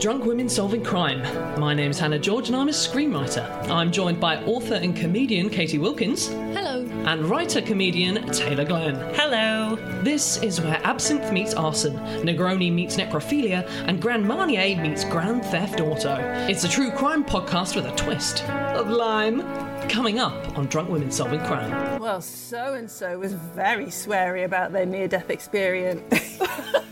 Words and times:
Drunk 0.00 0.24
Women 0.24 0.48
Solving 0.48 0.84
Crime. 0.84 1.22
My 1.58 1.74
name's 1.74 1.98
Hannah 1.98 2.20
George 2.20 2.46
and 2.46 2.56
I'm 2.56 2.68
a 2.68 2.72
screenwriter. 2.72 3.44
I'm 3.68 3.90
joined 3.90 4.20
by 4.20 4.36
author 4.44 4.74
and 4.74 4.94
comedian 4.94 5.50
Catie 5.50 5.78
Wilkins. 5.78 6.28
Hello. 6.28 6.86
And 7.04 7.24
writer 7.24 7.60
comedian 7.60 8.24
Taylor 8.30 8.64
Glenn. 8.64 8.94
Hello. 9.16 9.74
This 10.04 10.40
is 10.40 10.60
where 10.60 10.80
absinthe 10.84 11.32
meets 11.32 11.52
arson, 11.52 11.94
Negroni 12.22 12.72
meets 12.72 12.96
necrophilia, 12.96 13.68
and 13.88 14.00
Grand 14.00 14.24
Marnier 14.24 14.80
meets 14.80 15.02
Grand 15.02 15.44
Theft 15.46 15.80
Auto. 15.80 16.16
It's 16.48 16.62
a 16.62 16.68
true 16.68 16.92
crime 16.92 17.24
podcast 17.24 17.74
with 17.74 17.86
a 17.86 17.96
twist 17.96 18.44
of 18.44 18.88
lime. 18.88 19.42
Coming 19.88 20.20
up 20.20 20.56
on 20.56 20.66
Drunk 20.66 20.90
Women 20.90 21.10
Solving 21.10 21.40
Crime. 21.40 21.98
Well, 21.98 22.20
so 22.20 22.74
and 22.74 22.88
so 22.88 23.18
was 23.18 23.32
very 23.32 23.86
sweary 23.86 24.44
about 24.44 24.72
their 24.72 24.86
near 24.86 25.08
death 25.08 25.30
experience. 25.30 26.02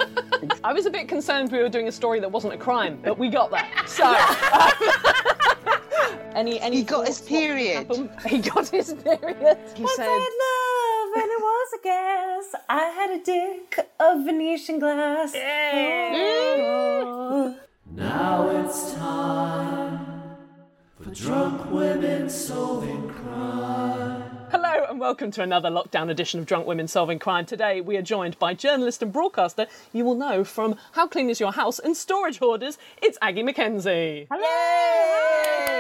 I 0.67 0.73
was 0.73 0.85
a 0.85 0.91
bit 0.91 1.07
concerned 1.07 1.53
we 1.53 1.59
were 1.59 1.69
doing 1.69 1.87
a 1.87 1.93
story 1.93 2.19
that 2.19 2.29
wasn't 2.29 2.55
a 2.55 2.57
crime, 2.57 2.99
but 3.01 3.17
we 3.17 3.29
got 3.29 3.53
there. 3.53 3.65
So, 3.87 4.03
any 6.35 6.59
any 6.59 6.79
He 6.79 6.83
got 6.83 7.07
his 7.07 7.21
period. 7.21 7.87
He 8.27 8.41
got 8.41 8.67
his 8.67 8.93
period. 8.95 9.59
He 9.77 9.85
Once 9.85 9.95
said, 9.95 10.09
I 10.09 10.19
had 10.25 10.33
love 10.45 11.11
and 11.23 11.31
it 11.37 11.41
was 11.41 11.69
a 11.73 11.79
gas. 11.85 12.53
I 12.69 12.85
had 12.99 13.11
a 13.13 13.21
dick 13.23 13.79
of 14.01 14.25
Venetian 14.25 14.81
glass. 14.81 15.37
Oh. 15.37 17.57
Now 17.93 18.49
it's 18.49 18.93
time 18.95 20.01
for 21.01 21.11
drunk 21.11 21.71
women 21.71 22.29
solving 22.29 23.09
crime. 23.09 24.26
"Hello 24.97 25.05
and 25.05 25.11
welcome 25.11 25.31
to 25.33 25.43
another 25.43 25.69
lockdown 25.69 26.09
edition 26.09 26.41
of 26.41 26.47
Drunk 26.47 26.67
Women 26.67 26.89
Solving 26.89 27.19
Crime." 27.19 27.45
Today 27.45 27.83
we 27.83 27.99
are 27.99 28.03
joined 28.03 28.39
by 28.39 28.55
journalist 28.55 29.03
and 29.03 29.13
broadcaster 29.13 29.67
you 29.93 30.07
will 30.07 30.15
know 30.15 30.43
from 30.43 30.77
How 30.93 31.07
Clean 31.07 31.29
Is 31.29 31.39
Your 31.39 31.53
House 31.53 31.79
and 31.79 31.95
Storage 31.95 32.39
Hoarders. 32.39 32.79
It's 33.03 33.19
Aggie 33.21 33.43
Mackenzie. 33.43 34.27
Yay! 34.33 35.77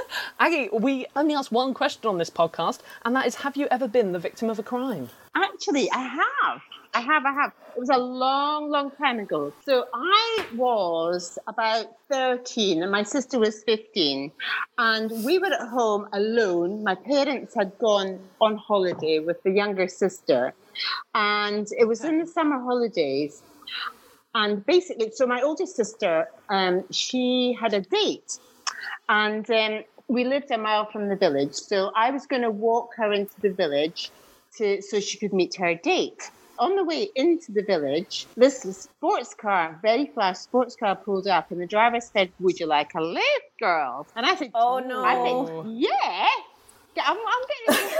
Aggie, 0.38 0.68
we 0.72 1.06
only 1.16 1.34
ask 1.34 1.50
one 1.52 1.74
question 1.74 2.08
on 2.08 2.18
this 2.18 2.30
podcast, 2.30 2.80
and 3.04 3.14
that 3.16 3.26
is: 3.26 3.36
Have 3.36 3.56
you 3.56 3.68
ever 3.70 3.88
been 3.88 4.12
the 4.12 4.18
victim 4.18 4.50
of 4.50 4.58
a 4.58 4.62
crime? 4.62 5.08
Actually, 5.34 5.90
I 5.90 6.02
have. 6.02 6.62
I 6.94 7.00
have, 7.00 7.24
I 7.24 7.32
have. 7.32 7.52
It 7.74 7.80
was 7.80 7.88
a 7.88 7.96
long, 7.96 8.70
long 8.70 8.90
time 8.90 9.18
ago. 9.18 9.50
So 9.64 9.86
I 9.94 10.44
was 10.54 11.38
about 11.46 11.86
13 12.10 12.82
and 12.82 12.92
my 12.92 13.02
sister 13.02 13.38
was 13.38 13.62
15. 13.62 14.30
And 14.76 15.10
we 15.24 15.38
were 15.38 15.46
at 15.46 15.68
home 15.68 16.06
alone. 16.12 16.84
My 16.84 16.94
parents 16.94 17.54
had 17.54 17.78
gone 17.78 18.20
on 18.42 18.56
holiday 18.56 19.20
with 19.20 19.42
the 19.42 19.52
younger 19.52 19.88
sister. 19.88 20.52
And 21.14 21.66
it 21.78 21.88
was 21.88 22.04
in 22.04 22.18
the 22.18 22.26
summer 22.26 22.60
holidays. 22.60 23.42
And 24.34 24.64
basically, 24.66 25.12
so 25.12 25.26
my 25.26 25.40
older 25.40 25.66
sister, 25.66 26.28
um, 26.50 26.84
she 26.90 27.56
had 27.58 27.72
a 27.72 27.80
date. 27.80 28.38
And 29.08 29.48
um, 29.50 29.84
we 30.08 30.24
lived 30.24 30.50
a 30.50 30.58
mile 30.58 30.86
from 30.90 31.08
the 31.08 31.16
village. 31.16 31.54
So 31.54 31.90
I 31.96 32.10
was 32.10 32.26
going 32.26 32.42
to 32.42 32.50
walk 32.50 32.90
her 32.96 33.12
into 33.12 33.40
the 33.40 33.50
village 33.50 34.10
to, 34.58 34.82
so 34.82 35.00
she 35.00 35.18
could 35.18 35.32
meet 35.32 35.54
her 35.56 35.74
date. 35.74 36.30
On 36.58 36.76
the 36.76 36.84
way 36.84 37.08
into 37.16 37.50
the 37.50 37.62
village, 37.62 38.26
this 38.36 38.60
sports 38.60 39.34
car, 39.34 39.78
very 39.82 40.06
flash 40.06 40.36
sports 40.36 40.76
car 40.76 40.94
pulled 40.94 41.26
up, 41.26 41.50
and 41.50 41.60
the 41.60 41.66
driver 41.66 41.98
said, 41.98 42.30
Would 42.40 42.60
you 42.60 42.66
like 42.66 42.92
a 42.94 43.00
lift, 43.00 43.58
girl? 43.58 44.06
And 44.14 44.26
I 44.26 44.36
said, 44.36 44.50
Oh, 44.54 44.78
no. 44.78 45.02
I 45.02 45.14
said, 45.14 45.66
Yeah. 45.72 46.26
I'm, 47.02 47.16
I'm 47.16 47.42
getting. 47.68 47.88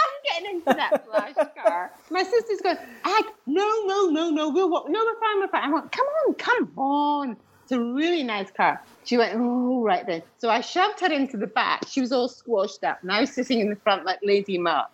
I'm 0.00 0.42
getting 0.42 0.56
into 0.56 0.74
that 0.74 1.04
flash 1.06 1.34
car. 1.56 1.90
My 2.10 2.22
sister's 2.22 2.60
going, 2.60 2.76
Ag, 3.04 3.24
no, 3.46 3.84
no, 3.86 4.10
no, 4.10 4.30
no, 4.30 4.50
we'll 4.50 4.70
walk. 4.70 4.88
No, 4.88 5.00
we're 5.04 5.18
fine, 5.18 5.40
we're 5.40 5.48
fine. 5.48 5.64
I 5.64 5.72
went, 5.72 5.90
come 5.90 6.06
on, 6.06 6.34
come 6.34 6.78
on. 6.78 7.36
It's 7.70 7.76
a 7.76 7.80
really 7.80 8.24
nice 8.24 8.50
car. 8.50 8.82
She 9.04 9.16
went, 9.16 9.34
oh, 9.36 9.80
right 9.84 10.04
then. 10.04 10.22
So 10.38 10.50
I 10.50 10.60
shoved 10.60 10.98
her 11.02 11.12
into 11.12 11.36
the 11.36 11.46
back. 11.46 11.82
She 11.86 12.00
was 12.00 12.10
all 12.10 12.26
squashed 12.26 12.82
up, 12.82 13.04
Now 13.04 13.24
sitting 13.24 13.60
in 13.60 13.70
the 13.70 13.76
front 13.76 14.04
like 14.04 14.18
Lady 14.24 14.58
Mark. 14.58 14.88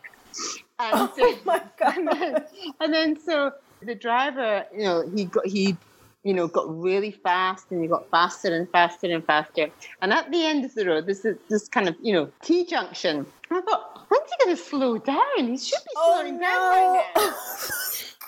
And 0.78 0.92
oh 0.92 1.10
so, 1.16 1.22
Oh 1.24 1.38
my 1.46 1.62
God. 1.78 1.96
And 1.96 2.06
then, 2.08 2.44
and 2.80 2.92
then 2.92 3.18
so 3.18 3.52
the 3.80 3.94
driver, 3.94 4.66
you 4.76 4.84
know, 4.84 5.08
he 5.08 5.24
got 5.24 5.46
he, 5.46 5.74
you 6.22 6.34
know, 6.34 6.48
got 6.48 6.68
really 6.68 7.12
fast, 7.12 7.70
and 7.70 7.80
he 7.80 7.88
got 7.88 8.10
faster 8.10 8.54
and 8.54 8.68
faster 8.70 9.06
and 9.10 9.24
faster. 9.24 9.68
And 10.02 10.12
at 10.12 10.30
the 10.30 10.44
end 10.44 10.66
of 10.66 10.74
the 10.74 10.84
road, 10.84 11.06
this 11.06 11.24
is 11.24 11.38
this 11.48 11.68
kind 11.68 11.88
of 11.88 11.96
you 12.02 12.12
know 12.12 12.30
T 12.42 12.66
junction. 12.66 13.24
And 13.48 13.58
I 13.58 13.60
thought, 13.62 14.04
when's 14.10 14.30
he 14.38 14.44
going 14.44 14.54
to 14.54 14.62
slow 14.62 14.98
down? 14.98 15.48
He 15.48 15.56
should 15.56 15.78
be 15.82 15.94
Oh, 15.96 16.18
slowing 16.20 16.34
no. 16.38 16.42
down 16.42 17.00
by 17.14 17.20
now. 17.22 17.30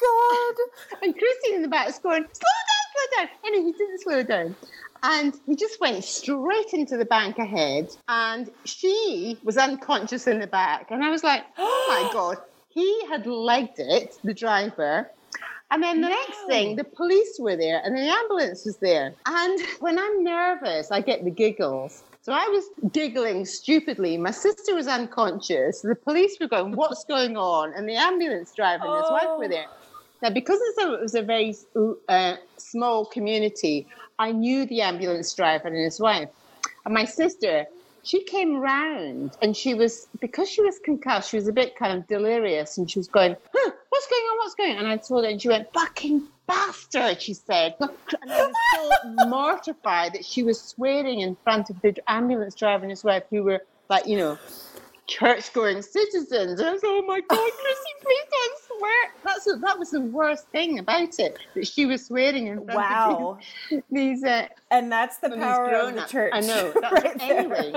God. 0.01 0.55
And 1.03 1.13
Christine 1.19 1.57
in 1.57 1.63
the 1.63 1.69
back 1.69 1.89
is 1.89 1.99
going, 1.99 2.23
slow 2.23 2.57
down, 2.71 2.78
slow 2.99 3.25
down. 3.25 3.29
And 3.45 3.67
he 3.67 3.73
didn't 3.73 4.01
slow 4.01 4.23
down. 4.23 4.57
And 5.03 5.41
he 5.47 5.55
just 5.55 5.81
went 5.81 6.03
straight 6.05 6.73
into 6.73 6.97
the 6.97 7.05
bank 7.05 7.39
ahead. 7.39 7.89
And 8.09 8.51
she 8.65 9.39
was 9.45 9.57
unconscious 9.57 10.27
in 10.27 10.41
the 10.41 10.47
back. 10.47 10.91
And 10.91 11.05
I 11.05 11.11
was 11.11 11.23
like, 11.23 11.45
oh 11.57 11.87
my 11.89 12.13
God. 12.13 12.39
He 12.71 13.07
had 13.09 13.27
legged 13.27 13.79
it, 13.79 14.19
the 14.23 14.35
driver. 14.35 15.11
And 15.71 15.83
then 15.83 16.01
the 16.01 16.09
next 16.09 16.45
thing, 16.47 16.77
the 16.77 16.85
police 16.85 17.37
were 17.39 17.57
there 17.57 17.83
and 17.85 17.95
the 17.95 18.01
ambulance 18.01 18.65
was 18.65 18.79
there. 18.79 19.13
And 19.27 19.61
when 19.81 19.99
I'm 19.99 20.25
nervous, 20.25 20.91
I 20.91 21.03
get 21.03 21.25
the 21.25 21.31
giggles. 21.31 22.05
So 22.23 22.33
So 22.33 22.33
I 22.33 22.47
was 22.49 22.65
giggling 22.93 23.45
stupidly. 23.45 24.17
My 24.19 24.31
sister 24.31 24.75
was 24.75 24.87
unconscious. 24.87 25.81
The 25.81 25.95
police 25.95 26.37
were 26.41 26.49
going, 26.49 26.73
"What's 26.73 27.05
going 27.05 27.37
on?" 27.39 27.73
And 27.75 27.89
the 27.89 27.95
ambulance 27.95 28.53
driver 28.55 28.85
and 28.85 29.03
his 29.03 29.11
wife 29.11 29.39
were 29.39 29.45
oh. 29.47 29.49
there. 29.49 29.67
Now, 30.23 30.31
because 30.31 30.59
it's 30.61 30.79
a, 30.79 30.95
it 30.95 31.01
was 31.01 31.15
a 31.15 31.23
very 31.23 31.55
uh, 32.09 32.37
small 32.57 33.05
community, 33.05 33.87
I 34.19 34.33
knew 34.33 34.67
the 34.67 34.81
ambulance 34.81 35.33
driver 35.33 35.69
and 35.69 35.77
his 35.77 36.01
wife. 36.01 36.29
And 36.85 36.95
my 36.95 37.05
sister, 37.05 37.67
she 38.03 38.25
came 38.25 38.57
round 38.57 39.37
and 39.43 39.57
she 39.57 39.75
was, 39.75 40.09
because 40.21 40.49
she 40.49 40.63
was 40.63 40.79
concussed, 40.81 41.31
she 41.31 41.37
was 41.37 41.47
a 41.47 41.53
bit 41.53 41.77
kind 41.77 41.97
of 41.97 42.07
delirious 42.09 42.79
and 42.79 42.91
she 42.91 42.99
was 42.99 43.07
going, 43.07 43.37
huh, 43.55 43.71
what's 43.91 44.07
going 44.09 44.23
on? 44.23 44.39
What's 44.39 44.55
going 44.55 44.73
on? 44.73 44.79
And 44.79 44.89
I 44.89 44.97
told 44.97 45.25
her 45.25 45.31
and 45.31 45.41
she 45.41 45.49
went, 45.49 45.73
fucking 45.73 46.27
bastard, 46.47 47.23
she 47.23 47.35
said. 47.35 47.77
And 47.79 48.33
I 48.33 48.47
was 48.47 48.55
so 48.75 49.11
mortified 49.29 50.15
that 50.15 50.25
she 50.25 50.43
was 50.43 50.61
swearing 50.61 51.21
in 51.21 51.37
front 51.45 51.71
of 51.71 51.81
the 51.83 51.95
ambulance 52.09 52.55
driver 52.57 52.83
and 52.83 52.91
his 52.91 53.05
wife 53.05 53.25
who 53.31 53.45
were 53.45 53.63
like, 53.89 54.07
you 54.07 54.19
know, 54.19 54.39
church 55.09 55.53
going 55.53 55.83
citizens. 55.83 56.61
I 56.61 56.73
was, 56.73 56.83
oh 56.85 57.03
my 57.07 57.21
God, 57.21 57.29
Chrissy, 57.39 57.95
please 58.03 58.27
don't 58.31 58.79
swear. 58.79 59.13
That's 59.25 59.47
what, 59.47 59.61
that 59.63 59.79
was 59.79 59.91
the 59.91 60.01
worst 60.03 60.47
thing 60.49 60.79
about 60.79 61.19
it, 61.19 61.39
that 61.55 61.67
she 61.67 61.87
was 61.87 62.07
swearing 62.07 62.47
in 62.49 62.65
front 62.65 62.77
Wow. 62.79 63.39
of 63.41 63.45
these, 63.71 63.83
these 63.91 64.25
uh, 64.25 64.47
And 64.71 64.93
that's 64.93 65.19
the 65.19 65.31
power 65.31 65.71
of 65.71 65.95
the 65.95 66.03
church. 66.03 66.33
I 66.35 66.41
know. 66.41 66.73
Right 66.93 67.17
anyway. 67.21 67.73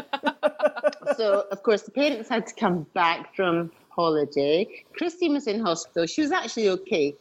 so 1.17 1.45
of 1.51 1.63
course 1.63 1.83
the 1.83 1.91
parents 1.91 2.29
had 2.29 2.47
to 2.47 2.53
come 2.55 2.85
back 2.93 3.35
from 3.35 3.71
holiday. 3.89 4.67
Christine 4.97 5.33
was 5.33 5.47
in 5.47 5.59
hospital. 5.61 6.05
She 6.07 6.21
was 6.21 6.31
actually 6.31 6.69
okay. 6.69 7.15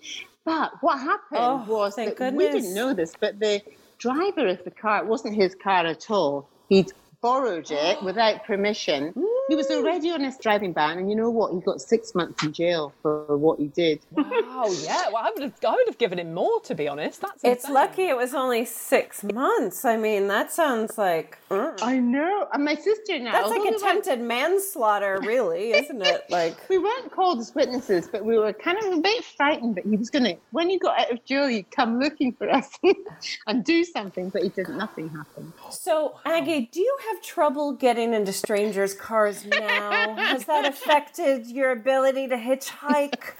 But 0.44 0.72
what 0.80 0.98
happened 0.98 1.40
Oh, 1.40 1.64
was 1.68 1.96
that 1.96 2.18
we 2.34 2.48
didn't 2.50 2.74
know 2.74 2.94
this, 2.94 3.12
but 3.18 3.38
the 3.38 3.62
driver 3.98 4.46
of 4.48 4.64
the 4.64 4.70
car, 4.70 4.98
it 5.04 5.06
wasn't 5.06 5.34
his 5.34 5.54
car 5.54 5.86
at 5.86 6.10
all. 6.10 6.48
He'd 6.68 6.92
borrowed 7.20 7.70
it 7.70 8.02
without 8.02 8.44
permission. 8.44 9.12
He 9.50 9.56
was 9.56 9.68
already 9.68 10.12
on 10.12 10.22
his 10.22 10.38
driving 10.38 10.72
ban, 10.72 10.96
and 10.98 11.10
you 11.10 11.16
know 11.16 11.28
what? 11.28 11.52
He 11.52 11.58
got 11.58 11.80
six 11.80 12.14
months 12.14 12.44
in 12.44 12.52
jail 12.52 12.92
for 13.02 13.36
what 13.36 13.58
he 13.58 13.66
did. 13.66 13.98
Wow, 14.12 14.70
yeah. 14.84 15.08
Well, 15.08 15.24
I 15.24 15.32
would 15.34 15.42
have, 15.42 15.54
I 15.66 15.72
would 15.72 15.88
have 15.88 15.98
given 15.98 16.20
him 16.20 16.34
more, 16.34 16.60
to 16.60 16.74
be 16.76 16.86
honest. 16.86 17.20
That's 17.20 17.42
It's 17.42 17.64
insane. 17.64 17.74
lucky 17.74 18.02
it 18.04 18.16
was 18.16 18.32
only 18.32 18.64
six 18.64 19.24
months. 19.24 19.84
I 19.84 19.96
mean, 19.96 20.28
that 20.28 20.52
sounds 20.52 20.96
like 20.96 21.36
mm. 21.50 21.76
I 21.82 21.98
know. 21.98 22.46
And 22.52 22.64
my 22.64 22.76
sister 22.76 23.18
now. 23.18 23.32
that's 23.32 23.46
although 23.46 23.60
like 23.60 23.70
we 23.70 23.76
attempted 23.76 24.20
manslaughter, 24.20 25.18
really, 25.22 25.72
isn't 25.80 26.00
it? 26.00 26.26
Like, 26.30 26.56
We 26.68 26.78
weren't 26.78 27.10
called 27.10 27.40
as 27.40 27.52
witnesses, 27.52 28.06
but 28.06 28.24
we 28.24 28.38
were 28.38 28.52
kind 28.52 28.78
of 28.78 28.98
a 28.98 29.00
bit 29.00 29.24
frightened 29.24 29.74
that 29.74 29.84
he 29.84 29.96
was 29.96 30.10
going 30.10 30.26
to, 30.26 30.36
when 30.52 30.70
he 30.70 30.78
got 30.78 31.00
out 31.00 31.10
of 31.10 31.24
jail, 31.24 31.48
he'd 31.48 31.72
come 31.72 31.98
looking 31.98 32.34
for 32.34 32.48
us 32.48 32.70
and 33.48 33.64
do 33.64 33.82
something, 33.82 34.30
but 34.30 34.44
he 34.44 34.48
didn't. 34.50 34.78
Nothing 34.78 35.08
happened. 35.08 35.52
so 35.70 36.20
Aggie, 36.24 36.70
do 36.70 36.78
you 36.80 36.96
have 37.10 37.20
trouble 37.20 37.72
getting 37.72 38.14
into 38.14 38.32
strangers' 38.32 38.94
cars 38.94 39.39
now? 39.46 40.14
Has 40.16 40.44
that 40.46 40.64
affected 40.66 41.46
your 41.46 41.72
ability 41.72 42.28
to 42.28 42.36
hitchhike? 42.36 43.32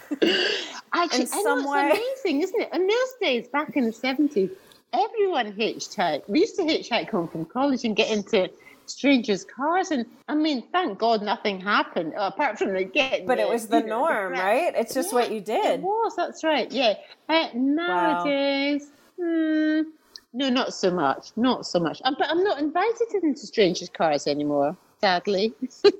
Actually, 0.93 1.21
In 1.21 1.27
some 1.27 1.59
it's 1.59 1.67
way. 1.67 1.91
amazing, 1.91 2.41
isn't 2.41 2.61
it? 2.61 2.69
In 2.73 2.87
those 2.87 3.13
days, 3.21 3.47
back 3.47 3.75
in 3.75 3.85
the 3.85 3.91
70s, 3.91 4.51
everyone 4.93 5.53
hitchhiked. 5.53 6.27
We 6.27 6.41
used 6.41 6.55
to 6.57 6.63
hitchhike 6.63 7.09
home 7.09 7.27
from 7.27 7.45
college 7.45 7.85
and 7.85 7.95
get 7.95 8.09
into 8.11 8.49
strangers' 8.85 9.45
cars. 9.45 9.91
And 9.91 10.05
I 10.27 10.35
mean, 10.35 10.63
thank 10.71 10.97
God 10.99 11.21
nothing 11.23 11.59
happened, 11.61 12.13
uh, 12.15 12.31
apart 12.33 12.57
from 12.57 12.73
the 12.73 12.83
getting. 12.83 13.25
But 13.25 13.39
it 13.39 13.47
was 13.47 13.67
the 13.67 13.79
know, 13.81 13.99
norm, 14.05 14.33
right? 14.33 14.73
It's 14.75 14.93
just 14.93 15.13
what 15.13 15.31
you 15.31 15.41
did. 15.41 15.79
It 15.79 15.81
was, 15.81 16.15
that's 16.15 16.43
right, 16.43 16.71
yeah. 16.71 16.95
Uh, 17.29 17.47
nowadays, 17.53 18.91
hmm, 19.17 19.81
no, 20.33 20.49
not 20.49 20.73
so 20.73 20.91
much, 20.91 21.31
not 21.35 21.65
so 21.65 21.79
much. 21.79 22.01
Uh, 22.03 22.11
but 22.17 22.29
I'm 22.29 22.43
not 22.43 22.59
invited 22.59 23.13
into 23.23 23.45
strangers' 23.45 23.89
cars 23.89 24.27
anymore, 24.27 24.75
sadly. 25.01 25.53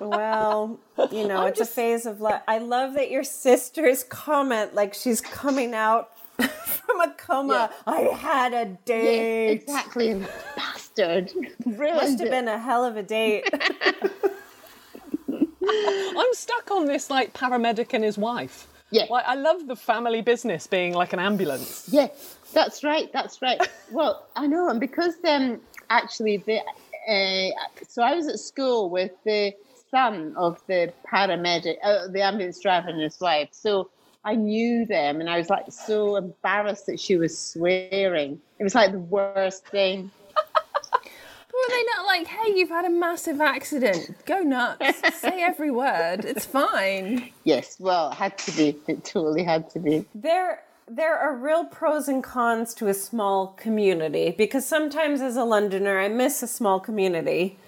Well, 0.00 0.78
you 1.10 1.26
know, 1.26 1.46
it's 1.46 1.58
a 1.60 1.66
phase 1.66 2.06
of 2.06 2.20
life. 2.20 2.42
I 2.46 2.58
love 2.58 2.94
that 2.94 3.10
your 3.10 3.24
sister's 3.24 4.04
comment, 4.04 4.72
like 4.72 4.94
she's 4.94 5.20
coming 5.20 5.74
out 5.74 6.16
from 6.38 7.00
a 7.00 7.10
coma. 7.14 7.70
I 7.84 8.02
had 8.02 8.52
a 8.52 8.56
yeah, 8.56 8.76
date. 8.84 9.50
exactly, 9.50 10.24
bastard. 10.54 11.32
Must 11.66 12.20
have 12.20 12.30
been 12.30 12.46
a 12.46 12.58
hell 12.58 12.84
of 12.84 12.96
a 12.96 13.02
date. 13.02 13.48
I'm 15.68 16.34
stuck 16.34 16.70
on 16.70 16.86
this 16.86 17.10
like 17.10 17.32
paramedic 17.34 17.92
and 17.92 18.04
his 18.04 18.16
wife. 18.16 18.68
Yeah. 18.90 19.06
Like 19.10 19.24
I 19.26 19.34
love 19.34 19.66
the 19.66 19.76
family 19.76 20.22
business 20.22 20.68
being 20.68 20.94
like 20.94 21.12
an 21.12 21.18
ambulance. 21.18 21.88
Yeah, 21.90 22.06
that's 22.52 22.84
right. 22.84 23.12
That's 23.12 23.42
right. 23.42 23.60
well, 23.90 24.26
I 24.36 24.46
know, 24.46 24.68
and 24.68 24.78
because 24.78 25.14
um, 25.26 25.60
actually 25.90 26.36
the 26.36 26.60
uh, 27.08 27.50
so 27.88 28.02
I 28.02 28.14
was 28.14 28.28
at 28.28 28.38
school 28.38 28.90
with 28.90 29.12
the 29.24 29.52
son 29.90 30.34
of 30.36 30.60
the 30.66 30.92
paramedic, 31.10 31.76
uh, 31.82 32.08
the 32.08 32.22
ambulance 32.22 32.60
driver 32.60 32.88
and 32.88 33.00
his 33.00 33.18
wife. 33.20 33.48
So 33.52 33.90
I 34.24 34.34
knew 34.34 34.84
them, 34.84 35.20
and 35.20 35.30
I 35.30 35.38
was 35.38 35.48
like 35.48 35.72
so 35.72 36.16
embarrassed 36.16 36.86
that 36.86 37.00
she 37.00 37.16
was 37.16 37.38
swearing. 37.38 38.40
It 38.58 38.64
was 38.64 38.74
like 38.74 38.92
the 38.92 38.98
worst 38.98 39.66
thing. 39.68 40.10
Were 40.92 41.74
they 41.74 41.84
not 41.96 42.06
like, 42.06 42.26
hey, 42.26 42.52
you've 42.54 42.68
had 42.68 42.84
a 42.84 42.90
massive 42.90 43.40
accident? 43.40 44.10
Go 44.26 44.40
nuts. 44.40 45.00
Say 45.18 45.42
every 45.42 45.70
word. 45.70 46.24
It's 46.24 46.46
fine. 46.46 47.30
Yes, 47.44 47.76
well, 47.80 48.10
it 48.10 48.16
had 48.16 48.36
to 48.38 48.52
be. 48.52 48.76
It 48.86 49.04
totally 49.04 49.42
had 49.42 49.70
to 49.70 49.78
be. 49.78 50.04
there 50.14 50.60
there 50.90 51.18
are 51.18 51.34
real 51.34 51.64
pros 51.64 52.08
and 52.08 52.22
cons 52.22 52.74
to 52.74 52.88
a 52.88 52.94
small 52.94 53.48
community 53.48 54.34
because 54.36 54.66
sometimes 54.66 55.20
as 55.20 55.36
a 55.36 55.44
Londoner 55.44 55.98
I 56.00 56.08
miss 56.08 56.42
a 56.42 56.46
small 56.46 56.80
community. 56.80 57.58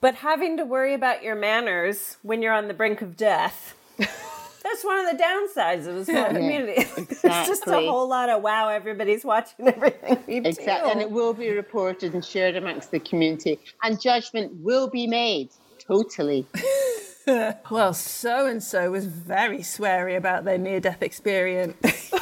But 0.00 0.16
having 0.16 0.56
to 0.58 0.64
worry 0.64 0.94
about 0.94 1.22
your 1.22 1.34
manners 1.34 2.18
when 2.22 2.42
you're 2.42 2.52
on 2.52 2.68
the 2.68 2.74
brink 2.74 3.00
of 3.00 3.16
death. 3.16 3.74
That's 3.98 4.84
one 4.84 5.06
of 5.06 5.16
the 5.16 5.22
downsides 5.22 5.86
of 5.86 5.96
a 5.96 6.04
small 6.04 6.26
community. 6.32 6.86
It's 6.98 7.48
just 7.48 7.66
a 7.66 7.72
whole 7.72 8.08
lot 8.08 8.28
of 8.28 8.42
wow, 8.42 8.68
everybody's 8.68 9.24
watching 9.24 9.68
everything 9.68 10.22
we 10.26 10.40
do. 10.40 10.48
Exactly, 10.48 10.90
and 10.90 11.00
it 11.00 11.10
will 11.10 11.34
be 11.34 11.50
reported 11.50 12.14
and 12.14 12.24
shared 12.24 12.56
amongst 12.56 12.90
the 12.90 13.00
community, 13.00 13.58
and 13.82 14.00
judgment 14.00 14.52
will 14.62 14.88
be 14.88 15.06
made. 15.06 15.50
Totally. 15.78 16.46
Well, 17.70 17.92
so 17.92 18.46
and 18.46 18.62
so 18.62 18.92
was 18.92 19.06
very 19.06 19.58
sweary 19.58 20.16
about 20.16 20.44
their 20.44 20.58
near 20.58 20.78
death 20.78 21.02
experience. 21.02 22.12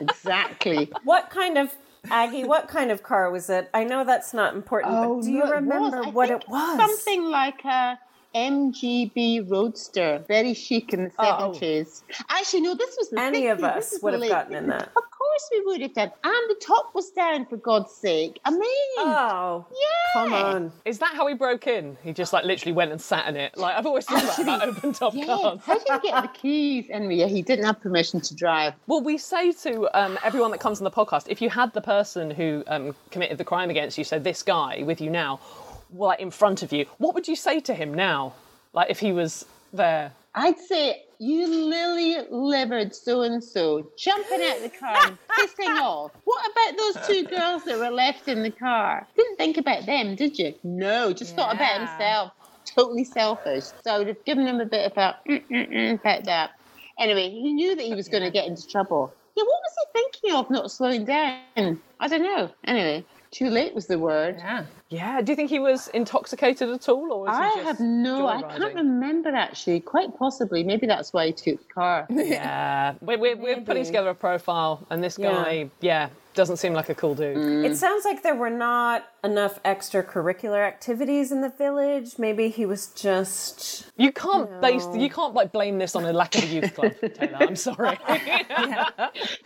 Exactly. 0.00 0.90
What 1.04 1.30
kind 1.30 1.58
of 1.58 1.74
Aggie? 2.10 2.44
What 2.44 2.68
kind 2.68 2.90
of 2.90 3.02
car 3.02 3.30
was 3.30 3.50
it? 3.50 3.68
I 3.74 3.84
know 3.84 4.04
that's 4.04 4.32
not 4.32 4.54
important, 4.54 4.92
but 4.94 5.06
oh, 5.08 5.22
do 5.22 5.30
you 5.30 5.42
Oh, 5.42 5.46
no, 5.46 5.52
it 5.52 5.54
remember 5.56 5.98
was. 5.98 6.06
I 6.06 6.10
what 6.10 6.28
think 6.28 6.42
it 6.42 6.48
was? 6.48 6.76
Something 6.78 7.24
like 7.30 7.64
a 7.64 7.98
MGB 8.34 9.50
Roadster, 9.50 10.24
very 10.28 10.54
chic 10.54 10.92
in 10.92 11.04
the 11.04 11.10
Oh. 11.18 11.52
seventies. 11.52 12.02
Actually, 12.28 12.62
no, 12.62 12.74
this 12.74 12.96
was 12.98 13.10
the 13.10 13.20
Any 13.20 13.46
of 13.48 13.62
us 13.64 13.98
would 14.02 14.12
have 14.14 14.20
late 14.20 14.28
gotten 14.30 14.54
in 14.54 14.66
that. 14.68 14.84
Of 14.96 15.10
course, 15.10 15.48
we 15.52 15.60
would 15.66 15.80
have 15.82 15.94
done. 15.94 16.10
And 16.24 16.50
the 16.50 16.56
top 16.60 16.94
was 16.94 17.10
down, 17.10 17.46
for 17.46 17.56
God's 17.56 17.92
sake. 17.92 18.40
I 18.44 18.50
mean, 18.50 18.62
Oh, 18.98 19.66
yeah. 19.70 20.12
come 20.12 20.32
on. 20.32 20.72
Is 20.84 20.98
that 20.98 21.14
how 21.14 21.26
he 21.26 21.34
broke 21.34 21.66
in? 21.66 21.96
He 22.02 22.12
just 22.12 22.32
like 22.32 22.44
literally 22.44 22.72
went 22.72 22.90
and 22.92 23.00
sat 23.00 23.26
in 23.28 23.36
it. 23.36 23.56
Like 23.56 23.76
I've 23.76 23.86
always 23.86 24.04
thought 24.06 24.22
about, 24.24 24.38
about 24.38 24.68
open 24.68 24.92
top 24.92 25.14
Yeah. 25.14 25.26
cars. 25.26 25.60
How 25.64 25.78
did 25.78 25.86
he 26.02 26.08
get 26.10 26.22
the 26.22 26.28
keys? 26.28 26.86
Anyway, 26.90 27.16
yeah, 27.16 27.26
he 27.26 27.42
didn't 27.42 27.64
have 27.64 27.80
permission 27.80 28.20
to 28.22 28.34
drive. 28.34 28.74
Well, 28.86 29.00
we 29.02 29.18
say 29.18 29.52
to 29.52 29.88
um, 29.98 30.18
everyone 30.24 30.50
that 30.52 30.60
comes 30.60 30.78
on 30.80 30.84
the 30.84 30.90
podcast, 30.90 31.24
if 31.28 31.40
you 31.42 31.50
had 31.50 31.72
the 31.72 31.80
person 31.82 32.30
who 32.30 32.64
um, 32.66 32.94
committed 33.10 33.38
the 33.38 33.44
crime 33.44 33.70
against 33.70 33.98
you, 33.98 34.04
so 34.04 34.18
this 34.18 34.42
guy 34.42 34.82
with 34.84 35.00
you 35.00 35.10
now, 35.10 35.38
well, 35.68 35.69
like 35.94 36.20
in 36.20 36.30
front 36.30 36.62
of 36.62 36.72
you, 36.72 36.86
what 36.98 37.14
would 37.14 37.28
you 37.28 37.36
say 37.36 37.60
to 37.60 37.74
him 37.74 37.94
now? 37.94 38.34
Like 38.72 38.90
if 38.90 39.00
he 39.00 39.12
was 39.12 39.44
there? 39.72 40.12
I'd 40.34 40.58
say, 40.58 41.04
you 41.18 41.46
lily 41.48 42.16
livered 42.30 42.94
so 42.94 43.22
and 43.22 43.42
so, 43.42 43.90
jumping 43.98 44.40
out 44.42 44.62
the 44.62 44.70
car 44.70 44.96
and 45.06 45.18
pissing 45.28 45.80
off. 45.80 46.12
What 46.24 46.50
about 46.50 46.78
those 46.78 47.06
two 47.06 47.24
girls 47.24 47.64
that 47.64 47.78
were 47.78 47.90
left 47.90 48.28
in 48.28 48.42
the 48.42 48.50
car? 48.50 49.06
Didn't 49.16 49.36
think 49.36 49.56
about 49.58 49.86
them, 49.86 50.14
did 50.14 50.38
you? 50.38 50.54
No, 50.62 51.12
just 51.12 51.34
thought 51.34 51.54
about 51.56 51.78
himself. 51.78 52.32
Totally 52.64 53.04
selfish. 53.04 53.64
So 53.82 53.90
I 53.92 53.98
would 53.98 54.06
have 54.06 54.24
given 54.24 54.46
him 54.46 54.60
a 54.60 54.66
bit 54.66 54.86
of 54.86 54.92
mm-mm-mm 54.94 55.94
about 56.00 56.24
that. 56.24 56.52
Anyway, 56.98 57.30
he 57.30 57.52
knew 57.52 57.74
that 57.74 57.84
he 57.84 57.94
was 57.94 58.08
going 58.08 58.22
to 58.22 58.30
get 58.30 58.46
into 58.46 58.66
trouble. 58.66 59.12
Yeah, 59.36 59.42
what 59.42 59.60
was 59.62 59.72
he 59.78 60.00
thinking 60.00 60.38
of 60.38 60.50
not 60.50 60.70
slowing 60.70 61.04
down? 61.04 61.80
I 61.98 62.08
don't 62.08 62.22
know. 62.22 62.50
Anyway, 62.64 63.04
too 63.30 63.48
late 63.48 63.74
was 63.74 63.86
the 63.86 63.98
word. 63.98 64.36
Yeah. 64.38 64.64
Yeah. 64.88 65.20
Do 65.20 65.32
you 65.32 65.36
think 65.36 65.50
he 65.50 65.60
was 65.60 65.88
intoxicated 65.88 66.68
at 66.68 66.88
all, 66.88 67.12
or 67.12 67.20
was 67.22 67.36
he 67.36 67.42
I 67.42 67.48
just 67.50 67.64
have 67.64 67.80
no, 67.80 68.26
I 68.26 68.42
can't 68.42 68.74
remember 68.74 69.30
actually. 69.30 69.80
Quite 69.80 70.16
possibly. 70.18 70.64
Maybe 70.64 70.86
that's 70.86 71.12
why 71.12 71.26
he 71.26 71.32
took 71.32 71.58
the 71.66 71.72
car. 71.72 72.06
Yeah, 72.10 72.94
we're, 73.00 73.18
we're, 73.18 73.36
we're 73.36 73.60
putting 73.60 73.84
together 73.84 74.10
a 74.10 74.14
profile, 74.14 74.86
and 74.90 75.02
this 75.02 75.18
Yeah. 75.18 75.32
guy, 75.32 75.70
yeah, 75.80 76.08
doesn't 76.34 76.58
seem 76.58 76.72
like 76.74 76.88
a 76.88 76.94
cool 76.94 77.14
dude. 77.14 77.36
Mm. 77.36 77.64
It 77.64 77.76
sounds 77.76 78.04
like 78.04 78.22
there 78.22 78.34
were 78.34 78.50
not 78.50 79.08
enough 79.22 79.62
extracurricular 79.64 80.66
activities 80.66 81.32
in 81.32 81.40
the 81.40 81.48
village. 81.50 82.18
Maybe 82.18 82.48
he 82.48 82.64
was 82.66 82.88
just. 82.88 83.86
You 83.96 84.12
can't 84.12 84.60
base, 84.60 84.86
you 84.94 85.10
can't 85.10 85.34
like 85.34 85.52
blame 85.52 85.78
this 85.78 85.94
on 85.96 86.04
a 86.04 86.12
lack 86.12 86.34
of 86.36 86.44
a 86.44 86.46
youth 86.46 86.74
club, 86.74 86.92
Taylor. 87.14 87.36
I'm 87.40 87.56
sorry. 87.56 87.98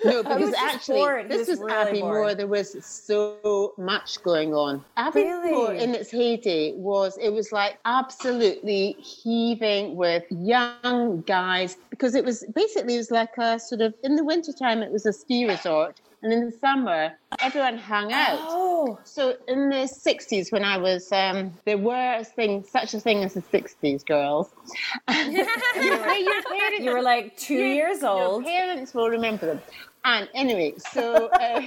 No, 0.04 0.22
because 0.22 0.40
was 0.40 0.54
actually, 0.54 0.96
bored. 0.96 1.28
This 1.28 1.48
was 1.48 1.58
was 1.58 1.60
really 1.60 1.72
Abbey 1.88 2.00
bored. 2.00 2.14
Moore. 2.14 2.34
There 2.34 2.46
was 2.46 2.84
so 2.84 3.72
much 3.78 4.22
going 4.22 4.54
on. 4.54 4.84
Abbey 4.96 5.22
Really? 5.22 5.50
Aviemore 5.52 5.68
Really? 5.70 5.82
in 5.84 5.94
its 5.94 6.10
heyday 6.10 6.72
was 6.74 7.16
it 7.18 7.30
was 7.30 7.52
like 7.52 7.78
absolutely 7.84 8.92
heaving 9.00 9.96
with 9.96 10.24
young 10.30 11.22
guys 11.26 11.76
because 11.90 12.14
it 12.14 12.24
was 12.24 12.44
basically 12.54 12.94
it 12.94 12.98
was 12.98 13.10
like 13.10 13.36
a 13.38 13.58
sort 13.58 13.80
of 13.80 13.94
in 14.02 14.16
the 14.16 14.24
wintertime 14.24 14.82
it 14.82 14.92
was 14.92 15.06
a 15.06 15.12
ski 15.12 15.46
resort 15.48 16.00
and 16.24 16.32
in 16.32 16.46
the 16.46 16.52
summer 16.52 17.12
everyone 17.40 17.76
hung 17.78 18.12
out. 18.12 18.38
Oh, 18.40 18.98
So 19.04 19.36
in 19.46 19.68
the 19.68 19.86
sixties, 19.86 20.50
when 20.50 20.64
I 20.64 20.78
was, 20.78 21.12
um, 21.12 21.52
there 21.64 21.78
were 21.78 22.16
a 22.18 22.24
thing, 22.24 22.64
such 22.64 22.94
a 22.94 23.00
thing 23.00 23.22
as 23.22 23.34
the 23.34 23.42
sixties 23.42 24.02
girls. 24.02 24.50
your, 25.08 25.26
your 25.26 25.98
parents, 25.98 26.80
you 26.80 26.90
were 26.90 27.02
like 27.02 27.36
two 27.36 27.62
years 27.62 28.02
old. 28.02 28.44
your 28.44 28.52
parents 28.52 28.94
will 28.94 29.10
remember 29.10 29.46
them. 29.46 29.62
And 30.04 30.28
anyway, 30.34 30.74
so 30.78 31.26
uh, 31.28 31.62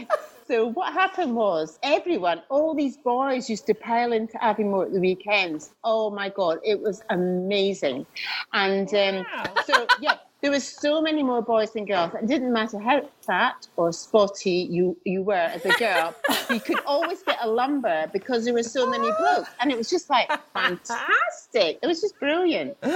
so 0.47 0.67
what 0.67 0.93
happened 0.93 1.35
was 1.35 1.77
everyone, 1.83 2.41
all 2.49 2.73
these 2.73 2.97
boys 2.97 3.49
used 3.49 3.67
to 3.67 3.73
pile 3.73 4.13
into 4.13 4.37
Aviemore 4.37 4.85
at 4.85 4.93
the 4.93 4.99
weekends. 4.99 5.71
Oh 5.83 6.09
my 6.09 6.29
god, 6.29 6.59
it 6.63 6.79
was 6.81 7.01
amazing. 7.09 8.05
And 8.53 8.87
um, 8.93 9.25
so 9.65 9.85
yeah, 9.99 10.17
there 10.41 10.51
were 10.51 10.59
so 10.59 11.01
many 11.01 11.23
more 11.23 11.41
boys 11.41 11.71
than 11.71 11.85
girls. 11.85 12.13
It 12.13 12.27
didn't 12.27 12.53
matter 12.53 12.79
how 12.79 13.09
fat 13.21 13.67
or 13.75 13.91
spotty 13.91 14.67
you 14.69 14.97
you 15.03 15.23
were 15.23 15.33
as 15.33 15.65
a 15.65 15.73
girl, 15.77 16.15
you 16.49 16.59
could 16.59 16.79
always 16.85 17.23
get 17.23 17.37
a 17.41 17.49
lumber 17.49 18.07
because 18.13 18.45
there 18.45 18.53
were 18.53 18.63
so 18.63 18.87
many 18.89 19.09
blokes, 19.19 19.49
and 19.59 19.71
it 19.71 19.77
was 19.77 19.89
just 19.89 20.09
like 20.09 20.29
fantastic. 20.53 21.79
It 21.81 21.87
was 21.87 22.01
just 22.01 22.19
brilliant. 22.19 22.77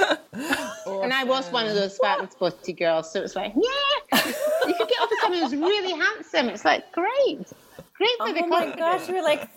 And 0.85 1.13
I 1.13 1.23
was 1.23 1.51
one 1.51 1.67
of 1.67 1.75
those 1.75 1.97
fat 1.97 2.19
and 2.19 2.31
spotty 2.31 2.73
girls, 2.73 3.11
so 3.11 3.19
it 3.19 3.23
was 3.23 3.35
like, 3.35 3.53
yeah, 3.55 4.19
you 4.67 4.73
could 4.73 4.87
get 4.87 5.01
off 5.01 5.09
with 5.09 5.19
someone 5.21 5.41
who's 5.41 5.55
really 5.55 5.91
handsome. 5.91 6.49
It's 6.49 6.65
like 6.65 6.91
great, 6.91 7.45
great 8.01 8.17
for 8.17 8.33
the 8.33 8.43
Oh 8.43 8.47
my 8.47 8.65
gosh, 8.75 9.07
you're 9.09 9.23
like 9.23 9.49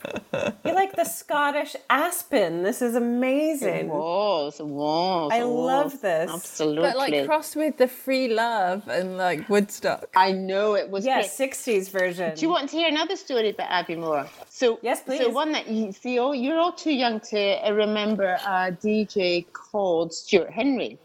you're 0.64 0.74
like 0.74 0.94
the 0.94 1.04
Scottish 1.04 1.74
Aspen. 1.88 2.62
This 2.62 2.82
is 2.82 2.94
It 2.94 3.02
amazing. 3.02 3.88
was, 3.88 4.60
it 4.60 4.66
was. 4.66 5.30
I 5.32 5.40
it 5.40 5.44
love 5.44 6.00
this. 6.00 6.30
Absolutely. 6.30 6.82
But 6.82 6.96
like 6.96 7.26
crossed 7.26 7.56
with 7.56 7.76
the 7.78 7.88
free 7.88 8.28
love 8.28 8.86
and 8.88 9.16
like 9.16 9.48
Woodstock. 9.48 10.08
I 10.14 10.32
know 10.32 10.74
it 10.74 10.90
was 10.90 11.06
Yeah, 11.06 11.22
60s 11.22 11.90
version. 11.90 12.34
Do 12.34 12.42
you 12.42 12.50
want 12.50 12.68
to 12.70 12.76
hear 12.76 12.88
another 12.88 13.16
story 13.16 13.50
about 13.50 13.70
Aviemore? 13.70 14.28
So 14.48 14.78
Yes, 14.82 15.02
please. 15.02 15.20
So 15.20 15.30
one 15.30 15.52
that 15.52 15.68
you 15.68 15.92
see, 15.92 16.18
oh, 16.18 16.32
you're 16.32 16.58
all 16.58 16.72
too 16.72 16.92
young 16.94 17.20
to 17.32 17.40
uh, 17.66 17.72
remember 17.72 18.30
a 18.46 18.72
DJ 18.84 19.46
called 19.52 20.12
Stuart 20.12 20.50
Henry. 20.50 20.98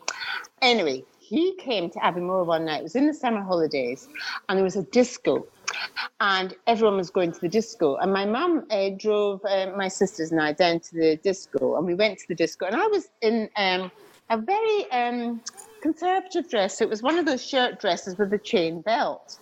Anyway, 0.61 1.03
he 1.19 1.53
came 1.57 1.89
to 1.91 1.99
Aviemore 1.99 2.45
one 2.45 2.65
night. 2.65 2.79
It 2.81 2.83
was 2.83 2.95
in 2.95 3.07
the 3.07 3.13
summer 3.13 3.41
holidays, 3.41 4.09
and 4.47 4.57
there 4.57 4.63
was 4.63 4.75
a 4.75 4.83
disco, 4.83 5.45
and 6.19 6.55
everyone 6.67 6.97
was 6.97 7.09
going 7.09 7.31
to 7.31 7.39
the 7.39 7.49
disco. 7.49 7.95
And 7.97 8.11
my 8.11 8.25
mum 8.25 8.65
uh, 8.69 8.89
drove 8.97 9.41
uh, 9.45 9.71
my 9.75 9.87
sisters 9.87 10.31
and 10.31 10.41
I 10.41 10.53
down 10.53 10.79
to 10.81 10.95
the 10.95 11.15
disco, 11.17 11.77
and 11.77 11.85
we 11.85 11.95
went 11.95 12.19
to 12.19 12.27
the 12.27 12.35
disco. 12.35 12.65
And 12.65 12.75
I 12.75 12.87
was 12.87 13.09
in 13.21 13.49
um, 13.55 13.91
a 14.29 14.37
very 14.37 14.91
um, 14.91 15.41
conservative 15.81 16.49
dress. 16.49 16.81
It 16.81 16.89
was 16.89 17.01
one 17.01 17.17
of 17.17 17.25
those 17.25 17.45
shirt 17.45 17.79
dresses 17.79 18.17
with 18.17 18.33
a 18.33 18.37
chain 18.37 18.81
belt. 18.81 19.37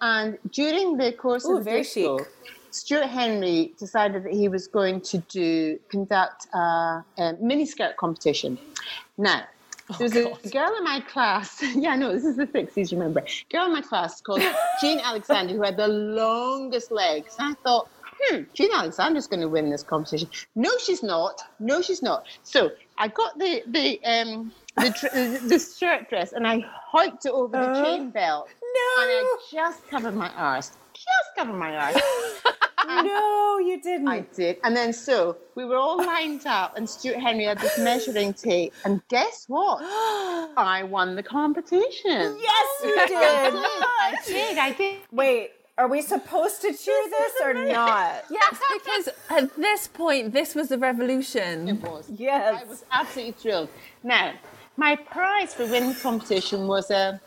And 0.00 0.38
during 0.50 0.96
the 0.96 1.12
course 1.12 1.44
Ooh, 1.46 1.58
of 1.58 1.64
the 1.64 1.70
very 1.70 1.82
disco, 1.82 2.18
chic. 2.18 2.28
Stuart 2.70 3.06
Henry 3.06 3.74
decided 3.78 4.24
that 4.24 4.32
he 4.32 4.48
was 4.48 4.68
going 4.68 5.00
to 5.02 5.18
do 5.18 5.78
conduct 5.90 6.46
a, 6.54 6.58
a 7.18 7.34
miniskirt 7.42 7.96
competition. 7.96 8.58
Now, 9.18 9.44
there 9.98 10.28
was 10.28 10.44
a 10.44 10.48
girl 10.50 10.74
in 10.76 10.84
my 10.84 11.00
class. 11.08 11.62
Yeah, 11.80 11.96
no, 11.96 12.12
this 12.12 12.24
is 12.24 12.36
the 12.36 12.46
sixties. 12.46 12.92
Remember, 12.92 13.22
girl 13.50 13.66
in 13.66 13.72
my 13.72 13.80
class 13.80 14.20
called 14.20 14.42
Jane 14.80 15.00
Alexander 15.00 15.54
who 15.54 15.62
had 15.62 15.76
the 15.76 15.88
longest 15.88 16.90
legs. 16.90 17.36
And 17.38 17.56
I 17.56 17.62
thought, 17.62 17.88
hmm, 18.20 18.42
Jane 18.54 18.70
Alexander's 18.72 19.26
going 19.26 19.40
to 19.40 19.48
win 19.48 19.70
this 19.70 19.82
competition. 19.82 20.28
No, 20.54 20.70
she's 20.78 21.02
not. 21.02 21.42
No, 21.58 21.80
she's 21.80 22.02
not. 22.02 22.26
So 22.42 22.70
I 22.98 23.08
got 23.08 23.38
the 23.38 23.62
the 23.66 24.00
um 24.04 24.52
the, 24.76 24.90
tr- 24.90 25.06
the, 25.48 25.58
shirt 25.58 26.08
dress 26.08 26.32
and 26.32 26.46
I 26.46 26.64
hiked 26.66 27.26
it 27.26 27.32
over 27.32 27.56
the 27.56 27.82
chain 27.82 28.10
belt. 28.10 28.48
No. 28.62 29.02
And 29.02 29.10
I 29.10 29.36
just 29.50 29.88
covered 29.88 30.14
my 30.14 30.30
arse. 30.34 30.72
Just 30.94 31.36
covered 31.36 31.56
my 31.56 31.76
arse. 31.76 32.42
No, 32.86 33.58
you 33.58 33.80
didn't. 33.82 34.08
I 34.08 34.20
did. 34.20 34.58
And 34.64 34.76
then 34.76 34.92
so 34.92 35.36
we 35.54 35.64
were 35.64 35.76
all 35.76 35.98
lined 35.98 36.46
up, 36.46 36.76
and 36.76 36.88
Stuart 36.88 37.18
Henry 37.18 37.44
had 37.44 37.58
this 37.58 37.78
measuring 37.78 38.32
tape. 38.34 38.72
And 38.84 39.00
guess 39.08 39.44
what? 39.48 39.80
I 40.56 40.82
won 40.88 41.16
the 41.16 41.22
competition. 41.22 42.36
yes, 42.40 42.66
you 42.84 42.96
I 42.98 43.06
did. 43.06 43.18
I 43.18 44.16
did. 44.26 44.58
I 44.58 44.72
did. 44.72 44.98
Wait, 45.12 45.50
are 45.78 45.88
we 45.88 46.02
supposed 46.02 46.60
to 46.62 46.72
cheer 46.74 47.04
this 47.10 47.32
or 47.42 47.54
not? 47.54 48.24
Yes, 48.30 48.58
because 48.74 49.08
at 49.30 49.56
this 49.56 49.88
point, 49.88 50.32
this 50.32 50.54
was 50.54 50.68
the 50.68 50.78
revolution. 50.78 51.68
It 51.68 51.80
was. 51.82 52.08
Yes. 52.10 52.62
I 52.62 52.64
was 52.68 52.84
absolutely 52.92 53.32
thrilled. 53.32 53.68
Now, 54.02 54.34
my 54.76 54.96
prize 54.96 55.54
for 55.54 55.64
winning 55.66 55.94
the 55.94 56.00
competition 56.00 56.66
was 56.66 56.90
a 56.90 57.20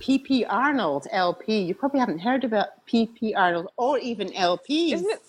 PP 0.00 0.44
Arnold 0.48 1.06
LP. 1.12 1.60
You 1.60 1.74
probably 1.74 2.00
haven't 2.00 2.20
heard 2.20 2.44
about 2.44 2.68
PP 2.86 3.34
Arnold 3.36 3.68
or 3.76 3.98
even 3.98 4.28
LPs. 4.30 4.94
Isn't 4.94 5.10
it- 5.10 5.22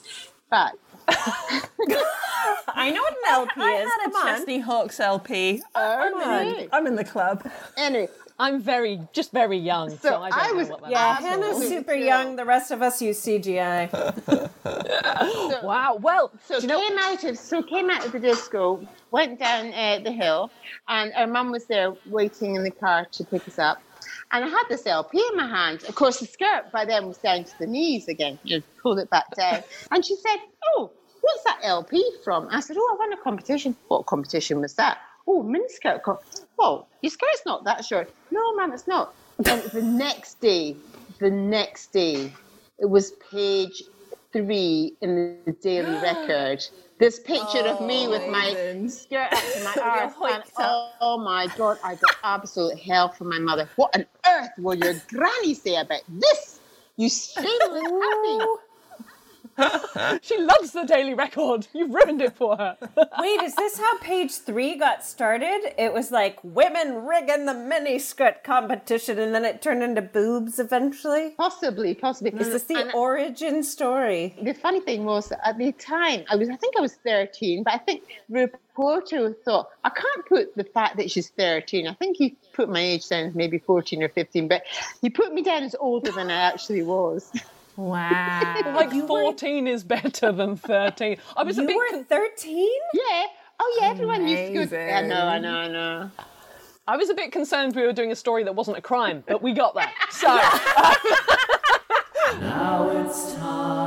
But 0.50 0.74
I 1.08 2.90
know 2.92 3.02
what 3.02 3.14
an 3.14 3.20
LP 3.34 3.62
I 3.62 3.72
is. 3.84 3.90
had 3.92 4.08
a 4.08 4.12
Come 4.12 4.16
on. 4.16 4.28
Chesney 4.38 4.60
Hawks 4.60 5.00
LP. 5.00 5.62
I'm 5.76 6.48
in, 6.48 6.70
I'm 6.72 6.88
in 6.88 6.96
the 6.96 7.04
club. 7.04 7.50
anyway, 7.78 8.08
I'm 8.40 8.62
very, 8.62 9.00
just 9.14 9.32
very 9.32 9.58
young, 9.58 9.90
so, 9.92 9.98
So 9.98 10.22
I 10.22 10.30
don't 10.30 10.40
I 10.40 10.48
know 10.48 10.56
was- 10.56 10.70
what 10.70 10.82
that 10.82 10.92
Yeah. 10.92 11.16
Hannah's 11.20 11.68
super 11.68 11.92
thrilled. 11.92 12.04
young. 12.06 12.36
The 12.38 12.46
rest 12.46 12.72
of 12.72 12.82
us 12.82 13.02
use 13.02 13.20
CGI. 13.22 13.90
Wow. 15.64 15.98
Well, 16.02 16.32
So 16.46 16.56
do 16.60 16.62
you 16.64 16.68
know, 16.68 16.80
came 16.88 16.98
out 16.98 17.24
of 17.24 17.38
so 17.38 17.62
came 17.62 17.90
out 17.90 18.06
of 18.06 18.12
the 18.12 18.20
disco, 18.20 18.86
went 19.12 19.40
down 19.40 19.74
uh, 19.74 20.00
the 20.04 20.12
hill, 20.12 20.50
and 20.88 21.12
our 21.16 21.28
mum 21.28 21.52
was 21.52 21.66
there 21.66 21.94
waiting 22.08 22.56
in 22.56 22.64
the 22.64 22.72
car 22.72 23.06
to 23.12 23.24
pick 23.26 23.48
us 23.48 23.60
up. 23.60 23.82
And 24.32 24.46
I 24.46 24.48
had 24.48 24.64
this 24.70 24.86
LP 24.86 25.20
in 25.32 25.38
my 25.38 25.48
hand. 25.48 25.84
Of 25.84 25.96
course, 25.96 26.20
the 26.20 26.26
skirt 26.26 26.72
by 26.72 26.86
then 26.86 27.08
was 27.08 27.18
down 27.18 27.44
to 27.44 27.52
the 27.60 27.68
knees 27.68 28.08
again. 28.08 28.40
You 28.44 28.62
pulled 28.82 29.00
it 29.00 29.10
back 29.10 29.26
down, 29.36 29.64
and 29.92 30.06
she 30.06 30.16
said, 30.16 30.38
"Oh, 30.76 30.92
what's 31.22 31.44
that 31.46 31.60
LP 31.64 32.04
from?" 32.24 32.48
I 32.50 32.62
said, 32.62 32.78
"Oh, 32.80 32.90
I 32.94 32.98
won 32.98 33.14
a 33.14 33.22
competition." 33.22 33.76
What 33.90 34.06
competition 34.06 34.62
was 34.62 34.76
that? 34.76 35.00
Oh, 35.28 35.44
miniskirt. 35.44 36.04
Co- 36.04 36.20
oh, 36.60 36.88
your 37.02 37.12
skirt's 37.12 37.44
not 37.46 37.66
that 37.66 37.86
short. 37.86 38.14
No, 38.32 38.56
ma'am, 38.56 38.72
it's 38.74 38.88
not. 38.88 39.14
And 39.46 39.62
the 39.72 39.82
next 39.82 40.40
day, 40.42 40.78
the 41.20 41.30
next 41.30 41.92
day, 41.94 42.34
it 42.80 42.90
was 42.90 43.14
page 43.32 43.84
three 44.34 44.96
in 45.02 45.40
the 45.46 45.52
Daily 45.62 45.92
Record. 46.02 46.66
This 47.00 47.20
picture 47.20 47.66
of 47.66 47.82
me 47.82 48.08
with 48.08 48.28
my 48.30 48.46
heavens. 48.46 49.02
skirt 49.02 49.34
up 49.34 49.40
to 49.40 49.64
my 49.64 49.76
arse. 49.82 50.14
And, 50.14 50.14
hiked 50.14 50.52
oh 51.02 51.18
my 51.18 51.48
God, 51.58 51.78
I 51.84 51.96
got 51.96 52.16
absolute 52.24 52.78
hell 52.80 53.10
from 53.10 53.30
my 53.30 53.40
mother. 53.40 53.68
What 53.76 53.96
on 53.96 54.06
earth 54.28 54.52
will 54.58 54.76
your 54.76 54.94
granny 55.08 55.54
say 55.54 55.76
about 55.76 56.02
this? 56.08 56.60
You 56.98 57.10
shameless 57.10 57.84
happy. 57.84 58.46
she 60.22 60.38
loves 60.40 60.72
the 60.72 60.84
Daily 60.86 61.14
Record. 61.14 61.68
You've 61.74 61.94
ruined 61.94 62.22
it 62.22 62.36
for 62.36 62.58
her. 62.58 62.78
Wait, 63.20 63.42
is 63.42 63.56
this 63.56 63.78
how 63.80 63.98
page 64.00 64.32
three 64.34 64.78
got 64.78 65.04
started? 65.06 65.74
It 65.78 65.94
was 65.94 66.12
like 66.12 66.40
women 66.44 67.06
rigging 67.06 67.46
the 67.46 67.54
mini 67.54 68.00
skirt 68.00 68.44
competition, 68.44 69.20
and 69.20 69.34
then 69.34 69.46
it 69.46 69.62
turned 69.62 69.84
into 69.84 70.02
boobs 70.02 70.60
eventually. 70.60 71.32
Possibly, 71.38 71.94
possibly. 71.94 72.40
Is 72.40 72.50
this 72.50 72.64
the 72.64 72.78
And 72.80 72.92
origin 72.94 73.64
story? 73.64 74.36
the 74.42 74.54
funny 74.54 74.80
thing 74.80 75.06
was 75.06 75.32
at 75.32 75.58
the 75.58 75.72
time 75.74 76.24
I 76.30 76.36
was 76.36 76.50
I 76.50 76.56
think 76.56 76.76
I 76.78 76.82
was 76.82 76.96
13, 77.06 77.64
but 77.64 77.74
I 77.74 77.78
think 77.78 78.04
the 78.30 78.42
reporter 78.42 79.34
thought 79.46 79.70
I 79.84 79.90
can't 79.90 80.26
put 80.28 80.56
the 80.56 80.64
fact 80.64 80.98
that 80.98 81.12
she's 81.12 81.30
13. 81.30 81.88
I 81.88 81.94
think 81.94 82.18
he 82.18 82.36
put 82.54 82.70
my 82.70 82.80
age 82.80 83.08
down 83.08 83.26
as 83.28 83.36
maybe 83.36 83.58
14 83.60 84.02
or 84.04 84.10
15, 84.10 84.48
but 84.48 84.64
he 85.02 85.10
put 85.10 85.34
me 85.34 85.42
down 85.44 85.64
as 85.64 85.76
older 85.80 86.12
than 86.12 86.30
I 86.30 86.42
actually 86.42 86.84
was. 86.84 87.32
Wow. 87.82 88.74
Like 88.76 88.92
14 88.92 89.68
is 89.68 89.84
better 89.84 90.32
than 90.32 90.56
13. 90.56 91.18
I 91.36 91.44
was 91.44 91.58
a 91.58 91.62
You 91.62 91.68
bit. 91.68 91.76
were 91.78 91.88
con- 91.90 92.04
13? 92.06 92.70
yeah. 92.94 93.26
Oh 93.60 93.78
yeah, 93.82 93.90
everyone 93.90 94.28
used 94.28 94.54
to 94.54 94.66
go. 94.66 94.78
I 94.78 95.02
know, 95.02 95.28
I 95.28 95.40
know, 95.40 95.56
I 95.56 95.68
know. 95.68 96.12
I 96.88 96.98
was 96.98 97.10
a 97.10 97.14
bit 97.14 97.32
concerned 97.32 97.76
we 97.76 97.84
were 97.84 97.94
doing 97.94 98.12
a 98.12 98.16
story 98.16 98.44
that 98.44 98.56
wasn't 98.56 98.78
a 98.78 98.82
crime, 98.82 99.24
but 99.28 99.42
we 99.42 99.54
got 99.54 99.74
there. 99.76 99.92
So, 100.12 100.28
um, 100.30 100.96
Now 102.42 102.90
it's 103.06 103.34
time 103.36 103.81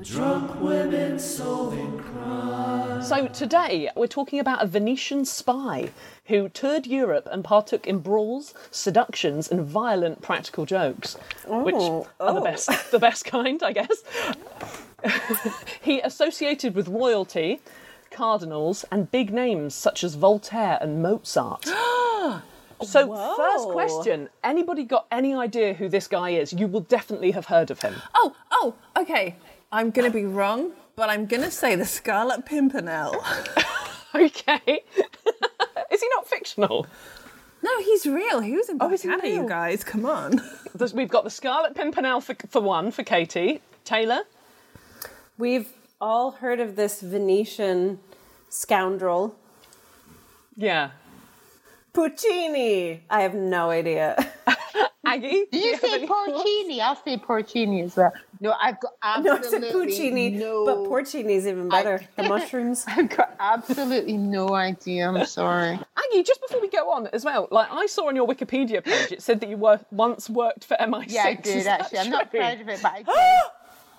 for 0.00 0.04
drunk 0.04 0.60
women 0.60 1.18
solving 1.18 1.98
crime. 1.98 3.02
so 3.02 3.26
today 3.28 3.90
we're 3.96 4.06
talking 4.06 4.38
about 4.38 4.62
a 4.62 4.66
Venetian 4.66 5.24
spy 5.24 5.90
who 6.26 6.48
toured 6.48 6.86
Europe 6.86 7.28
and 7.30 7.44
partook 7.44 7.86
in 7.86 7.98
brawls, 7.98 8.54
seductions, 8.70 9.50
and 9.50 9.64
violent 9.64 10.22
practical 10.22 10.64
jokes, 10.64 11.16
which 11.46 11.74
Oh, 11.76 12.08
are 12.18 12.34
the 12.34 12.40
oh. 12.40 12.44
best, 12.44 12.90
the 12.90 12.98
best 12.98 13.24
kind, 13.24 13.62
I 13.62 13.72
guess. 13.72 14.02
he 15.80 16.00
associated 16.00 16.74
with 16.74 16.88
royalty, 16.88 17.60
cardinals, 18.10 18.84
and 18.90 19.10
big 19.10 19.32
names 19.32 19.74
such 19.74 20.04
as 20.04 20.14
Voltaire 20.14 20.78
and 20.80 21.02
Mozart. 21.02 21.66
So, 22.82 23.14
first 23.36 23.68
question: 23.68 24.30
Anybody 24.42 24.84
got 24.84 25.06
any 25.12 25.34
idea 25.34 25.74
who 25.74 25.90
this 25.90 26.06
guy 26.06 26.30
is? 26.30 26.50
You 26.52 26.66
will 26.66 26.80
definitely 26.80 27.32
have 27.32 27.44
heard 27.44 27.70
of 27.70 27.82
him. 27.82 27.94
Oh, 28.14 28.34
oh, 28.50 28.74
okay. 28.96 29.36
I'm 29.72 29.90
gonna 29.90 30.10
be 30.10 30.24
wrong, 30.24 30.72
but 30.96 31.08
I'm 31.10 31.26
gonna 31.26 31.50
say 31.50 31.74
the 31.76 31.84
Scarlet 31.86 32.44
Pimpernel. 32.46 33.14
Okay. 34.12 34.60
is 35.92 36.00
he 36.02 36.08
not 36.16 36.26
fictional? 36.26 36.84
no, 37.62 37.78
he's 37.80 38.06
real. 38.06 38.40
He 38.40 38.56
was 38.56 38.68
in 38.68 38.78
Oh, 38.80 38.90
is 38.90 39.02
he 39.02 39.08
Blackadder, 39.08 39.28
you 39.28 39.48
guys. 39.48 39.84
Come 39.84 40.04
on. 40.04 40.40
We've 40.94 41.08
got 41.08 41.22
the 41.22 41.30
Scarlet 41.30 41.76
Pimpernel 41.76 42.20
for, 42.20 42.34
for 42.48 42.60
one, 42.60 42.90
for 42.90 43.04
Catie. 43.04 43.60
Taylor? 43.84 44.22
We've 45.38 45.68
all 46.00 46.32
heard 46.32 46.58
of 46.58 46.74
this 46.74 47.00
Venetian 47.02 48.00
scoundrel, 48.48 49.36
Yeah. 50.56 50.90
Puccini. 51.92 53.04
I 53.08 53.22
have 53.22 53.34
no 53.34 53.70
idea. 53.70 54.29
Aggie? 55.10 55.46
Did 55.50 55.64
you 55.64 55.72
have 55.72 55.80
say 55.80 55.94
any- 55.94 56.06
porcini? 56.06 56.80
I'll 56.80 56.96
say 56.96 57.16
porcini 57.16 57.84
as 57.84 57.96
well. 57.96 58.12
No, 58.40 58.54
I've 58.60 58.78
got 58.80 58.92
absolutely 59.02 59.30
no, 59.30 59.36
absolutely 59.36 59.68
I 59.68 59.70
said 59.70 59.72
Puccini, 59.80 60.30
no. 60.30 60.64
but 60.64 60.76
porcini's 60.88 61.46
even 61.46 61.68
better. 61.68 62.00
the 62.16 62.22
mushrooms. 62.28 62.84
I've 62.88 63.08
got 63.10 63.34
absolutely 63.40 64.16
no 64.16 64.54
idea. 64.54 65.08
I'm 65.08 65.24
sorry. 65.26 65.72
Aggie, 65.96 66.22
just 66.22 66.40
before 66.40 66.60
we 66.60 66.68
go 66.68 66.90
on 66.92 67.08
as 67.08 67.24
well, 67.24 67.48
like 67.50 67.68
I 67.70 67.86
saw 67.86 68.08
on 68.08 68.16
your 68.16 68.26
Wikipedia 68.26 68.82
page, 68.84 69.12
it 69.12 69.22
said 69.22 69.40
that 69.40 69.48
you 69.50 69.56
were 69.56 69.80
once 69.90 70.30
worked 70.30 70.64
for 70.64 70.76
MI6. 70.80 71.04
Yeah, 71.08 71.24
I 71.24 71.30
Is 71.32 71.38
did 71.42 71.66
that 71.66 71.80
actually. 71.82 71.98
I'm 71.98 72.10
not 72.10 72.30
true? 72.30 72.40
proud 72.40 72.60
of 72.60 72.68
it, 72.68 72.80
but 72.82 72.92
I 72.92 73.02
did. 73.02 73.14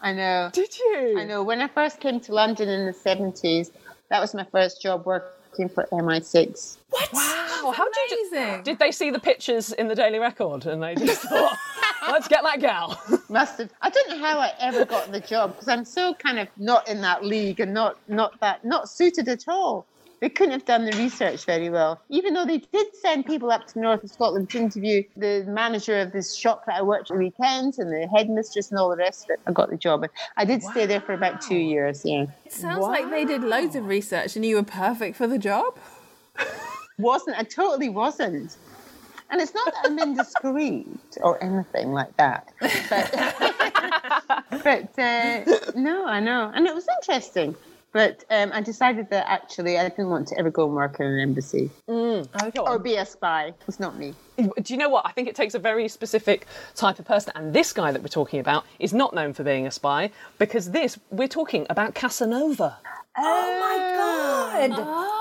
I 0.03 0.13
know. 0.13 0.49
Did 0.53 0.79
you? 0.79 1.15
I 1.19 1.25
know. 1.25 1.43
When 1.43 1.61
I 1.61 1.67
first 1.67 1.99
came 1.99 2.19
to 2.21 2.33
London 2.33 2.67
in 2.69 2.85
the 2.87 2.93
70s, 2.93 3.69
that 4.09 4.19
was 4.19 4.33
my 4.33 4.45
first 4.51 4.81
job 4.81 5.05
working 5.05 5.29
for 5.69 5.87
MI6. 5.91 6.77
What? 6.89 7.13
Wow, 7.13 7.73
how 7.75 7.85
did 7.89 8.11
you? 8.11 8.29
Amazing. 8.31 8.63
Did 8.63 8.79
they 8.79 8.91
see 8.91 9.09
the 9.09 9.19
pictures 9.19 9.71
in 9.73 9.87
the 9.87 9.95
Daily 9.95 10.19
Record 10.19 10.65
and 10.65 10.81
they 10.81 10.95
just 10.95 11.21
thought, 11.21 11.57
let's 12.09 12.27
get 12.27 12.43
that 12.43 12.59
gal? 12.59 13.01
Must 13.29 13.57
have. 13.59 13.71
I 13.81 13.89
don't 13.89 14.09
know 14.09 14.17
how 14.19 14.39
I 14.39 14.53
ever 14.59 14.85
got 14.85 15.11
the 15.11 15.19
job 15.19 15.53
because 15.53 15.67
I'm 15.67 15.85
so 15.85 16.13
kind 16.13 16.39
of 16.39 16.47
not 16.57 16.87
in 16.87 17.01
that 17.01 17.23
league 17.23 17.59
and 17.59 17.73
not 17.73 17.97
not 18.07 18.39
that 18.41 18.65
not 18.65 18.89
suited 18.89 19.27
at 19.29 19.47
all. 19.47 19.85
They 20.21 20.29
couldn't 20.29 20.51
have 20.51 20.65
done 20.65 20.85
the 20.85 20.95
research 20.97 21.45
very 21.45 21.71
well, 21.71 21.99
even 22.09 22.35
though 22.35 22.45
they 22.45 22.59
did 22.59 22.95
send 22.95 23.25
people 23.25 23.51
up 23.51 23.65
to 23.69 23.79
North 23.79 24.03
of 24.03 24.11
Scotland 24.11 24.51
to 24.51 24.59
interview 24.59 25.03
the 25.17 25.43
manager 25.47 25.99
of 25.99 26.11
this 26.11 26.35
shop 26.35 26.63
that 26.67 26.75
I 26.75 26.83
worked 26.83 27.09
at 27.09 27.17
weekends 27.17 27.79
and 27.79 27.91
the 27.91 28.07
headmistress 28.07 28.69
and 28.69 28.79
all 28.79 28.91
the 28.91 28.97
rest 28.97 29.25
of 29.25 29.31
it. 29.31 29.39
I 29.47 29.51
got 29.51 29.71
the 29.71 29.77
job, 29.77 30.03
and 30.03 30.11
I 30.37 30.45
did 30.45 30.61
stay 30.61 30.85
there 30.85 31.01
for 31.01 31.13
about 31.13 31.41
two 31.41 31.55
years. 31.55 32.03
Yeah, 32.05 32.27
It 32.45 32.53
sounds 32.53 32.85
like 32.85 33.09
they 33.09 33.25
did 33.25 33.43
loads 33.43 33.75
of 33.75 33.87
research 33.87 34.35
and 34.35 34.45
you 34.45 34.57
were 34.57 34.63
perfect 34.63 35.17
for 35.17 35.25
the 35.25 35.39
job. 35.39 35.75
wasn't 36.99 37.39
I 37.39 37.43
totally 37.43 37.89
wasn't. 37.89 38.57
And 39.31 39.41
it's 39.41 39.55
not 39.55 39.65
that 39.73 39.85
I'm 39.85 39.97
indiscreet 39.97 41.17
or 41.23 41.43
anything 41.43 41.93
like 41.93 42.15
that, 42.17 42.49
but 42.59 43.11
but 44.63 44.99
uh, 44.99 45.71
no, 45.73 46.05
I 46.05 46.19
know, 46.19 46.51
and 46.53 46.67
it 46.67 46.75
was 46.75 46.85
interesting. 46.99 47.55
But 47.93 48.23
um, 48.29 48.51
I 48.53 48.61
decided 48.61 49.09
that 49.09 49.29
actually 49.29 49.77
I 49.77 49.89
didn't 49.89 50.09
want 50.09 50.27
to 50.29 50.39
ever 50.39 50.49
go 50.49 50.65
and 50.65 50.75
work 50.75 50.99
in 50.99 51.05
an 51.05 51.19
embassy 51.19 51.69
Go 51.87 52.65
or 52.65 52.79
be 52.79 52.95
a 52.95 53.05
spy. 53.05 53.53
It's 53.67 53.79
not 53.79 53.97
me. 53.97 54.13
Do 54.37 54.73
you 54.73 54.77
know 54.77 54.89
what? 54.89 55.05
I 55.05 55.11
think 55.11 55.27
it 55.27 55.35
takes 55.35 55.53
a 55.53 55.59
very 55.59 55.87
specific 55.87 56.47
type 56.75 56.99
of 56.99 57.05
person. 57.05 57.33
And 57.35 57.53
this 57.53 57.73
guy 57.73 57.91
that 57.91 58.01
we're 58.01 58.07
talking 58.07 58.39
about 58.39 58.65
is 58.79 58.93
not 58.93 59.13
known 59.13 59.33
for 59.33 59.43
being 59.43 59.67
a 59.67 59.71
spy 59.71 60.11
because 60.39 60.71
this, 60.71 60.97
we're 61.09 61.27
talking 61.27 61.67
about 61.69 61.93
Casanova. 61.93 62.77
oh 63.17 63.59
my 63.59 64.69
god! 64.71 64.71
Oh, 64.77 65.20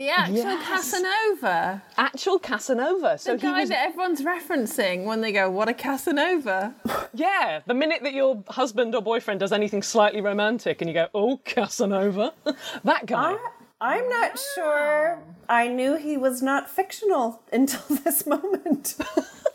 the 0.00 0.08
actual 0.08 0.34
Yes. 0.34 0.66
Casanova. 0.66 1.82
Actual 1.98 2.38
Casanova. 2.38 3.18
So 3.18 3.36
The 3.36 3.46
he 3.46 3.52
guy 3.52 3.60
was, 3.60 3.68
that 3.68 3.86
everyone's 3.86 4.22
referencing 4.22 5.04
when 5.04 5.20
they 5.20 5.30
go, 5.30 5.50
what 5.50 5.68
a 5.68 5.74
Casanova. 5.74 6.74
yeah, 7.14 7.60
the 7.66 7.74
minute 7.74 8.02
that 8.04 8.14
your 8.14 8.42
husband 8.48 8.94
or 8.94 9.02
boyfriend 9.02 9.40
does 9.40 9.52
anything 9.52 9.82
slightly 9.82 10.22
romantic 10.22 10.80
and 10.80 10.88
you 10.88 10.94
go, 10.94 11.08
oh, 11.14 11.36
Casanova, 11.44 12.32
that 12.84 13.04
guy. 13.04 13.36
I'm 13.82 14.08
not 14.08 14.38
sure. 14.54 15.18
I 15.50 15.68
knew 15.68 15.96
he 15.96 16.16
was 16.16 16.40
not 16.40 16.70
fictional 16.70 17.42
until 17.52 17.96
this 17.98 18.26
moment 18.26 18.96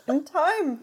in 0.06 0.22
time. 0.22 0.80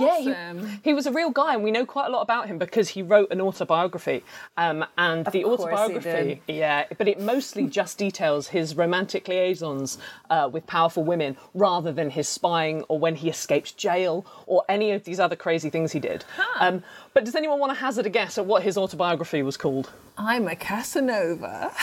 Yeah, 0.00 0.54
he- 0.54 0.78
He 0.82 0.94
was 0.94 1.06
a 1.06 1.12
real 1.12 1.30
guy, 1.30 1.54
and 1.54 1.62
we 1.64 1.70
know 1.70 1.84
quite 1.86 2.06
a 2.06 2.10
lot 2.10 2.22
about 2.22 2.46
him 2.46 2.58
because 2.58 2.88
he 2.90 3.02
wrote 3.02 3.30
an 3.30 3.40
autobiography. 3.40 4.22
Um, 4.56 4.84
and 4.98 5.26
the 5.26 5.44
autobiography, 5.44 6.42
yeah, 6.48 6.84
but 6.98 7.08
it 7.08 7.20
mostly 7.20 7.66
just 7.80 7.98
details 7.98 8.48
his 8.48 8.76
romantic 8.76 9.26
liaisons 9.28 9.98
uh, 10.30 10.48
with 10.52 10.66
powerful 10.66 11.04
women 11.04 11.36
rather 11.54 11.92
than 11.92 12.10
his 12.10 12.28
spying 12.28 12.82
or 12.88 12.98
when 12.98 13.14
he 13.16 13.28
escaped 13.28 13.76
jail 13.76 14.24
or 14.46 14.64
any 14.68 14.92
of 14.92 15.04
these 15.04 15.18
other 15.20 15.36
crazy 15.36 15.70
things 15.70 15.92
he 15.92 16.00
did. 16.00 16.24
Um, 16.60 16.82
but 17.12 17.24
does 17.24 17.34
anyone 17.34 17.58
want 17.58 17.72
to 17.72 17.78
hazard 17.78 18.06
a 18.06 18.10
guess 18.10 18.38
at 18.38 18.46
what 18.46 18.62
his 18.62 18.76
autobiography 18.76 19.42
was 19.42 19.56
called? 19.56 19.90
I'm 20.18 20.46
a 20.48 20.56
Casanova. 20.56 21.72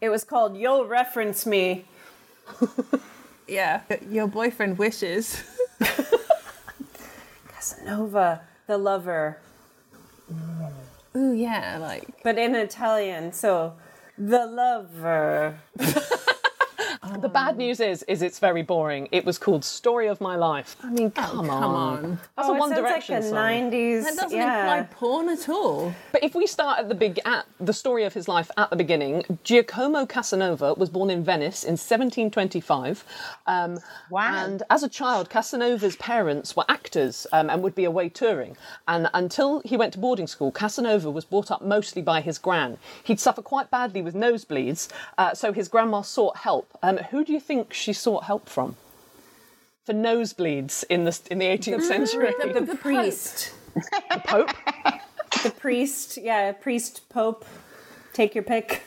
It 0.00 0.10
was 0.10 0.22
called 0.24 0.54
You'll 0.56 0.84
Reference 0.86 1.46
Me. 1.46 1.84
yeah. 3.48 3.80
Your 4.10 4.26
boyfriend 4.26 4.76
wishes. 4.76 5.42
Casanova, 7.64 8.42
the 8.66 8.76
lover. 8.76 9.38
Ooh, 11.16 11.32
yeah, 11.32 11.78
like. 11.80 12.22
But 12.22 12.36
in 12.38 12.54
Italian, 12.54 13.32
so 13.32 13.74
the 14.18 14.44
lover. 14.44 15.60
The 17.20 17.28
bad 17.28 17.56
news 17.56 17.80
is, 17.80 18.02
is 18.04 18.22
it's 18.22 18.38
very 18.38 18.62
boring. 18.62 19.08
It 19.12 19.24
was 19.24 19.38
called 19.38 19.64
Story 19.64 20.08
of 20.08 20.20
My 20.20 20.36
Life. 20.36 20.76
I 20.82 20.90
mean, 20.90 21.10
come, 21.10 21.36
Come 21.38 21.50
on. 21.50 21.62
on. 22.04 22.18
That's 22.36 22.48
oh, 22.48 22.52
a 22.52 22.56
it 22.56 22.58
One 22.58 22.70
sounds 22.70 22.80
Direction 22.82 23.14
like 23.14 23.24
a 23.24 23.28
song. 23.28 23.70
90s. 23.72 24.04
That 24.04 24.16
doesn't 24.16 24.38
yeah. 24.38 24.60
imply 24.80 24.94
porn 24.94 25.28
at 25.28 25.48
all. 25.48 25.94
But 26.12 26.24
if 26.24 26.34
we 26.34 26.46
start 26.46 26.78
at 26.80 26.88
the 26.88 26.94
big 26.94 27.20
at 27.24 27.46
the 27.60 27.72
story 27.72 28.04
of 28.04 28.14
his 28.14 28.28
life 28.28 28.50
at 28.56 28.70
the 28.70 28.76
beginning, 28.76 29.24
Giacomo 29.44 30.06
Casanova 30.06 30.74
was 30.74 30.90
born 30.90 31.10
in 31.10 31.24
Venice 31.24 31.64
in 31.64 31.72
1725. 31.72 33.04
Um, 33.46 33.78
Wow. 34.10 34.44
And 34.46 34.62
as 34.70 34.82
a 34.82 34.88
child, 34.88 35.30
Casanova's 35.30 35.96
parents 35.96 36.56
were 36.56 36.64
actors 36.68 37.26
um, 37.32 37.50
and 37.50 37.62
would 37.62 37.74
be 37.74 37.84
away 37.84 38.08
touring. 38.08 38.56
And 38.88 39.08
until 39.14 39.60
he 39.64 39.76
went 39.76 39.92
to 39.94 39.98
boarding 39.98 40.26
school, 40.26 40.52
Casanova 40.52 41.10
was 41.10 41.24
brought 41.24 41.50
up 41.50 41.62
mostly 41.62 42.02
by 42.02 42.20
his 42.20 42.38
gran. 42.38 42.78
He'd 43.04 43.20
suffer 43.20 43.42
quite 43.42 43.70
badly 43.70 44.02
with 44.02 44.14
nosebleeds, 44.14 44.88
uh, 45.18 45.34
so 45.34 45.52
his 45.52 45.68
grandma 45.68 46.02
sought 46.02 46.36
help. 46.38 46.76
Um, 46.82 46.98
who 47.10 47.24
do 47.24 47.32
you 47.32 47.40
think 47.40 47.72
she 47.72 47.92
sought 47.92 48.24
help 48.24 48.48
from? 48.48 48.76
For 49.84 49.92
nosebleeds 49.92 50.84
in 50.88 51.04
the 51.04 51.18
in 51.30 51.38
the 51.38 51.46
18th 51.46 51.82
century, 51.82 52.32
the, 52.40 52.60
the 52.60 52.76
priest. 52.76 53.52
the 53.74 54.22
Pope. 54.24 54.50
The 55.42 55.50
priest, 55.50 56.16
yeah, 56.16 56.52
priest, 56.52 57.06
pope. 57.10 57.44
Take 58.14 58.34
your 58.34 58.44
pick. 58.44 58.82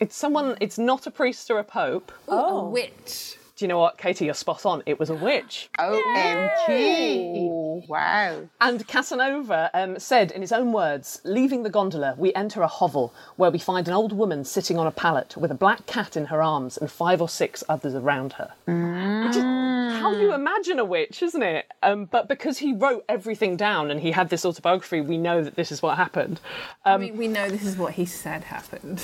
It's 0.00 0.16
someone. 0.16 0.56
It's 0.60 0.76
not 0.76 1.06
a 1.06 1.10
priest 1.10 1.50
or 1.50 1.58
a 1.60 1.64
pope. 1.64 2.10
Oh. 2.26 2.66
A 2.66 2.70
witch. 2.70 3.36
Do 3.56 3.64
you 3.64 3.68
know 3.68 3.78
what, 3.78 3.98
Catie? 3.98 4.24
You're 4.24 4.34
spot 4.34 4.66
on. 4.66 4.82
It 4.84 4.98
was 4.98 5.10
a 5.10 5.14
witch. 5.14 5.68
OMG. 5.78 7.86
Wow. 7.86 8.48
And 8.60 8.88
Casanova 8.88 9.70
um, 9.72 9.96
said, 9.96 10.32
in 10.32 10.40
his 10.40 10.50
own 10.50 10.72
words, 10.72 11.20
leaving 11.22 11.62
the 11.62 11.70
gondola, 11.70 12.16
we 12.18 12.34
enter 12.34 12.62
a 12.62 12.66
hovel 12.66 13.14
where 13.36 13.52
we 13.52 13.60
find 13.60 13.86
an 13.86 13.94
old 13.94 14.12
woman 14.12 14.44
sitting 14.44 14.76
on 14.76 14.88
a 14.88 14.90
pallet 14.90 15.36
with 15.36 15.52
a 15.52 15.54
black 15.54 15.86
cat 15.86 16.16
in 16.16 16.24
her 16.26 16.42
arms 16.42 16.76
and 16.76 16.90
five 16.90 17.22
or 17.22 17.28
six 17.28 17.62
others 17.68 17.94
around 17.94 18.32
her. 18.32 18.50
Which 18.66 19.36
is 19.36 19.42
how 19.44 20.10
you 20.12 20.34
imagine 20.34 20.80
a 20.80 20.84
witch, 20.84 21.22
isn't 21.22 21.42
it? 21.42 21.66
Um, 21.82 22.06
but 22.06 22.26
because 22.26 22.58
he 22.58 22.72
wrote 22.72 23.04
everything 23.08 23.56
down 23.56 23.92
and 23.92 24.00
he 24.00 24.10
had 24.10 24.30
this 24.30 24.44
autobiography, 24.44 25.00
we 25.00 25.16
know 25.16 25.44
that 25.44 25.54
this 25.54 25.70
is 25.70 25.80
what 25.80 25.96
happened. 25.96 26.40
Um, 26.84 27.02
we, 27.02 27.12
we 27.12 27.28
know 27.28 27.48
this 27.48 27.64
is 27.64 27.76
what 27.76 27.92
he 27.92 28.04
said 28.04 28.42
happened. 28.42 29.00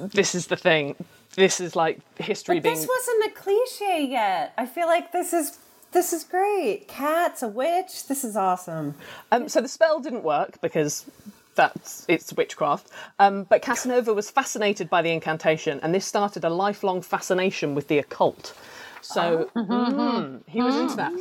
this 0.00 0.34
is 0.34 0.48
the 0.48 0.56
thing. 0.56 0.96
This 1.36 1.60
is 1.60 1.74
like 1.74 2.00
history 2.18 2.56
But 2.56 2.64
being. 2.64 2.74
this 2.74 2.86
wasn't 2.88 3.24
a 3.26 3.30
cliche 3.30 4.04
yet. 4.04 4.52
I 4.58 4.66
feel 4.66 4.86
like 4.86 5.12
this 5.12 5.32
is 5.32 5.58
this 5.92 6.12
is 6.12 6.24
great. 6.24 6.88
Cats, 6.88 7.42
a 7.42 7.48
witch. 7.48 8.06
This 8.06 8.24
is 8.24 8.36
awesome. 8.36 8.94
Um, 9.30 9.48
so 9.48 9.60
the 9.60 9.68
spell 9.68 10.00
didn't 10.00 10.24
work 10.24 10.60
because 10.60 11.06
that's 11.54 12.04
it's 12.08 12.32
witchcraft. 12.32 12.88
Um, 13.18 13.44
but 13.44 13.62
Casanova 13.62 14.12
was 14.14 14.30
fascinated 14.30 14.88
by 14.88 15.02
the 15.02 15.10
incantation, 15.10 15.80
and 15.82 15.94
this 15.94 16.06
started 16.06 16.44
a 16.44 16.50
lifelong 16.50 17.02
fascination 17.02 17.74
with 17.74 17.88
the 17.88 17.98
occult. 17.98 18.54
So 19.00 19.50
mm, 19.54 20.40
he 20.46 20.62
was 20.62 20.76
into 20.76 20.96
that. 20.96 21.12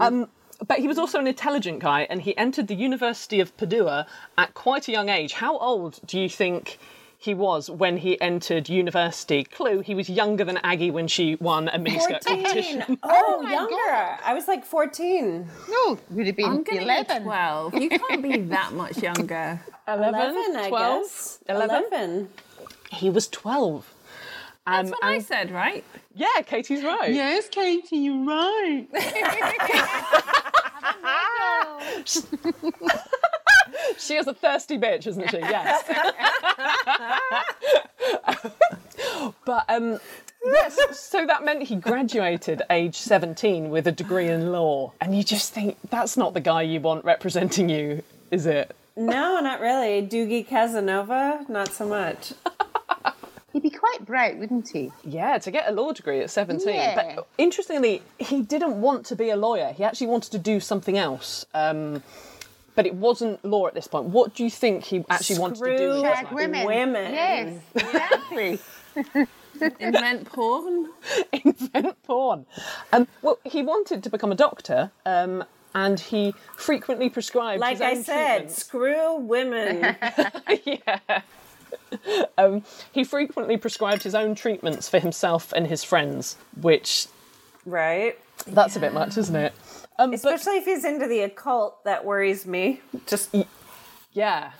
Um, 0.00 0.28
but 0.66 0.78
he 0.78 0.88
was 0.88 0.98
also 0.98 1.18
an 1.18 1.26
intelligent 1.26 1.78
guy, 1.80 2.06
and 2.10 2.22
he 2.22 2.36
entered 2.36 2.66
the 2.66 2.74
University 2.74 3.38
of 3.38 3.56
Padua 3.56 4.06
at 4.36 4.54
quite 4.54 4.88
a 4.88 4.92
young 4.92 5.08
age. 5.08 5.34
How 5.34 5.58
old 5.58 6.00
do 6.06 6.18
you 6.18 6.28
think? 6.28 6.78
He 7.20 7.34
was 7.34 7.68
when 7.68 7.96
he 7.96 8.20
entered 8.20 8.68
university. 8.68 9.42
Clue: 9.42 9.80
He 9.80 9.94
was 9.94 10.08
younger 10.08 10.44
than 10.44 10.58
Aggie 10.58 10.92
when 10.92 11.08
she 11.08 11.34
won 11.36 11.68
a 11.68 11.78
miniskirt 11.78 12.24
competition. 12.24 12.98
Oh, 13.02 13.42
my 13.42 13.50
younger. 13.50 13.74
God. 13.74 14.18
I 14.24 14.34
was 14.34 14.46
like 14.46 14.64
14. 14.64 15.48
No, 15.68 15.98
would 16.10 16.26
have 16.26 16.36
been 16.36 16.46
I'm 16.46 16.62
going 16.62 16.78
to 16.78 16.84
11. 16.84 17.24
12. 17.24 17.74
You 17.74 17.90
can't 17.90 18.22
be 18.22 18.38
that 18.42 18.72
much 18.72 18.98
younger. 18.98 19.60
11, 19.88 20.14
11, 20.14 20.56
I 20.56 20.70
guess. 20.70 21.40
11? 21.48 21.84
11. 21.90 22.28
He 22.92 23.10
was 23.10 23.26
twelve. 23.28 23.92
Um, 24.66 24.86
That's 24.86 24.90
what 24.90 25.04
I 25.04 25.18
said, 25.18 25.50
right? 25.50 25.84
Yeah, 26.14 26.26
Catie's 26.46 26.84
right. 26.84 27.12
Yes, 27.12 27.48
Catie, 27.48 27.96
you're 27.96 28.24
right. 28.24 28.86
she 33.98 34.16
is 34.16 34.26
a 34.26 34.34
thirsty 34.34 34.78
bitch, 34.78 35.06
isn't 35.06 35.30
she? 35.30 35.38
Yes. 35.38 35.84
but 39.44 39.64
um, 39.68 39.98
yes, 40.44 40.98
so 40.98 41.26
that 41.26 41.44
meant 41.44 41.62
he 41.64 41.76
graduated 41.76 42.62
age 42.70 42.96
17 42.96 43.70
with 43.70 43.86
a 43.86 43.92
degree 43.92 44.28
in 44.28 44.52
law. 44.52 44.92
And 45.00 45.16
you 45.16 45.22
just 45.22 45.52
think 45.52 45.76
that's 45.90 46.16
not 46.16 46.34
the 46.34 46.40
guy 46.40 46.62
you 46.62 46.80
want 46.80 47.04
representing 47.04 47.68
you, 47.68 48.02
is 48.30 48.46
it? 48.46 48.74
No, 48.96 49.38
not 49.40 49.60
really. 49.60 50.06
Doogie 50.06 50.46
Casanova, 50.46 51.44
not 51.48 51.72
so 51.72 51.86
much. 51.86 52.32
He'd 53.52 53.62
be 53.62 53.70
quite 53.70 54.04
bright, 54.04 54.38
wouldn't 54.38 54.68
he? 54.68 54.92
Yeah, 55.04 55.38
to 55.38 55.50
get 55.50 55.68
a 55.68 55.72
law 55.72 55.92
degree 55.92 56.20
at 56.20 56.30
17. 56.30 56.68
Yeah. 56.68 56.94
But 56.94 57.26
interestingly, 57.38 58.02
he 58.18 58.42
didn't 58.42 58.80
want 58.80 59.06
to 59.06 59.16
be 59.16 59.30
a 59.30 59.36
lawyer. 59.36 59.72
He 59.72 59.84
actually 59.84 60.08
wanted 60.08 60.32
to 60.32 60.38
do 60.38 60.60
something 60.60 60.98
else. 60.98 61.46
Um, 61.54 62.02
but 62.78 62.86
it 62.86 62.94
wasn't 62.94 63.44
law 63.44 63.66
at 63.66 63.74
this 63.74 63.88
point. 63.88 64.04
What 64.04 64.36
do 64.36 64.44
you 64.44 64.50
think 64.50 64.84
he 64.84 65.04
actually 65.10 65.40
wanted 65.40 65.56
to 65.56 65.64
do? 65.64 65.76
Screw 65.76 65.88
with 65.88 66.04
his 66.04 66.14
Shag 66.14 66.30
women. 66.30 66.64
Women. 66.64 67.12
Yes, 67.12 67.62
exactly. 67.74 68.60
Invent 69.80 70.26
porn. 70.26 70.88
invent 71.32 72.00
porn. 72.04 72.46
Um, 72.92 73.08
well, 73.20 73.40
he 73.42 73.62
wanted 73.62 74.04
to 74.04 74.10
become 74.10 74.30
a 74.30 74.36
doctor, 74.36 74.92
um, 75.04 75.42
and 75.74 75.98
he 75.98 76.36
frequently 76.54 77.10
prescribed. 77.10 77.60
Like 77.60 77.78
his 77.78 77.82
I 77.82 77.94
said, 77.94 78.28
treatments. 78.36 78.64
screw 78.64 79.16
women. 79.16 79.96
yeah. 80.64 81.22
Um, 82.38 82.62
he 82.92 83.02
frequently 83.02 83.56
prescribed 83.56 84.04
his 84.04 84.14
own 84.14 84.36
treatments 84.36 84.88
for 84.88 85.00
himself 85.00 85.52
and 85.52 85.66
his 85.66 85.82
friends, 85.82 86.36
which 86.60 87.08
right? 87.70 88.18
that's 88.46 88.76
a 88.76 88.80
bit 88.80 88.92
much, 88.92 89.16
isn't 89.18 89.36
it? 89.36 89.52
Um, 89.98 90.10
but 90.10 90.16
Especially 90.16 90.58
if 90.58 90.64
he's 90.64 90.84
into 90.84 91.06
the 91.06 91.20
occult, 91.20 91.84
that 91.84 92.04
worries 92.04 92.46
me. 92.46 92.80
Just 93.06 93.34
yeah. 94.12 94.52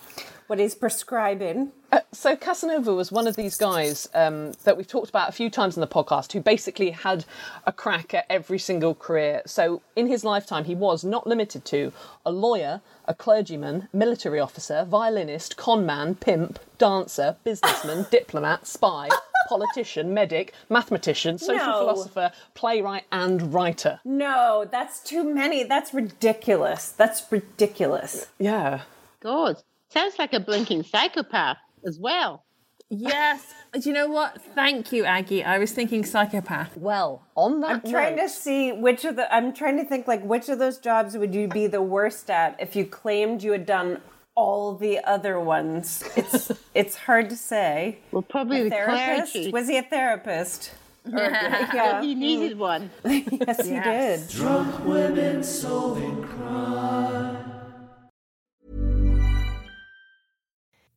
what 0.47 0.59
he's 0.59 0.75
prescribing. 0.75 1.71
So 2.11 2.35
Casanova 2.35 2.93
was 2.93 3.11
one 3.11 3.27
of 3.27 3.35
these 3.35 3.57
guys 3.57 4.07
um, 4.13 4.51
that 4.63 4.77
we've 4.77 4.87
talked 4.87 5.09
about 5.09 5.29
a 5.29 5.31
few 5.31 5.49
times 5.49 5.75
in 5.75 5.81
the 5.81 5.87
podcast, 5.87 6.33
who 6.33 6.39
basically 6.39 6.91
had 6.91 7.25
a 7.65 7.71
crack 7.71 8.13
at 8.13 8.25
every 8.29 8.59
single 8.59 8.93
career. 8.93 9.41
So 9.45 9.81
in 9.95 10.07
his 10.07 10.23
lifetime, 10.23 10.65
he 10.65 10.75
was 10.75 11.03
not 11.03 11.25
limited 11.25 11.65
to 11.65 11.91
a 12.25 12.31
lawyer, 12.31 12.81
a 13.05 13.13
clergyman, 13.15 13.87
military 13.91 14.39
officer, 14.39 14.85
violinist, 14.85 15.57
conman, 15.57 16.15
pimp, 16.15 16.59
dancer, 16.77 17.37
businessman, 17.43 18.05
diplomat, 18.11 18.67
spy, 18.67 19.09
politician, 19.49 20.13
medic, 20.13 20.53
mathematician, 20.69 21.37
social 21.37 21.65
No. 21.65 21.79
philosopher, 21.79 22.31
playwright, 22.53 23.03
and 23.11 23.53
writer. 23.53 23.99
No, 24.05 24.65
that's 24.71 25.01
too 25.03 25.23
many. 25.23 25.63
That's 25.63 25.93
ridiculous. 25.93 26.91
That's 26.91 27.23
ridiculous. 27.31 28.27
Yeah. 28.37 28.81
God, 29.21 29.57
sounds 29.89 30.17
like 30.17 30.31
a 30.33 30.39
blinking 30.39 30.83
psychopath 30.83 31.57
as 31.85 31.99
well. 31.99 32.45
Yes. 32.89 33.53
Do 33.73 33.81
you 33.89 33.93
know 33.93 34.07
what? 34.07 34.41
Thank 34.55 34.91
you, 34.91 35.03
Aggie. 35.05 35.43
I 35.43 35.57
was 35.59 35.71
thinking 35.71 36.03
psychopath. 36.05 36.75
Well, 36.77 37.21
on 37.35 37.59
that 37.61 37.69
I'm 37.85 37.91
trying 37.91 38.17
to 38.17 38.29
see 38.29 38.71
which 38.71 39.05
of 39.05 39.15
the. 39.15 39.31
I'm 39.33 39.53
trying 39.53 39.77
to 39.77 39.83
think 39.83 40.07
like 40.07 40.23
which 40.23 40.49
of 40.49 40.57
those 40.59 40.77
jobs 40.79 41.15
would 41.17 41.35
you 41.35 41.47
be 41.47 41.67
the 41.67 41.81
worst 41.81 42.29
at 42.31 42.55
if 42.59 42.75
you 42.75 42.85
claimed 42.85 43.43
you 43.43 43.51
had 43.51 43.65
done 43.65 44.01
all 44.39 44.73
the 44.75 44.95
other 45.15 45.37
ones. 45.39 46.03
It's 46.15 46.51
it's 46.81 46.95
hard 46.95 47.29
to 47.29 47.35
say. 47.35 47.99
Well, 48.11 48.21
probably 48.21 48.63
the 48.63 48.69
Therapist? 48.69 49.33
clergy. 49.33 49.51
Was 49.51 49.67
he 49.67 49.77
a 49.77 49.83
therapist? 49.83 50.71
Or- 51.05 51.17
Yeah, 51.17 51.73
yeah. 51.73 52.01
he 52.01 52.13
needed 52.15 52.57
one. 52.59 52.91
Yes, 53.05 53.65
he 53.65 53.71
Yes. 53.73 54.27
did. 54.27 54.37
Drunk 54.37 54.85
women 54.85 55.43
solving 55.43 56.23
crime. 56.23 57.37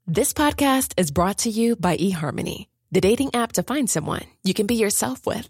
This 0.06 0.32
podcast 0.34 0.92
is 0.96 1.10
brought 1.10 1.38
to 1.38 1.50
you 1.50 1.76
by 1.76 1.96
eHarmony, 1.96 2.66
the 2.90 3.00
dating 3.00 3.30
app 3.34 3.52
to 3.52 3.62
find 3.62 3.88
someone 3.88 4.24
you 4.44 4.52
can 4.54 4.66
be 4.66 4.74
yourself 4.74 5.24
with. 5.26 5.48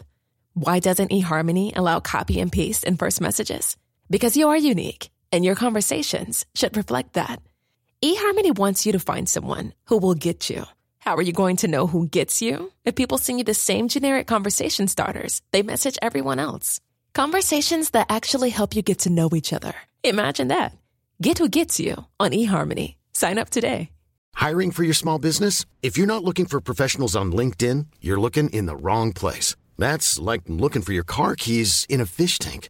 Why 0.53 0.79
doesn't 0.79 1.11
eHarmony 1.11 1.75
allow 1.75 1.99
copy 1.99 2.39
and 2.39 2.51
paste 2.51 2.83
in 2.85 2.95
first 2.97 3.19
messages? 3.19 3.75
Because 4.09 4.37
you 4.37 4.49
are 4.49 4.57
unique, 4.57 5.09
and 5.31 5.43
your 5.43 5.55
conversations 5.55 6.45
should 6.55 6.77
reflect 6.77 7.13
that. 7.13 7.41
eHarmony 8.03 8.57
wants 8.57 8.85
you 8.85 8.91
to 8.91 8.99
find 8.99 9.29
someone 9.29 9.73
who 9.85 9.97
will 9.97 10.13
get 10.13 10.49
you. 10.49 10.65
How 10.99 11.15
are 11.15 11.21
you 11.21 11.31
going 11.31 11.55
to 11.57 11.69
know 11.69 11.87
who 11.87 12.05
gets 12.05 12.41
you? 12.41 12.69
If 12.83 12.95
people 12.95 13.17
send 13.17 13.37
you 13.39 13.45
the 13.45 13.53
same 13.53 13.87
generic 13.87 14.27
conversation 14.27 14.89
starters 14.89 15.41
they 15.53 15.61
message 15.63 15.97
everyone 16.01 16.37
else. 16.37 16.81
Conversations 17.13 17.91
that 17.91 18.07
actually 18.09 18.49
help 18.49 18.75
you 18.75 18.81
get 18.81 18.99
to 18.99 19.09
know 19.09 19.29
each 19.33 19.53
other. 19.53 19.73
Imagine 20.03 20.49
that. 20.49 20.73
Get 21.21 21.37
who 21.37 21.47
gets 21.47 21.79
you 21.79 22.05
on 22.19 22.31
eHarmony. 22.31 22.95
Sign 23.13 23.39
up 23.39 23.49
today. 23.49 23.89
Hiring 24.35 24.71
for 24.71 24.83
your 24.83 24.95
small 24.95 25.17
business? 25.17 25.65
If 25.81 25.97
you're 25.97 26.13
not 26.13 26.25
looking 26.25 26.45
for 26.45 26.59
professionals 26.59 27.15
on 27.15 27.31
LinkedIn, 27.31 27.85
you're 28.01 28.19
looking 28.19 28.49
in 28.49 28.65
the 28.65 28.75
wrong 28.75 29.13
place. 29.13 29.55
That's 29.77 30.19
like 30.19 30.41
looking 30.47 30.81
for 30.81 30.91
your 30.91 31.05
car 31.05 31.35
keys 31.37 31.85
in 31.87 32.01
a 32.01 32.05
fish 32.05 32.37
tank. 32.37 32.69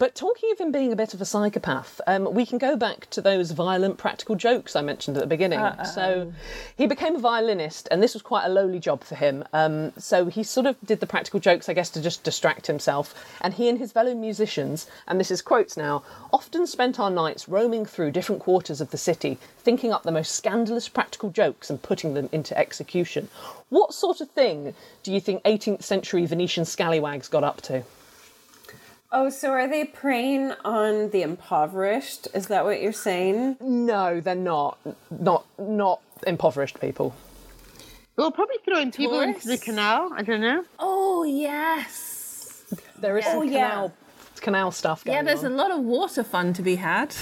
But 0.00 0.14
talking 0.14 0.50
of 0.50 0.58
him 0.58 0.72
being 0.72 0.94
a 0.94 0.96
bit 0.96 1.12
of 1.12 1.20
a 1.20 1.26
psychopath, 1.26 2.00
um, 2.06 2.32
we 2.32 2.46
can 2.46 2.56
go 2.56 2.74
back 2.74 3.10
to 3.10 3.20
those 3.20 3.50
violent 3.50 3.98
practical 3.98 4.34
jokes 4.34 4.74
I 4.74 4.80
mentioned 4.80 5.18
at 5.18 5.20
the 5.20 5.26
beginning. 5.26 5.60
So 5.84 6.32
he 6.74 6.86
became 6.86 7.16
a 7.16 7.18
violinist, 7.18 7.86
and 7.90 8.02
this 8.02 8.14
was 8.14 8.22
quite 8.22 8.46
a 8.46 8.48
lowly 8.48 8.78
job 8.78 9.04
for 9.04 9.14
him. 9.14 9.44
Um, 9.52 9.92
so 9.98 10.24
he 10.24 10.42
sort 10.42 10.64
of 10.64 10.76
did 10.86 11.00
the 11.00 11.06
practical 11.06 11.38
jokes, 11.38 11.68
I 11.68 11.74
guess, 11.74 11.90
to 11.90 12.00
just 12.00 12.24
distract 12.24 12.66
himself. 12.66 13.14
And 13.42 13.52
he 13.52 13.68
and 13.68 13.78
his 13.78 13.92
fellow 13.92 14.14
musicians, 14.14 14.86
and 15.06 15.20
this 15.20 15.30
is 15.30 15.42
quotes 15.42 15.76
now, 15.76 16.02
often 16.32 16.66
spent 16.66 16.98
our 16.98 17.10
nights 17.10 17.46
roaming 17.46 17.84
through 17.84 18.12
different 18.12 18.40
quarters 18.40 18.80
of 18.80 18.92
the 18.92 18.96
city, 18.96 19.36
thinking 19.58 19.92
up 19.92 20.04
the 20.04 20.12
most 20.12 20.34
scandalous 20.34 20.88
practical 20.88 21.28
jokes 21.28 21.68
and 21.68 21.82
putting 21.82 22.14
them 22.14 22.30
into 22.32 22.56
execution. 22.56 23.28
What 23.68 23.92
sort 23.92 24.22
of 24.22 24.30
thing 24.30 24.72
do 25.02 25.12
you 25.12 25.20
think 25.20 25.42
18th 25.42 25.82
century 25.82 26.24
Venetian 26.24 26.64
scallywags 26.64 27.28
got 27.28 27.44
up 27.44 27.60
to? 27.62 27.84
Oh, 29.12 29.28
so 29.28 29.50
are 29.50 29.66
they 29.68 29.84
preying 29.84 30.52
on 30.64 31.10
the 31.10 31.22
impoverished? 31.22 32.28
Is 32.32 32.46
that 32.46 32.64
what 32.64 32.80
you're 32.80 32.92
saying? 32.92 33.56
No, 33.60 34.20
they're 34.20 34.34
not. 34.36 34.78
Not 35.10 35.44
not 35.58 36.00
impoverished 36.26 36.80
people. 36.80 37.14
Well, 38.16 38.30
probably 38.30 38.56
throwing 38.64 38.92
people 38.92 39.20
into 39.20 39.48
the 39.48 39.58
canal. 39.58 40.10
I 40.14 40.22
don't 40.22 40.40
know. 40.42 40.64
Oh, 40.78 41.24
yes. 41.24 42.64
There 43.00 43.18
is 43.18 43.24
some 43.24 43.38
Oh, 43.38 43.42
yeah. 43.42 43.70
canal 43.70 43.92
canal 44.40 44.70
stuff 44.72 45.04
going 45.04 45.16
Yeah, 45.16 45.22
there's 45.22 45.44
a 45.44 45.48
lot 45.48 45.70
of 45.70 45.80
water 45.80 46.22
fun 46.24 46.52
to 46.54 46.62
be 46.62 46.76
had. 46.76 47.14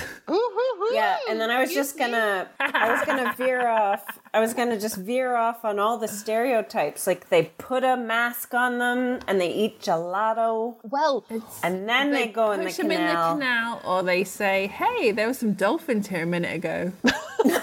Yeah, 0.93 1.17
and 1.29 1.39
then 1.41 1.51
I 1.51 1.61
was 1.61 1.73
just 1.75 1.99
gonna, 1.99 2.49
I 2.59 2.93
was 2.93 3.05
gonna 3.05 3.35
veer 3.37 3.69
off. 3.69 4.19
I 4.33 4.41
was 4.41 4.55
gonna 4.55 4.79
just 4.81 4.97
veer 4.97 5.37
off 5.37 5.65
on 5.65 5.79
all 5.79 5.99
the 5.99 6.09
stereotypes. 6.09 7.07
Like 7.07 7.29
they 7.29 7.51
put 7.59 7.85
a 7.85 7.97
mask 7.97 8.55
on 8.55 8.79
them 8.79 9.21
and 9.29 9.41
they 9.41 9.53
eat 9.53 9.81
gelato. 9.81 10.77
Well, 10.83 11.25
And 11.63 11.89
then 11.89 12.13
they, 12.13 12.29
go 12.29 12.53
in 12.53 12.61
the 12.61 12.67
push 12.67 12.77
them 12.77 12.91
in 12.91 13.03
the 13.03 13.13
canal. 13.13 13.35
canal, 13.35 13.81
or 13.85 14.03
they 14.03 14.25
say, 14.25 14.67
"Hey, 14.69 15.13
there 15.13 15.27
were 15.27 15.35
some 15.35 15.53
dolphins 15.53 16.07
here 16.09 16.23
a 16.23 16.27
minute 16.27 16.55
ago." 16.55 16.93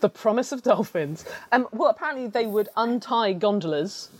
the 0.00 0.08
promise 0.08 0.52
of 0.52 0.62
dolphins. 0.62 1.24
Um, 1.52 1.68
well, 1.72 1.88
apparently 1.90 2.26
they 2.26 2.46
would 2.46 2.68
untie 2.76 3.32
gondolas, 3.32 4.10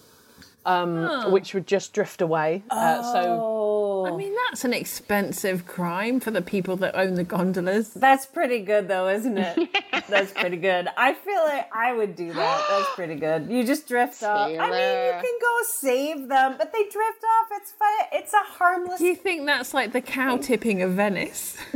um, 0.64 1.30
which 1.32 1.54
would 1.54 1.66
just 1.66 1.92
drift 1.92 2.20
away. 2.22 2.62
Uh, 2.70 3.02
so 3.02 3.38
Oh, 3.40 4.06
I 4.06 4.16
mean, 4.16 4.34
that's 4.48 4.64
an 4.64 4.72
expensive 4.72 5.66
crime 5.66 6.18
for 6.18 6.30
the 6.32 6.42
people 6.42 6.76
that 6.76 6.96
own 6.96 7.14
the 7.14 7.24
gondolas. 7.24 7.90
that's 7.94 8.26
pretty 8.26 8.60
good 8.60 8.88
though, 8.88 9.08
isn't 9.08 9.38
it? 9.38 9.68
that's 10.08 10.32
pretty 10.32 10.56
good. 10.56 10.88
I 10.96 11.14
feel 11.14 11.42
like 11.44 11.68
I 11.74 11.92
would 11.92 12.16
do 12.16 12.32
that. 12.32 12.66
That's 12.68 12.88
pretty 12.94 13.14
good. 13.14 13.48
You 13.48 13.64
just 13.64 13.86
drift 13.86 14.22
off. 14.22 14.48
I 14.48 14.50
mean, 14.50 14.56
you 14.58 15.20
can 15.22 15.38
go 15.40 15.58
save 15.64 16.28
them, 16.28 16.56
but 16.58 16.72
they 16.72 16.82
drift 16.82 17.22
off. 17.24 17.48
It's 17.52 17.72
fine. 17.72 18.20
It's 18.20 18.32
a 18.32 18.38
harmless. 18.42 18.98
Do 18.98 19.06
you 19.06 19.16
think 19.16 19.46
that's 19.46 19.72
like 19.72 19.92
the 19.92 20.00
cow 20.00 20.36
tipping 20.36 20.82
of 20.82 20.92
Venice? 20.92 21.56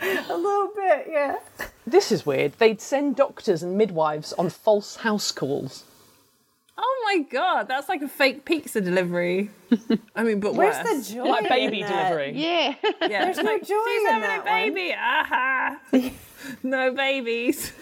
A 0.00 0.36
little 0.36 0.70
bit, 0.74 1.06
yeah. 1.10 1.36
this 1.86 2.12
is 2.12 2.24
weird. 2.26 2.52
They'd 2.58 2.80
send 2.80 3.16
doctors 3.16 3.62
and 3.62 3.76
midwives 3.76 4.32
on 4.34 4.50
false 4.50 4.96
house 4.96 5.32
calls. 5.32 5.84
Oh 6.78 7.02
my 7.06 7.22
god, 7.30 7.68
that's 7.68 7.88
like 7.88 8.02
a 8.02 8.08
fake 8.08 8.44
pizza 8.44 8.80
delivery. 8.80 9.50
I 10.14 10.22
mean, 10.24 10.40
but 10.40 10.54
Where's 10.54 10.76
worse. 10.84 11.08
the 11.08 11.14
joy? 11.14 11.24
Like 11.24 11.48
baby 11.48 11.80
in 11.80 11.86
that? 11.88 12.08
delivery. 12.10 12.32
Yeah. 12.34 12.74
Yeah, 13.00 13.24
There's 13.24 13.38
no 13.38 13.58
joy 13.58 13.62
She's 13.64 14.00
in 14.02 14.06
having 14.06 14.20
that 14.22 14.40
a 14.40 14.44
baby. 14.44 14.92
Aha. 14.94 15.80
No 16.62 16.92
babies. 16.92 17.72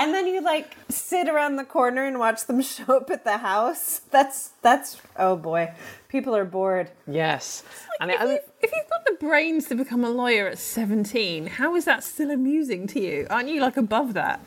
and 0.00 0.12
then 0.12 0.26
you 0.26 0.40
like 0.40 0.74
sit 0.88 1.28
around 1.28 1.54
the 1.56 1.64
corner 1.64 2.04
and 2.04 2.18
watch 2.18 2.46
them 2.46 2.60
show 2.62 2.96
up 2.96 3.10
at 3.10 3.22
the 3.22 3.36
house. 3.38 4.00
That's 4.10 4.48
that's 4.62 5.00
oh 5.16 5.36
boy, 5.36 5.72
people 6.08 6.34
are 6.34 6.44
bored. 6.46 6.90
Yes. 7.06 7.62
And 8.00 8.10
If, 8.10 8.20
it, 8.20 8.28
you, 8.28 8.38
if 8.62 8.70
you've 8.74 8.90
got 8.90 9.04
the 9.04 9.12
brains 9.24 9.66
to 9.66 9.74
become 9.76 10.04
a 10.04 10.10
lawyer 10.10 10.48
at 10.48 10.58
17, 10.58 11.46
how 11.46 11.76
is 11.76 11.84
that 11.84 12.02
still 12.02 12.30
amusing 12.30 12.86
to 12.88 13.00
you? 13.00 13.26
Aren't 13.30 13.50
you 13.50 13.60
like 13.60 13.76
above 13.76 14.14
that? 14.14 14.40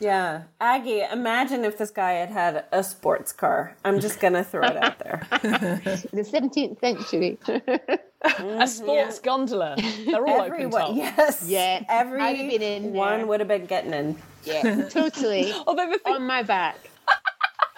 Yeah, 0.00 0.42
Aggie, 0.60 1.00
imagine 1.02 1.64
if 1.64 1.76
this 1.76 1.90
guy 1.90 2.12
had 2.12 2.28
had 2.30 2.64
a 2.70 2.84
sports 2.84 3.32
car. 3.32 3.74
I'm 3.84 3.98
just 3.98 4.20
gonna 4.20 4.44
throw 4.44 4.62
it 4.62 4.76
out 4.76 4.98
there. 5.00 5.26
The 6.12 6.22
17th 6.22 6.80
century. 6.80 7.38
a 8.60 8.66
sports 8.68 9.18
gondola. 9.18 9.76
They're 10.06 10.24
all 10.26 10.42
open 10.42 10.52
Everyone, 10.52 10.80
top. 10.80 10.96
yes, 10.96 11.44
Yeah, 11.48 11.84
every 11.88 12.20
I'd 12.20 12.36
have 12.36 12.50
been 12.50 12.62
in 12.62 12.92
one 12.92 13.18
there. 13.18 13.26
would 13.26 13.40
have 13.40 13.48
been 13.48 13.66
getting 13.66 13.92
in. 13.92 14.16
Yeah, 14.44 14.88
totally. 14.88 15.52
Although 15.66 15.90
the 15.90 15.98
thing, 15.98 16.14
On 16.14 16.22
my 16.26 16.42
back. 16.42 16.76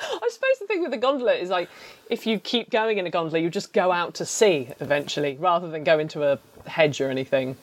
I 0.02 0.28
suppose 0.30 0.58
the 0.60 0.66
thing 0.66 0.82
with 0.82 0.90
the 0.90 0.96
gondola 0.96 1.34
is 1.34 1.50
like, 1.50 1.68
if 2.10 2.26
you 2.26 2.38
keep 2.38 2.70
going 2.70 2.98
in 2.98 3.06
a 3.06 3.10
gondola, 3.10 3.38
you 3.38 3.48
just 3.50 3.72
go 3.72 3.92
out 3.92 4.14
to 4.14 4.26
sea 4.26 4.68
eventually, 4.80 5.36
rather 5.38 5.70
than 5.70 5.84
go 5.84 5.98
into 5.98 6.22
a 6.24 6.38
hedge 6.68 7.00
or 7.00 7.10
anything, 7.10 7.56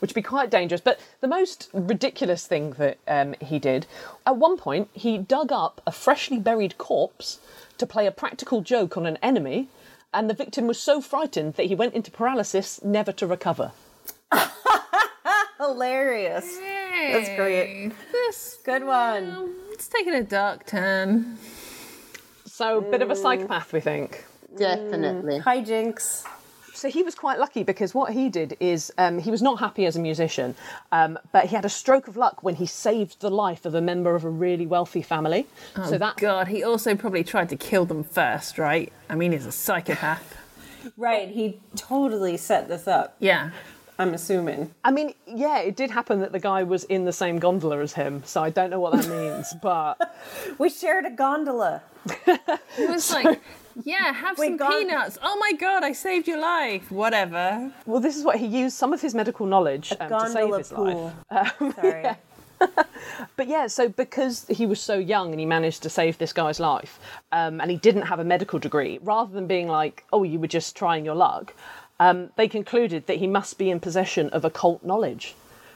which 0.00 0.10
would 0.10 0.14
be 0.14 0.22
quite 0.22 0.50
dangerous. 0.50 0.80
But 0.80 0.98
the 1.20 1.28
most 1.28 1.68
ridiculous 1.72 2.46
thing 2.46 2.72
that 2.72 2.98
um, 3.06 3.34
he 3.40 3.58
did, 3.58 3.86
at 4.26 4.36
one 4.36 4.56
point, 4.56 4.88
he 4.92 5.18
dug 5.18 5.52
up 5.52 5.80
a 5.86 5.92
freshly 5.92 6.38
buried 6.38 6.76
corpse 6.78 7.38
to 7.78 7.86
play 7.86 8.06
a 8.06 8.10
practical 8.10 8.60
joke 8.60 8.96
on 8.96 9.06
an 9.06 9.18
enemy, 9.22 9.68
and 10.12 10.28
the 10.28 10.34
victim 10.34 10.66
was 10.66 10.78
so 10.78 11.00
frightened 11.00 11.54
that 11.54 11.66
he 11.66 11.74
went 11.74 11.94
into 11.94 12.10
paralysis, 12.10 12.82
never 12.82 13.12
to 13.12 13.26
recover. 13.26 13.72
Hilarious. 15.58 16.58
That's 17.12 17.28
great. 17.36 17.92
This, 18.12 18.58
Good 18.64 18.84
one. 18.84 19.54
it's 19.72 19.88
taking 19.88 20.14
a 20.14 20.22
dark 20.22 20.66
turn. 20.66 21.38
So, 22.46 22.78
a 22.78 22.82
bit 22.82 23.02
of 23.02 23.10
a 23.10 23.16
psychopath, 23.16 23.72
we 23.72 23.80
think. 23.80 24.24
Definitely. 24.56 25.40
Hijinks. 25.40 26.26
So 26.80 26.88
he 26.88 27.02
was 27.02 27.14
quite 27.14 27.38
lucky 27.38 27.62
because 27.62 27.94
what 27.94 28.14
he 28.14 28.30
did 28.30 28.56
is 28.58 28.90
um, 28.96 29.18
he 29.18 29.30
was 29.30 29.42
not 29.42 29.60
happy 29.60 29.84
as 29.84 29.96
a 29.96 30.00
musician, 30.00 30.54
um, 30.92 31.18
but 31.30 31.44
he 31.44 31.54
had 31.54 31.66
a 31.66 31.68
stroke 31.68 32.08
of 32.08 32.16
luck 32.16 32.42
when 32.42 32.54
he 32.54 32.64
saved 32.64 33.20
the 33.20 33.28
life 33.28 33.66
of 33.66 33.74
a 33.74 33.82
member 33.82 34.14
of 34.14 34.24
a 34.24 34.30
really 34.30 34.66
wealthy 34.66 35.02
family. 35.02 35.46
so 35.74 35.98
that 35.98 36.16
God, 36.16 36.48
he 36.48 36.64
also 36.64 36.94
probably 36.94 37.22
tried 37.22 37.50
to 37.50 37.56
kill 37.56 37.84
them 37.84 38.02
first, 38.02 38.56
right? 38.56 38.90
I 39.10 39.14
mean, 39.14 39.32
he's 39.32 39.44
a 39.44 39.52
psychopath. 39.52 40.38
Right, 40.96 41.28
he 41.28 41.60
totally 41.76 42.38
set 42.38 42.68
this 42.68 42.88
up. 42.88 43.14
Yeah. 43.18 43.50
I'm 44.00 44.14
assuming. 44.14 44.74
I 44.84 44.90
mean, 44.90 45.14
yeah, 45.26 45.58
it 45.58 45.76
did 45.76 45.90
happen 45.90 46.20
that 46.20 46.32
the 46.32 46.38
guy 46.40 46.62
was 46.62 46.84
in 46.84 47.04
the 47.04 47.12
same 47.12 47.38
gondola 47.38 47.80
as 47.80 47.92
him. 47.92 48.22
So 48.24 48.42
I 48.42 48.50
don't 48.50 48.70
know 48.70 48.80
what 48.80 48.92
that 48.94 49.08
means, 49.08 49.52
but 49.62 50.14
We 50.58 50.70
shared 50.70 51.04
a 51.06 51.10
gondola. 51.10 51.82
It 52.78 52.88
was 52.88 53.12
like, 53.12 53.40
yeah, 53.84 54.12
have 54.12 54.38
Wait, 54.38 54.48
some 54.48 54.56
God- 54.56 54.70
peanuts. 54.70 55.18
Oh 55.22 55.36
my 55.38 55.52
God, 55.52 55.84
I 55.84 55.92
saved 55.92 56.26
your 56.28 56.40
life. 56.40 56.90
Whatever. 56.90 57.70
well, 57.84 58.00
this 58.00 58.16
is 58.16 58.24
what 58.24 58.36
he 58.36 58.46
used 58.46 58.76
some 58.76 58.92
of 58.92 59.00
his 59.02 59.14
medical 59.14 59.44
knowledge 59.46 59.92
um, 60.00 60.08
to 60.08 60.20
save 60.30 60.48
Gondola 60.50 60.58
his 60.58 60.72
life. 60.72 61.12
Um, 61.30 61.46
pool. 61.58 61.72
Sorry. 61.72 62.06
But 63.36 63.48
yeah, 63.48 63.66
so 63.68 63.88
because 63.88 64.44
he 64.48 64.66
was 64.66 64.80
so 64.80 64.98
young 64.98 65.30
and 65.30 65.40
he 65.40 65.46
managed 65.46 65.82
to 65.84 65.90
save 65.90 66.18
this 66.18 66.32
guy's 66.32 66.60
life, 66.60 67.00
um, 67.32 67.58
and 67.60 67.70
he 67.70 67.78
didn't 67.78 68.02
have 68.02 68.18
a 68.20 68.24
medical 68.24 68.58
degree, 68.58 68.98
rather 69.02 69.32
than 69.32 69.46
being 69.46 69.66
like, 69.68 70.04
oh, 70.12 70.22
you 70.24 70.38
were 70.38 70.46
just 70.46 70.76
trying 70.76 71.04
your 71.04 71.14
luck, 71.14 71.54
um, 72.00 72.30
they 72.36 72.48
concluded 72.48 73.06
that 73.06 73.18
he 73.18 73.28
must 73.28 73.58
be 73.58 73.70
in 73.70 73.78
possession 73.78 74.28
of 74.30 74.44
occult 74.44 74.82
knowledge. 74.82 75.34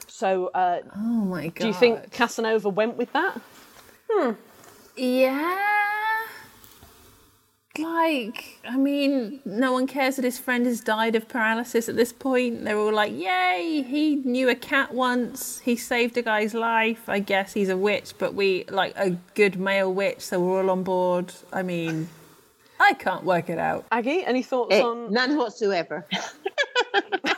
So, 0.09 0.49
uh, 0.55 0.81
Oh 0.97 0.99
my 0.99 1.49
God. 1.49 1.55
do 1.61 1.67
you 1.69 1.75
think 1.75 2.11
Casanova 2.11 2.69
went 2.69 2.97
with 2.97 3.13
that? 3.13 3.41
Yeah. 4.97 5.59
Like, 7.77 8.61
I 8.65 8.77
mean, 8.77 9.41
no 9.45 9.73
one 9.73 9.89
cares 9.89 10.15
that 10.17 10.25
his 10.25 10.39
friend 10.39 10.65
has 10.65 10.81
died 10.81 11.17
of 11.17 11.29
paralysis 11.29 11.89
at 11.89 11.97
this 11.97 12.13
point. 12.13 12.65
They're 12.65 12.79
all 12.79 12.93
like, 12.93 13.13
yay, 13.13 13.83
he 13.87 14.15
knew 14.15 14.49
a 14.49 14.55
cat 14.55 14.95
once. 14.95 15.59
He 15.59 15.75
saved 15.75 16.17
a 16.17 16.23
guy's 16.23 16.55
life. 16.55 17.09
I 17.09 17.19
guess 17.19 17.53
he's 17.53 17.69
a 17.69 17.77
witch, 17.77 18.15
but 18.17 18.33
we, 18.35 18.65
like, 18.71 18.93
a 18.97 19.11
good 19.35 19.59
male 19.59 19.93
witch, 19.93 20.21
so 20.21 20.39
we're 20.41 20.63
all 20.63 20.71
on 20.71 20.85
board. 20.85 21.35
I 21.53 21.63
mean, 21.65 22.09
I 22.85 22.93
can't 22.95 23.25
work 23.25 23.49
it 23.49 23.59
out. 23.59 23.87
Aggie, 23.91 24.25
any 24.25 24.43
thoughts 24.43 24.75
Eh, 24.75 24.83
on? 24.83 25.11
none 25.13 25.37
whatsoever. 25.37 26.07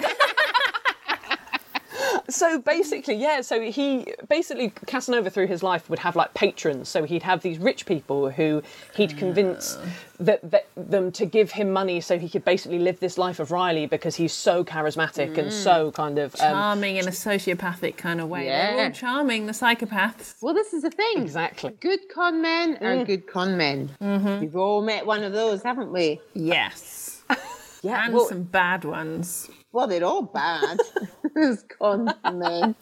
So 2.29 2.59
basically, 2.59 3.15
yeah. 3.15 3.41
So 3.41 3.61
he 3.61 4.07
basically 4.29 4.71
Casanova 4.87 5.31
through 5.31 5.47
his 5.47 5.63
life 5.63 5.89
would 5.89 5.99
have 6.01 6.17
like 6.17 6.35
patrons. 6.35 6.89
So 6.89 7.05
he'd 7.05 7.23
have 7.23 7.43
these 7.43 7.59
rich 7.59 7.87
people 7.87 8.31
who 8.31 8.63
he'd 8.95 9.17
convince 9.17 9.79
that, 10.19 10.51
that 10.51 10.67
them 10.77 11.13
to 11.13 11.27
give 11.27 11.53
him 11.53 11.71
money 11.73 12.01
so 12.01 12.19
he 12.19 12.29
could 12.29 12.45
basically 12.45 12.79
live 12.79 13.01
this 13.01 13.19
life 13.19 13.39
of 13.39 13.51
Riley 13.51 13.87
because 13.87 14.17
he's 14.17 14.33
so 14.33 14.65
charismatic 14.65 15.37
and 15.39 15.49
mm. 15.49 15.53
so 15.53 15.93
kind 15.93 16.19
of 16.19 16.35
um, 16.37 16.53
Charming 16.53 16.97
in 16.97 17.07
a 17.07 17.11
sociopathic 17.11 17.97
kind 17.97 18.21
of 18.21 18.29
way. 18.29 18.47
They're 18.47 18.71
all 18.71 18.77
Yeah. 18.77 18.91
charming, 18.91 19.47
the 19.47 19.53
psychopaths. 19.53 20.37
Well, 20.43 20.55
this 20.55 20.73
is 20.73 20.83
the 20.83 20.91
thing. 20.91 21.23
exactly. 21.23 21.75
Good 21.81 22.09
con 22.13 22.41
men 22.41 22.77
are 22.81 22.97
mm. 22.97 23.07
good 23.07 23.27
con 23.27 23.57
men. 23.57 23.91
Mm-hmm. 24.01 24.41
We've 24.41 24.57
all 24.57 24.83
met 24.83 25.07
one 25.07 25.23
of 25.23 25.33
those, 25.33 25.63
haven't 25.63 25.93
we? 25.93 26.21
Yes. 26.35 27.23
Yeah. 27.83 28.05
And 28.05 28.15
well, 28.15 28.27
some 28.27 28.43
bad 28.43 28.85
ones. 28.85 29.49
Well, 29.77 29.89
they're 29.89 30.05
all 30.05 30.23
bad. 30.23 30.81
Those 31.35 31.63
con 31.79 32.11
men. 32.33 32.75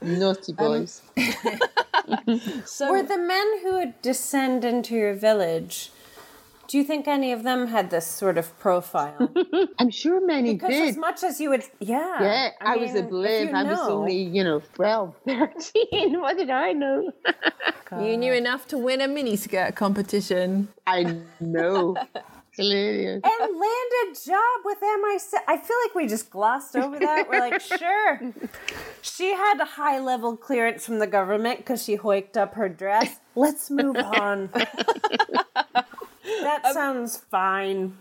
Naughty 0.00 0.52
um, 0.52 0.56
boys. 0.56 1.02
so 2.64 2.92
Were 2.92 3.02
the 3.02 3.18
men 3.18 3.58
who 3.64 3.72
would 3.72 4.00
descend 4.02 4.64
into 4.64 4.94
your 4.94 5.14
village, 5.14 5.90
do 6.68 6.78
you 6.78 6.84
think 6.84 7.08
any 7.08 7.32
of 7.32 7.42
them 7.42 7.66
had 7.66 7.90
this 7.90 8.06
sort 8.06 8.38
of 8.38 8.56
profile? 8.60 9.32
I'm 9.80 9.90
sure 9.90 10.24
many 10.24 10.50
did. 10.50 10.60
Because 10.60 10.74
did. 10.76 10.88
as 10.90 10.96
much 10.96 11.24
as 11.24 11.40
you 11.40 11.50
would, 11.50 11.64
yeah. 11.80 12.22
yeah, 12.22 12.50
I, 12.60 12.76
was 12.76 12.92
mean, 12.92 13.02
a 13.02 13.04
if 13.04 13.10
blip. 13.10 13.48
you 13.50 13.56
I 13.56 13.62
was 13.64 13.78
know- 13.78 13.90
only, 13.90 14.22
you 14.22 14.44
know, 14.44 14.62
12, 14.74 15.16
13. 15.26 16.20
What 16.20 16.38
did 16.38 16.50
I 16.50 16.72
know? 16.72 17.10
You 17.90 18.16
knew 18.16 18.32
enough 18.32 18.68
to 18.68 18.78
win 18.78 19.00
a 19.00 19.08
miniskirt 19.08 19.74
competition. 19.74 20.68
I 20.86 21.18
know. 21.40 21.96
Hilarious. 22.56 23.22
and 23.24 23.40
land 23.40 23.92
a 24.02 24.14
job 24.14 24.60
with 24.64 24.78
MI6. 24.80 25.34
I 25.48 25.56
feel 25.56 25.76
like 25.86 25.94
we 25.94 26.06
just 26.06 26.30
glossed 26.30 26.76
over 26.76 26.98
that. 26.98 27.28
We're 27.28 27.40
like, 27.40 27.60
sure. 27.78 28.20
She 29.00 29.32
had 29.32 29.60
a 29.60 29.64
high 29.64 29.98
level 29.98 30.36
clearance 30.36 30.84
from 30.84 30.98
the 30.98 31.06
government 31.06 31.58
because 31.58 31.82
she 31.82 31.96
hoiked 31.96 32.36
up 32.36 32.54
her 32.54 32.68
dress. 32.68 33.20
Let's 33.34 33.70
move 33.70 33.96
on. 33.96 34.50
that 36.24 36.72
sounds 36.72 37.16
fine. 37.16 37.96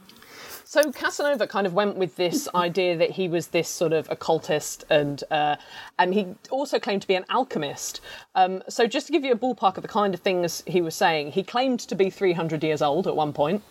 So 0.66 0.90
Casanova 0.90 1.48
kind 1.48 1.68
of 1.68 1.74
went 1.74 1.98
with 1.98 2.16
this 2.16 2.48
idea 2.56 2.96
that 2.96 3.12
he 3.12 3.28
was 3.28 3.48
this 3.48 3.68
sort 3.68 3.92
of 3.92 4.10
occultist, 4.10 4.86
and 4.90 5.22
uh, 5.30 5.58
and 6.00 6.14
he 6.14 6.28
also 6.50 6.80
claimed 6.80 7.02
to 7.02 7.10
be 7.10 7.16
an 7.16 7.26
alchemist. 7.30 8.00
Um, 8.36 8.64
so 8.70 8.88
just 8.88 9.08
to 9.08 9.12
give 9.12 9.26
you 9.26 9.34
a 9.34 9.38
ballpark 9.38 9.76
of 9.76 9.82
the 9.82 9.90
kind 9.90 10.14
of 10.14 10.22
things 10.22 10.64
he 10.66 10.82
was 10.82 10.96
saying, 10.96 11.34
he 11.34 11.44
claimed 11.44 11.82
to 11.82 11.94
be 11.96 12.10
300 12.10 12.64
years 12.64 12.82
old 12.82 13.06
at 13.06 13.18
one 13.18 13.34
point, 13.34 13.64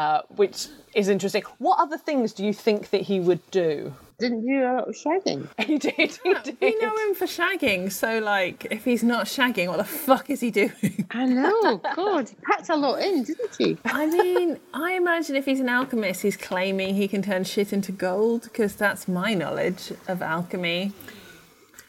uh, 0.00 0.22
which 0.36 0.68
is 0.94 1.08
interesting. 1.08 1.42
What 1.58 1.78
other 1.78 1.98
things 1.98 2.32
do 2.32 2.42
you 2.42 2.54
think 2.54 2.88
that 2.88 3.02
he 3.02 3.20
would 3.20 3.42
do? 3.50 3.94
Didn't 4.18 4.46
do 4.46 4.62
a 4.62 4.72
lot 4.76 4.88
of 4.88 4.94
shagging. 4.94 5.46
He 5.66 5.76
did. 5.76 6.18
He 6.24 6.34
did. 6.42 6.56
We 6.58 6.74
know 6.80 6.96
him 7.04 7.14
for 7.14 7.26
shagging, 7.26 7.92
so 7.92 8.18
like, 8.18 8.66
if 8.70 8.86
he's 8.86 9.02
not 9.02 9.26
shagging, 9.26 9.68
what 9.68 9.76
the 9.76 9.84
fuck 9.84 10.30
is 10.30 10.40
he 10.40 10.50
doing? 10.50 11.06
I 11.10 11.26
know. 11.26 11.82
God, 11.94 12.30
he 12.30 12.36
packed 12.36 12.70
a 12.70 12.76
lot 12.76 13.02
in, 13.02 13.24
didn't 13.24 13.56
he? 13.58 13.76
I 13.84 14.06
mean, 14.06 14.58
I 14.72 14.94
imagine 14.94 15.36
if 15.36 15.44
he's 15.44 15.60
an 15.60 15.68
alchemist, 15.68 16.22
he's 16.22 16.38
claiming 16.38 16.94
he 16.94 17.06
can 17.06 17.20
turn 17.20 17.44
shit 17.44 17.70
into 17.70 17.92
gold, 17.92 18.44
because 18.44 18.74
that's 18.76 19.06
my 19.06 19.34
knowledge 19.34 19.92
of 20.08 20.22
alchemy. 20.22 20.92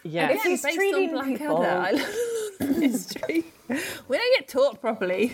Yeah. 0.04 0.32
If 0.32 0.44
he's 0.44 0.64
Based 0.64 0.74
on 0.74 0.76
treating 0.76 1.12
Blackadder, 1.12 1.38
people. 1.38 1.64
I 1.64 2.06
history. 2.88 3.46
We 4.10 4.18
don't 4.18 4.38
get 4.38 4.50
taught 4.50 4.82
properly. 4.82 5.32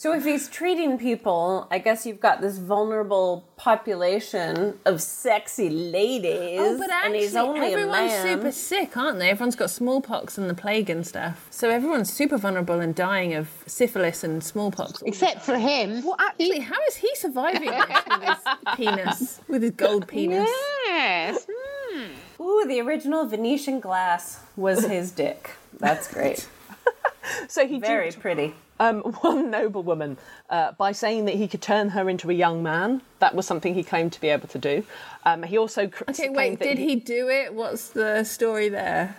So 0.00 0.14
if 0.14 0.24
he's 0.24 0.48
treating 0.48 0.96
people, 0.96 1.68
I 1.70 1.78
guess 1.78 2.06
you've 2.06 2.20
got 2.20 2.40
this 2.40 2.56
vulnerable 2.56 3.44
population 3.56 4.78
of 4.86 5.02
sexy 5.02 5.68
ladies. 5.68 6.58
Oh, 6.58 6.78
but 6.78 6.84
and 6.84 6.92
actually, 6.92 7.18
he's 7.20 7.36
only 7.36 7.72
everyone's 7.74 8.12
a 8.12 8.24
man. 8.24 8.38
super 8.38 8.50
sick, 8.50 8.96
aren't 8.96 9.18
they? 9.18 9.28
Everyone's 9.28 9.56
got 9.56 9.68
smallpox 9.68 10.38
and 10.38 10.48
the 10.48 10.54
plague 10.54 10.88
and 10.88 11.06
stuff. 11.06 11.46
So 11.50 11.68
everyone's 11.68 12.10
super 12.10 12.38
vulnerable 12.38 12.80
and 12.80 12.94
dying 12.94 13.34
of 13.34 13.50
syphilis 13.66 14.24
and 14.24 14.42
smallpox. 14.42 15.02
Except 15.02 15.42
for 15.42 15.58
him. 15.58 16.02
Well, 16.02 16.16
actually, 16.18 16.60
how 16.60 16.80
is 16.88 16.96
he 16.96 17.14
surviving 17.16 17.70
this 17.70 17.84
with 18.08 18.22
his 18.22 18.38
penis, 18.76 19.40
with 19.48 19.62
his 19.62 19.72
gold 19.72 20.08
penis? 20.08 20.48
Yes. 20.86 21.46
Hmm. 21.46 22.04
Hmm. 22.38 22.42
Ooh, 22.42 22.64
the 22.66 22.80
original 22.80 23.26
Venetian 23.26 23.80
glass 23.80 24.40
was 24.56 24.86
his 24.86 25.10
dick. 25.10 25.50
That's 25.78 26.08
great. 26.14 26.48
So 27.48 27.66
he 27.66 27.78
Very 27.78 28.10
duped 28.10 28.22
pretty. 28.22 28.54
Um, 28.80 29.00
one 29.20 29.50
noblewoman 29.50 30.16
uh, 30.48 30.72
by 30.72 30.90
saying 30.90 31.26
that 31.26 31.36
he 31.36 31.46
could 31.46 31.62
turn 31.62 31.90
her 31.90 32.10
into 32.10 32.30
a 32.30 32.34
young 32.34 32.62
man. 32.64 33.02
That 33.20 33.34
was 33.36 33.46
something 33.46 33.74
he 33.74 33.84
claimed 33.84 34.12
to 34.14 34.20
be 34.20 34.28
able 34.28 34.48
to 34.48 34.58
do. 34.58 34.82
Um, 35.24 35.44
he 35.44 35.56
also 35.56 35.86
cr- 35.86 36.04
Okay, 36.08 36.28
wait, 36.30 36.58
did 36.58 36.78
he 36.78 36.96
do 36.96 37.28
it? 37.28 37.54
What's 37.54 37.90
the 37.90 38.24
story 38.24 38.68
there? 38.68 39.14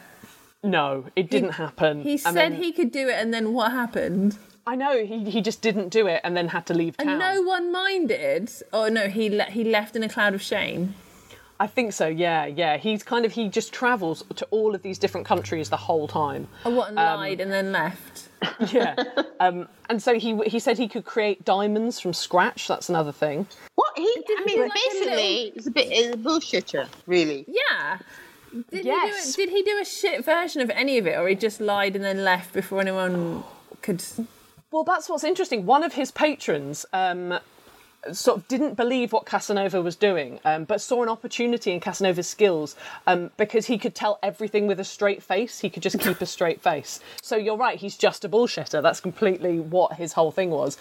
No, 0.64 1.06
it 1.16 1.30
didn't 1.30 1.52
happen. 1.54 2.02
He 2.02 2.18
said 2.18 2.36
then- 2.36 2.54
he 2.56 2.72
could 2.74 2.92
do 2.92 3.08
it, 3.08 3.14
and 3.14 3.34
then 3.34 3.54
what 3.54 3.72
happened? 3.72 4.38
I 4.68 4.76
know 4.76 5.04
he 5.04 5.30
he 5.32 5.42
just 5.42 5.64
didn't 5.64 5.90
do 5.90 6.06
it 6.06 6.22
and 6.24 6.38
then 6.38 6.50
had 6.50 6.68
to 6.68 6.76
leave 6.76 6.96
town. 6.96 7.08
And 7.10 7.20
no 7.20 7.42
one 7.42 7.72
minded. 7.72 8.52
Oh 8.72 8.90
no, 8.90 9.08
he 9.08 9.28
le- 9.30 9.46
he 9.46 9.64
left 9.64 9.96
in 9.96 10.04
a 10.04 10.10
cloud 10.10 10.36
of 10.36 10.42
shame. 10.42 10.94
I 11.62 11.68
think 11.68 11.94
so. 11.94 12.08
Yeah, 12.08 12.48
yeah. 12.48 12.78
He's 12.78 13.04
kind 13.04 13.24
of 13.24 13.34
he 13.34 13.48
just 13.48 13.72
travels 13.72 14.24
to 14.36 14.48
all 14.50 14.74
of 14.74 14.82
these 14.82 14.98
different 14.98 15.28
countries 15.28 15.70
the 15.70 15.78
whole 15.78 16.08
time. 16.08 16.48
Oh, 16.66 16.72
what? 16.72 16.88
And 16.88 16.96
lied 16.96 17.40
and 17.40 17.52
then 17.52 17.72
left. 17.72 18.30
Yeah. 18.74 18.96
um, 19.40 19.68
and 19.88 20.02
so 20.02 20.18
he 20.18 20.36
he 20.48 20.58
said 20.58 20.80
he 20.80 20.88
could 20.88 21.06
create 21.06 21.46
diamonds 21.46 22.00
from 22.00 22.14
scratch. 22.14 22.68
That's 22.68 22.90
another 22.90 23.12
thing. 23.12 23.46
What 23.76 23.94
he? 23.96 24.12
Did 24.28 24.40
I 24.40 24.44
he 24.48 24.56
mean, 24.56 24.62
like 24.62 24.72
a 24.72 24.90
basically, 24.90 25.54
it's 25.56 25.68
a 25.68 25.72
bit 25.72 25.88
it's 25.92 26.16
a 26.16 26.18
bullshitter, 26.18 26.88
really. 27.06 27.46
Yeah. 27.48 28.00
Did 28.72 28.84
Yes. 28.86 29.36
he 29.36 29.46
do 29.46 29.52
it? 29.52 29.52
Did 29.52 29.56
he 29.56 29.62
do 29.72 29.80
a 29.80 29.86
shit 29.86 30.26
version 30.26 30.62
of 30.64 30.72
any 30.72 30.98
of 30.98 31.06
it, 31.06 31.16
or 31.20 31.28
he 31.28 31.36
just 31.36 31.62
lied 31.62 31.96
and 31.96 32.04
then 32.04 32.24
left 32.24 32.54
before 32.54 32.82
anyone 32.82 33.44
could? 33.84 34.04
Well, 34.72 34.84
that's 34.84 35.08
what's 35.08 35.24
interesting. 35.24 35.68
One 35.68 35.84
of 35.84 35.94
his 35.94 36.10
patrons 36.10 36.88
um, 36.92 37.38
sort 38.12 38.38
of 38.38 38.48
didn't 38.48 38.76
believe 38.76 39.14
what 39.14 39.26
Casanova 39.26 39.82
was 39.82 39.96
doing, 39.96 40.40
um, 40.44 40.64
but 40.64 40.82
saw 40.82 41.04
an 41.04 41.10
opportunity 41.10 41.72
in 41.72 41.80
Casanova's 41.80 42.28
skills 42.28 42.76
um, 43.08 43.32
because 43.38 43.68
he 43.68 43.78
could 43.78 43.96
tell 43.96 44.20
everything 44.24 44.68
with 44.68 44.80
a 44.80 44.84
straight 44.84 45.22
face. 45.22 45.60
He 45.60 45.70
could 45.70 45.84
just 45.84 46.00
keep 46.00 46.20
a 46.22 46.26
straight 46.26 46.62
face. 46.62 47.00
So 47.22 47.36
you're 47.36 47.58
right. 47.58 47.78
He's 47.78 47.98
just 47.98 48.26
a 48.26 48.30
bullshitter. 48.30 48.82
That's 48.82 49.00
completely 49.00 49.60
what 49.60 49.94
his 49.94 50.14
whole 50.14 50.32
thing 50.32 50.50
was. 50.50 50.78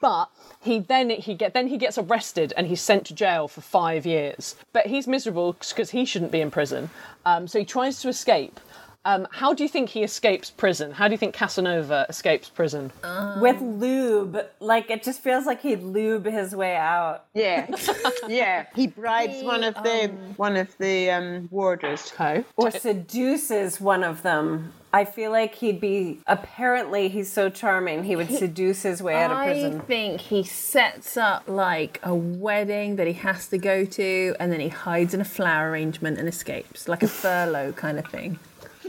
But 0.00 0.28
he 0.60 0.78
then 0.78 1.10
he 1.10 1.34
get 1.34 1.54
then 1.54 1.68
he 1.68 1.76
gets 1.76 1.98
arrested 1.98 2.52
and 2.56 2.66
he's 2.68 2.80
sent 2.80 3.06
to 3.06 3.14
jail 3.14 3.48
for 3.48 3.60
five 3.60 4.06
years. 4.06 4.54
But 4.72 4.86
he's 4.86 5.08
miserable 5.08 5.54
because 5.54 5.90
he 5.90 6.04
shouldn't 6.04 6.30
be 6.30 6.40
in 6.40 6.50
prison. 6.50 6.90
Um, 7.26 7.48
so 7.48 7.58
he 7.58 7.64
tries 7.64 8.00
to 8.02 8.08
escape. 8.08 8.60
Um, 9.08 9.26
how 9.30 9.54
do 9.54 9.62
you 9.62 9.70
think 9.70 9.88
he 9.88 10.02
escapes 10.02 10.50
prison? 10.50 10.92
How 10.92 11.08
do 11.08 11.12
you 11.12 11.18
think 11.18 11.34
Casanova 11.34 12.04
escapes 12.10 12.50
prison? 12.50 12.92
With 13.40 13.58
lube. 13.58 14.38
Like, 14.60 14.90
it 14.90 15.02
just 15.02 15.22
feels 15.22 15.46
like 15.46 15.62
he'd 15.62 15.82
lube 15.82 16.26
his 16.26 16.54
way 16.54 16.76
out. 16.76 17.24
Yeah, 17.32 17.74
yeah. 18.28 18.66
He 18.74 18.86
bribes 18.86 19.42
one 19.42 19.64
of 19.64 19.74
the 19.76 20.08
one 20.36 20.56
of 20.56 20.76
the 20.76 21.10
um, 21.10 21.48
warders. 21.50 22.12
Okay. 22.12 22.44
Or 22.56 22.70
seduces 22.70 23.80
one 23.80 24.04
of 24.04 24.20
them. 24.20 24.74
I 24.92 25.06
feel 25.06 25.30
like 25.30 25.54
he'd 25.54 25.80
be. 25.80 26.20
Apparently, 26.26 27.08
he's 27.08 27.32
so 27.32 27.48
charming, 27.48 28.04
he 28.04 28.14
would 28.14 28.30
seduce 28.30 28.82
his 28.82 29.02
way 29.02 29.14
out 29.14 29.30
of 29.30 29.38
prison. 29.38 29.80
I 29.80 29.84
think 29.84 30.20
he 30.20 30.42
sets 30.42 31.16
up 31.16 31.44
like 31.48 31.98
a 32.02 32.14
wedding 32.14 32.96
that 32.96 33.06
he 33.06 33.14
has 33.14 33.48
to 33.48 33.56
go 33.56 33.86
to, 33.86 34.36
and 34.38 34.52
then 34.52 34.60
he 34.60 34.68
hides 34.68 35.14
in 35.14 35.22
a 35.22 35.26
flower 35.26 35.70
arrangement 35.70 36.18
and 36.18 36.28
escapes, 36.28 36.88
like 36.88 37.02
a 37.02 37.08
furlough 37.08 37.72
kind 37.72 37.98
of 37.98 38.06
thing. 38.06 38.38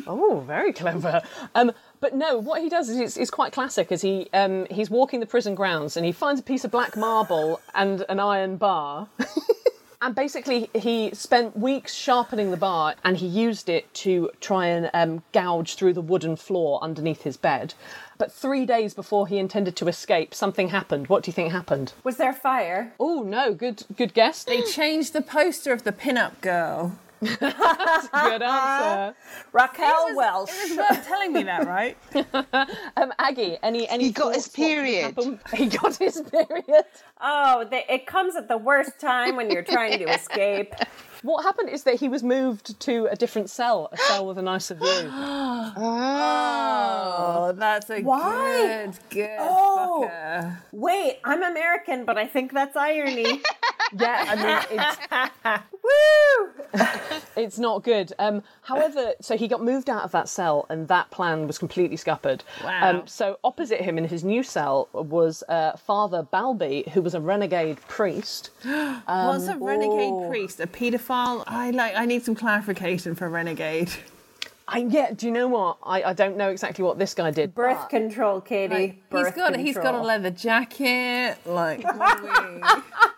Oh, 0.08 0.44
very 0.46 0.74
clever. 0.74 1.22
Um, 1.56 1.72
but 2.00 2.16
no, 2.16 2.38
what 2.38 2.62
he 2.62 2.70
does 2.70 2.90
is 2.90 2.98
it's, 2.98 3.18
it's 3.18 3.32
quite 3.32 3.52
classic. 3.54 3.92
Is 3.92 4.02
he 4.02 4.30
um, 4.34 4.66
he's 4.70 4.90
walking 4.90 5.20
the 5.20 5.26
prison 5.26 5.56
grounds 5.56 5.98
and 5.98 6.06
he 6.06 6.12
finds 6.12 6.40
a 6.40 6.44
piece 6.44 6.64
of 6.64 6.72
black 6.72 6.96
marble 6.96 7.60
and 7.74 8.06
an 8.10 8.20
iron 8.20 8.58
bar. 8.58 9.08
And 10.02 10.16
basically, 10.16 10.70
he 10.74 11.14
spent 11.14 11.58
weeks 11.58 11.94
sharpening 11.94 12.52
the 12.52 12.58
bar, 12.58 12.96
and 13.04 13.18
he 13.18 13.28
used 13.28 13.68
it 13.68 13.94
to 13.96 14.32
try 14.40 14.68
and 14.68 14.90
um, 14.94 15.24
gouge 15.34 15.76
through 15.76 15.92
the 15.92 16.02
wooden 16.02 16.38
floor 16.38 16.82
underneath 16.82 17.24
his 17.24 17.36
bed. 17.36 17.74
But 18.18 18.32
three 18.32 18.66
days 18.66 18.94
before 18.94 19.28
he 19.28 19.38
intended 19.38 19.76
to 19.76 19.90
escape, 19.90 20.34
something 20.34 20.70
happened. 20.70 21.08
What 21.08 21.24
do 21.24 21.30
you 21.30 21.34
think 21.34 21.52
happened? 21.52 21.92
Was 22.06 22.16
there 22.16 22.32
fire? 22.32 22.94
Oh 22.98 23.24
no, 23.24 23.54
good 23.54 23.84
good 23.98 24.14
guess. 24.14 24.46
They 24.46 24.62
changed 24.62 25.12
the 25.12 25.22
poster 25.22 25.74
of 25.74 25.84
the 25.84 25.92
pin-up 25.92 26.40
girl. 26.40 26.98
Good 27.22 28.42
answer. 28.42 29.16
Raquel 29.52 30.16
Welch. 30.16 30.50
It 30.50 30.70
was 30.70 30.78
worth 30.78 31.08
telling 31.08 31.34
me 31.34 31.44
that, 31.44 31.68
right? 31.68 31.98
Um, 32.98 33.14
Aggie, 33.20 33.58
any 33.64 33.88
any 33.88 34.06
He 34.06 34.12
got 34.12 34.34
his 34.36 34.48
thoughts 34.48 34.58
what 34.58 35.16
could 35.16 35.16
period. 35.16 35.40
He 35.54 35.66
got 35.68 35.96
his 35.98 36.22
period. 36.22 36.84
Oh, 37.22 37.66
they, 37.70 37.86
it 37.90 38.06
comes 38.08 38.36
at 38.36 38.48
the 38.48 38.58
worst 38.58 39.00
time 39.00 39.36
when 39.36 39.50
you're 39.50 39.64
trying 39.64 40.00
to 40.00 40.06
escape. 40.06 40.74
What 41.22 41.44
happened 41.44 41.70
is 41.70 41.84
that 41.84 41.96
he 41.96 42.08
was 42.08 42.24
moved 42.24 42.80
to 42.82 43.08
a 43.12 43.16
different 43.16 43.50
cell, 43.50 43.90
a 43.92 43.98
cell 43.98 44.26
with 44.26 44.38
a 44.38 44.42
nicer 44.42 44.76
view. 44.76 44.86
Oh, 47.22 47.54
that's 47.56 47.90
a 47.90 48.02
Why? 48.02 48.86
good, 48.86 49.00
good 49.10 49.38
Oh. 49.40 50.08
fucker. 50.10 50.58
Wait, 50.72 51.20
I'm 51.24 51.44
American, 51.44 52.06
but 52.06 52.18
I 52.18 52.26
think 52.28 52.52
that's 52.54 52.76
irony. 52.76 53.42
yeah, 54.00 54.26
I 54.30 54.36
mean, 54.36 54.80
it's, 54.80 54.98
Woo! 55.84 57.20
it's 57.44 57.58
not 57.60 57.84
good. 57.84 58.14
Um, 58.20 58.44
however, 58.62 59.14
so 59.22 59.36
he 59.38 59.48
got 59.48 59.64
moved 59.64 59.90
out 59.90 60.04
of 60.04 60.12
that 60.12 60.28
cell, 60.30 60.66
and 60.70 60.88
that 60.88 61.10
plan 61.12 61.48
was 61.48 61.58
completely 61.58 61.98
scuppered. 61.98 62.44
Wow. 62.64 62.90
Um, 63.00 63.08
so 63.08 63.40
opposite 63.44 63.82
him 63.82 63.98
in 63.98 64.06
his 64.06 64.24
new 64.24 64.44
cell 64.44 64.88
was 64.94 65.44
uh, 65.50 65.76
Father 65.78 66.24
Balbi, 66.32 66.88
who 66.90 67.02
was 67.02 67.14
a 67.16 67.22
renegade 67.22 67.80
priest. 67.88 68.52
What's 68.64 69.48
a 69.48 69.58
renegade 69.58 70.30
priest? 70.30 70.60
A 70.60 70.68
paedophile? 70.68 71.09
I 71.10 71.72
like. 71.72 71.96
I 71.96 72.06
need 72.06 72.24
some 72.24 72.36
clarification 72.36 73.16
for 73.16 73.30
renegade. 73.30 73.90
I, 74.72 74.80
yeah, 74.80 75.12
do 75.14 75.26
you 75.26 75.32
know 75.32 75.48
what? 75.48 75.78
I, 75.82 76.04
I 76.04 76.14
don't 76.14 76.38
know 76.38 76.50
exactly 76.50 76.84
what 76.84 77.00
this 77.00 77.16
guy 77.16 77.32
did. 77.32 77.56
Birth 77.56 77.80
but- 77.82 77.90
control, 77.90 78.40
Catie. 78.40 78.74
Like, 78.74 78.92
he's 78.92 79.02
Birth 79.10 79.36
got 79.36 79.56
he's 79.56 79.78
got 79.78 79.96
a 79.96 80.02
leather 80.02 80.30
jacket. 80.30 81.38
Like, 81.46 81.84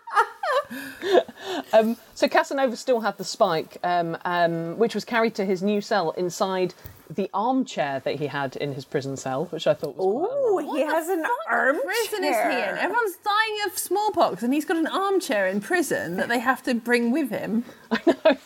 what 0.72 1.64
are 1.72 1.82
we- 1.84 1.96
So 2.14 2.28
Casanova 2.28 2.76
still 2.76 3.00
had 3.00 3.18
the 3.18 3.24
spike, 3.24 3.78
um, 3.82 4.16
um, 4.24 4.78
which 4.78 4.94
was 4.94 5.04
carried 5.04 5.34
to 5.36 5.44
his 5.44 5.62
new 5.62 5.80
cell 5.80 6.10
inside 6.12 6.74
the 7.10 7.28
armchair 7.34 8.00
that 8.04 8.14
he 8.16 8.26
had 8.28 8.56
in 8.56 8.72
his 8.72 8.84
prison 8.86 9.16
cell, 9.18 9.44
which 9.46 9.66
I 9.66 9.74
thought 9.74 9.96
was 9.96 10.28
quite 10.30 10.64
Ooh, 10.64 10.74
he 10.76 10.80
has 10.82 11.08
an 11.08 11.24
armchair. 11.50 11.82
prison 11.84 12.24
is 12.24 12.36
he 12.36 12.42
in? 12.70 12.78
Everyone's 12.78 13.16
dying 13.16 13.58
of 13.66 13.76
smallpox, 13.76 14.42
and 14.42 14.54
he's 14.54 14.64
got 14.64 14.78
an 14.78 14.86
armchair 14.86 15.46
in 15.46 15.60
prison 15.60 16.16
that 16.16 16.28
they 16.28 16.38
have 16.38 16.62
to 16.62 16.74
bring 16.74 17.10
with 17.10 17.28
him. 17.28 17.64
I 17.90 18.00
know. 18.06 18.36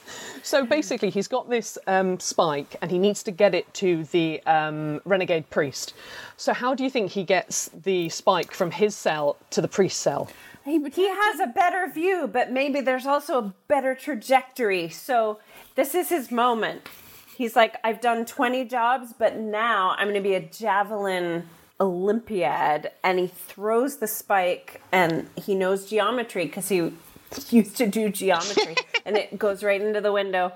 So 0.42 0.64
basically, 0.64 1.10
he's 1.10 1.28
got 1.28 1.48
this 1.50 1.76
um, 1.86 2.18
spike 2.20 2.76
and 2.80 2.90
he 2.90 2.98
needs 2.98 3.22
to 3.24 3.30
get 3.32 3.54
it 3.54 3.72
to 3.74 4.04
the 4.04 4.40
um, 4.46 5.00
renegade 5.04 5.50
priest. 5.50 5.92
So, 6.36 6.52
how 6.52 6.74
do 6.74 6.82
you 6.84 6.90
think 6.90 7.12
he 7.12 7.24
gets 7.24 7.68
the 7.68 8.08
spike 8.08 8.52
from 8.52 8.70
his 8.70 8.94
cell 8.96 9.36
to 9.50 9.60
the 9.60 9.68
priest's 9.68 10.00
cell? 10.00 10.28
He, 10.66 10.82
He 10.90 11.08
has 11.08 11.38
a 11.38 11.46
better 11.46 11.88
view, 11.88 12.28
but 12.30 12.50
maybe 12.50 12.80
there's 12.80 13.06
also 13.06 13.38
a 13.38 13.54
better 13.68 13.94
trajectory. 13.94 14.88
So 14.88 15.38
this 15.76 15.94
is 15.94 16.08
his 16.08 16.32
moment. 16.32 16.88
He's 17.36 17.54
like, 17.54 17.76
I've 17.84 18.00
done 18.00 18.26
20 18.26 18.64
jobs, 18.64 19.14
but 19.16 19.36
now 19.36 19.94
I'm 19.96 20.08
going 20.08 20.14
to 20.14 20.28
be 20.28 20.34
a 20.34 20.40
javelin 20.40 21.48
Olympiad. 21.80 22.90
And 23.04 23.20
he 23.20 23.28
throws 23.28 23.98
the 23.98 24.08
spike, 24.08 24.82
and 24.90 25.28
he 25.36 25.54
knows 25.54 25.88
geometry 25.88 26.46
because 26.46 26.68
he 26.68 26.92
used 27.50 27.76
to 27.76 27.86
do 27.86 28.08
geometry, 28.08 28.74
and 29.06 29.16
it 29.16 29.38
goes 29.38 29.62
right 29.62 29.80
into 29.80 30.00
the 30.00 30.12
window. 30.12 30.52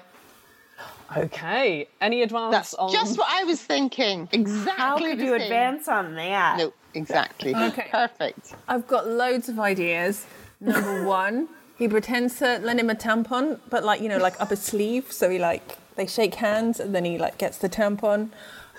Okay. 1.16 1.88
Any 2.00 2.22
advance 2.22 2.52
That's 2.52 2.74
on? 2.74 2.92
just 2.92 3.18
what 3.18 3.28
I 3.30 3.44
was 3.44 3.60
thinking. 3.60 4.28
Exactly. 4.32 4.72
How 4.76 4.98
could 4.98 5.18
you 5.20 5.30
same. 5.30 5.40
advance 5.42 5.88
on 5.88 6.14
that? 6.14 6.58
No, 6.58 6.72
exactly. 6.94 7.54
Okay. 7.70 7.88
Perfect. 7.90 8.54
I've 8.68 8.86
got 8.86 9.08
loads 9.08 9.48
of 9.48 9.58
ideas. 9.58 10.26
Number 10.60 11.04
one, 11.06 11.48
he 11.78 11.88
pretends 11.88 12.38
to 12.38 12.58
lend 12.58 12.78
him 12.80 12.90
a 12.90 12.94
tampon, 12.94 13.58
but 13.70 13.84
like 13.84 14.00
you 14.00 14.08
know, 14.08 14.18
like 14.18 14.40
up 14.40 14.50
his 14.50 14.62
sleeve. 14.62 15.10
So 15.10 15.28
he 15.30 15.38
like 15.38 15.78
they 15.96 16.06
shake 16.06 16.36
hands, 16.36 16.78
and 16.80 16.94
then 16.94 17.04
he 17.04 17.18
like 17.18 17.38
gets 17.38 17.58
the 17.58 17.68
tampon. 17.68 18.30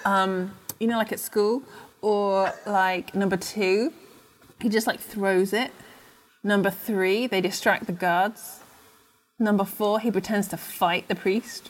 Um, 0.06 0.56
you 0.80 0.88
know, 0.88 0.98
like 0.98 1.12
at 1.12 1.20
school. 1.20 1.64
Or 2.02 2.52
like 2.66 3.14
number 3.14 3.38
two, 3.38 3.94
he 4.60 4.70
just 4.70 4.88
like 4.88 5.00
throws 5.00 5.54
it. 5.54 5.72
Number 6.44 6.72
three, 6.72 7.28
they 7.28 7.42
distract 7.42 7.86
the 7.86 7.92
guards. 7.92 8.62
Number 9.38 9.66
four, 9.66 10.00
he 10.00 10.10
pretends 10.10 10.48
to 10.50 10.58
fight 10.58 11.08
the 11.08 11.16
priest. 11.16 11.70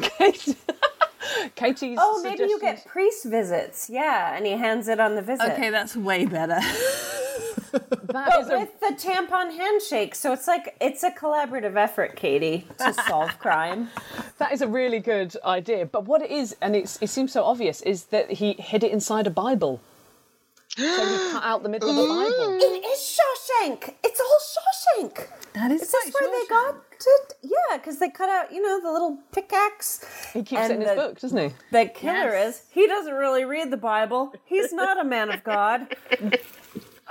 Catie's. 1.54 1.98
Oh, 2.00 2.20
maybe 2.22 2.44
you 2.44 2.58
get 2.60 2.84
priest 2.86 3.24
visits. 3.24 3.88
Yeah, 3.90 4.34
and 4.34 4.44
he 4.46 4.52
hands 4.52 4.88
it 4.88 4.98
on 5.00 5.14
the 5.14 5.22
visit. 5.22 5.52
Okay, 5.52 5.70
that's 5.70 5.96
way 5.96 6.26
better. 6.26 6.58
That 7.72 8.26
But 8.28 8.40
is 8.40 8.48
a- 8.48 8.58
with 8.58 8.80
the 8.80 8.86
tampon 9.00 9.56
handshake, 9.56 10.16
so 10.16 10.32
it's 10.32 10.48
like 10.48 10.74
it's 10.80 11.04
a 11.04 11.10
collaborative 11.12 11.76
effort, 11.76 12.16
Catie, 12.16 12.66
to 12.78 12.92
solve 13.08 13.38
crime. 13.38 13.88
that 14.38 14.50
is 14.50 14.62
a 14.62 14.66
really 14.66 14.98
good 14.98 15.36
idea. 15.44 15.86
But 15.86 16.06
what 16.06 16.20
it 16.20 16.32
is, 16.32 16.56
and 16.60 16.74
it's, 16.74 16.98
it 17.00 17.08
seems 17.08 17.30
so 17.32 17.44
obvious, 17.44 17.80
is 17.82 18.06
that 18.06 18.28
he 18.32 18.54
hid 18.54 18.82
it 18.82 18.90
inside 18.90 19.28
a 19.28 19.30
Bible. 19.30 19.80
So 20.76 20.82
he 20.84 21.32
cut 21.32 21.42
out 21.42 21.62
the 21.62 21.68
middle 21.68 21.90
of 21.90 21.96
the 21.96 22.02
Bible. 22.02 22.58
It 22.60 22.84
is 22.86 23.18
Shawshank. 23.18 23.94
It's 24.04 24.20
all 24.20 25.02
Shawshank. 25.04 25.26
That 25.54 25.70
is 25.72 25.82
Is 25.82 25.90
this 25.90 26.10
quite 26.14 26.30
where 26.30 26.40
they 26.40 26.48
got 26.48 26.74
it? 26.76 27.32
Yeah, 27.42 27.76
because 27.76 27.98
they 27.98 28.08
cut 28.08 28.28
out, 28.30 28.52
you 28.52 28.62
know, 28.62 28.80
the 28.80 28.90
little 28.92 29.18
pickaxe. 29.32 30.04
He 30.32 30.42
keeps 30.42 30.62
it 30.68 30.72
in 30.72 30.80
his 30.82 30.90
book, 30.92 31.18
doesn't 31.20 31.36
he? 31.38 31.54
The 31.72 31.86
killer 31.86 32.30
Yes. 32.30 32.56
is 32.56 32.62
he 32.70 32.86
doesn't 32.86 33.12
really 33.14 33.44
read 33.44 33.70
the 33.70 33.76
Bible. 33.76 34.32
He's 34.44 34.72
not 34.72 35.00
a 35.00 35.04
man 35.04 35.30
of 35.30 35.42
God. 35.42 35.96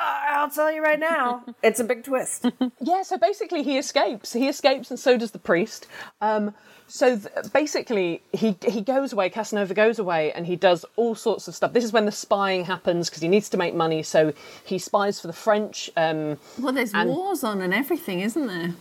I'll 0.02 0.50
tell 0.50 0.72
you 0.72 0.82
right 0.82 1.00
now, 1.00 1.44
it's 1.62 1.82
a 1.82 1.84
big 1.84 2.04
twist. 2.06 2.46
Yeah, 2.82 3.04
so 3.04 3.18
basically 3.18 3.64
he 3.64 3.78
escapes. 3.78 4.32
He 4.32 4.48
escapes, 4.48 4.90
and 4.90 4.98
so 5.00 5.18
does 5.18 5.32
the 5.32 5.40
priest. 5.40 5.86
Um, 6.22 6.56
so 6.90 7.18
th- 7.18 7.54
basically, 7.54 8.22
he 8.34 8.58
he 8.68 8.82
goes 8.82 9.14
away. 9.14 9.30
Casanova 9.30 9.74
goes 9.74 10.00
away, 10.00 10.32
and 10.34 10.46
he 10.46 10.56
does 10.56 10.86
all 10.98 11.16
sorts 11.16 11.48
of 11.48 11.56
stuff. 11.56 11.72
This 11.74 11.84
is 11.86 11.94
when 11.94 12.06
the 12.06 12.12
spying 12.12 12.66
happens 12.66 13.10
because 13.10 13.22
he 13.22 13.28
needs 13.30 13.48
to 13.50 13.58
make 13.58 13.74
money. 13.76 14.04
So 14.04 14.34
he 14.66 14.78
spies 14.80 15.22
for 15.22 15.28
the 15.28 15.34
French. 15.34 15.90
Um, 15.96 16.38
Well, 16.60 16.74
there's 16.74 16.94
And- 16.94 17.10
wars 17.10 17.44
on 17.44 17.62
and 17.62 17.74
everything, 17.74 18.20
isn't 18.20 18.48
there? 18.48 18.74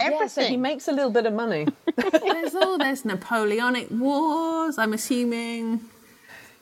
yeah, 0.00 0.26
so 0.28 0.42
he 0.42 0.56
makes 0.56 0.86
a 0.86 0.92
little 0.92 1.10
bit 1.10 1.26
of 1.26 1.32
money. 1.32 1.66
There's 1.96 2.54
all 2.54 2.78
there's 2.78 3.04
Napoleonic 3.04 3.88
wars. 3.90 4.78
I'm 4.78 4.92
assuming 4.92 5.80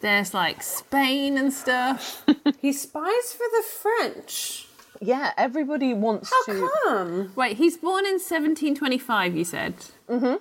there's 0.00 0.32
like 0.32 0.62
Spain 0.62 1.36
and 1.36 1.52
stuff. 1.52 2.24
he 2.62 2.72
spies 2.72 3.32
for 3.34 3.44
the 3.56 3.62
French. 3.82 4.68
yeah, 5.02 5.32
everybody 5.36 5.92
wants 5.92 6.30
How 6.30 6.44
to. 6.54 6.70
come? 6.84 7.32
Wait, 7.36 7.58
he's 7.58 7.76
born 7.76 8.06
in 8.06 8.14
1725. 8.18 9.36
You 9.36 9.44
said. 9.44 9.74
Mm-hmm. 10.08 10.36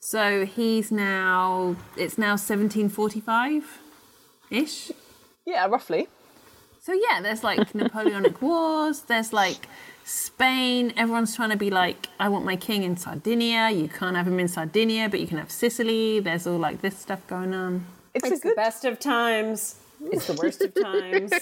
So 0.00 0.46
he's 0.46 0.90
now 0.92 1.76
it's 1.96 2.18
now 2.18 2.32
1745 2.32 3.78
ish. 4.50 4.90
Yeah, 5.44 5.66
roughly. 5.66 6.08
So 6.80 6.92
yeah, 6.92 7.20
there's 7.20 7.42
like 7.44 7.74
Napoleonic 7.74 8.40
Wars. 8.40 9.00
There's 9.02 9.32
like 9.32 9.66
Spain. 10.04 10.92
Everyone's 10.96 11.34
trying 11.36 11.50
to 11.50 11.56
be 11.56 11.70
like, 11.70 12.08
I 12.18 12.28
want 12.28 12.44
my 12.44 12.56
king 12.56 12.82
in 12.82 12.96
Sardinia. 12.96 13.70
You 13.70 13.88
can't 13.88 14.16
have 14.16 14.26
him 14.26 14.38
in 14.38 14.48
Sardinia, 14.48 15.08
but 15.08 15.20
you 15.20 15.26
can 15.26 15.38
have 15.38 15.50
Sicily. 15.50 16.20
There's 16.20 16.46
all 16.46 16.58
like 16.58 16.80
this 16.80 16.96
stuff 16.98 17.26
going 17.26 17.52
on. 17.54 17.84
It's, 18.14 18.26
It's 18.26 18.40
a 18.40 18.42
good. 18.42 18.52
the 18.52 18.56
best 18.56 18.84
of 18.84 18.98
times. 18.98 19.76
It's 20.00 20.26
the 20.26 20.34
worst 20.34 20.62
of 20.62 20.74
times. 20.74 21.32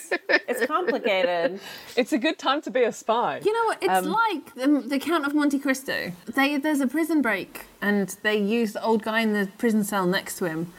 It's 0.49 0.67
complicated. 0.67 1.61
It's 1.97 2.13
a 2.13 2.19
good 2.19 2.39
time 2.39 2.61
to 2.63 2.71
be 2.71 2.83
a 2.83 2.93
spy. 2.93 3.41
You 3.45 3.53
know 3.53 3.65
what? 3.67 3.79
It's 3.83 4.07
Um, 4.07 4.07
like 4.07 4.55
the, 4.55 4.83
the 4.87 4.99
Count 4.99 5.27
of 5.27 5.35
Monte 5.35 5.59
Cristo. 5.59 6.13
They, 6.27 6.57
there's 6.59 6.81
a 6.81 6.87
prison 6.87 7.23
break, 7.23 7.67
and 7.81 8.09
they 8.23 8.37
use 8.37 8.73
the 8.75 8.83
old 8.85 9.03
guy 9.03 9.21
in 9.21 9.33
the 9.33 9.49
prison 9.59 9.83
cell 9.85 10.07
next 10.07 10.37
to 10.39 10.45
him. 10.47 10.73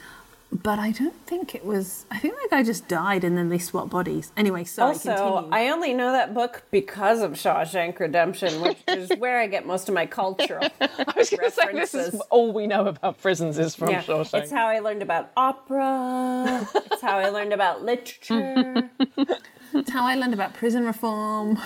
But 0.49 0.79
I 0.79 0.91
don't 0.91 1.13
think 1.25 1.53
it 1.55 1.65
was. 1.65 2.05
I 2.09 2.19
think 2.19 2.35
that 2.35 2.47
guy 2.49 2.63
just 2.63 2.87
died, 2.87 3.25
and 3.25 3.37
then 3.37 3.49
they 3.49 3.57
swap 3.57 3.89
bodies. 3.89 4.31
Anyway, 4.37 4.63
so 4.63 4.83
Also, 4.87 5.13
continue. 5.13 5.49
I 5.51 5.69
only 5.69 5.93
know 5.93 6.13
that 6.13 6.33
book 6.33 6.63
because 6.71 7.21
of 7.21 7.33
Shawshank 7.33 7.99
Redemption, 7.99 8.61
which 8.61 8.77
is 8.87 9.11
where 9.19 9.39
I 9.41 9.47
get 9.47 9.65
most 9.67 9.89
of 9.89 9.93
my 9.95 10.05
cultural. 10.05 10.63
I 10.81 11.13
was 11.17 11.29
going 11.29 11.43
to 11.43 11.51
say 11.51 11.73
this 11.73 11.93
is 11.93 11.95
references. 12.05 12.21
all 12.29 12.53
we 12.53 12.65
know 12.65 12.85
about 12.87 13.21
prisons 13.21 13.59
is 13.59 13.75
from 13.75 13.89
Yeah, 13.89 14.01
Shawshank. 14.03 14.43
it's 14.43 14.51
how 14.51 14.67
I 14.67 14.79
learned 14.79 15.01
about 15.01 15.31
opera. 15.35 16.65
it's 16.73 17.01
how 17.01 17.17
I 17.17 17.27
learned 17.29 17.51
about 17.51 17.83
literature. 17.83 18.89
it's 19.73 19.89
how 19.91 20.05
I 20.05 20.15
learned 20.15 20.33
about 20.33 20.53
prison 20.53 20.85
reform. 20.85 21.57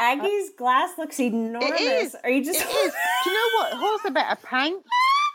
Aggie's 0.00 0.50
glass 0.56 0.90
looks 0.98 1.18
enormous. 1.20 1.70
It 1.80 1.80
is. 1.80 2.16
Are 2.24 2.30
you 2.30 2.44
just? 2.44 2.60
It 2.60 2.68
is. 2.68 2.92
Do 3.24 3.30
you 3.30 3.36
know 3.36 3.58
what? 3.58 3.72
Holds 3.74 4.04
about 4.04 4.32
a 4.32 4.36
pint. 4.46 4.82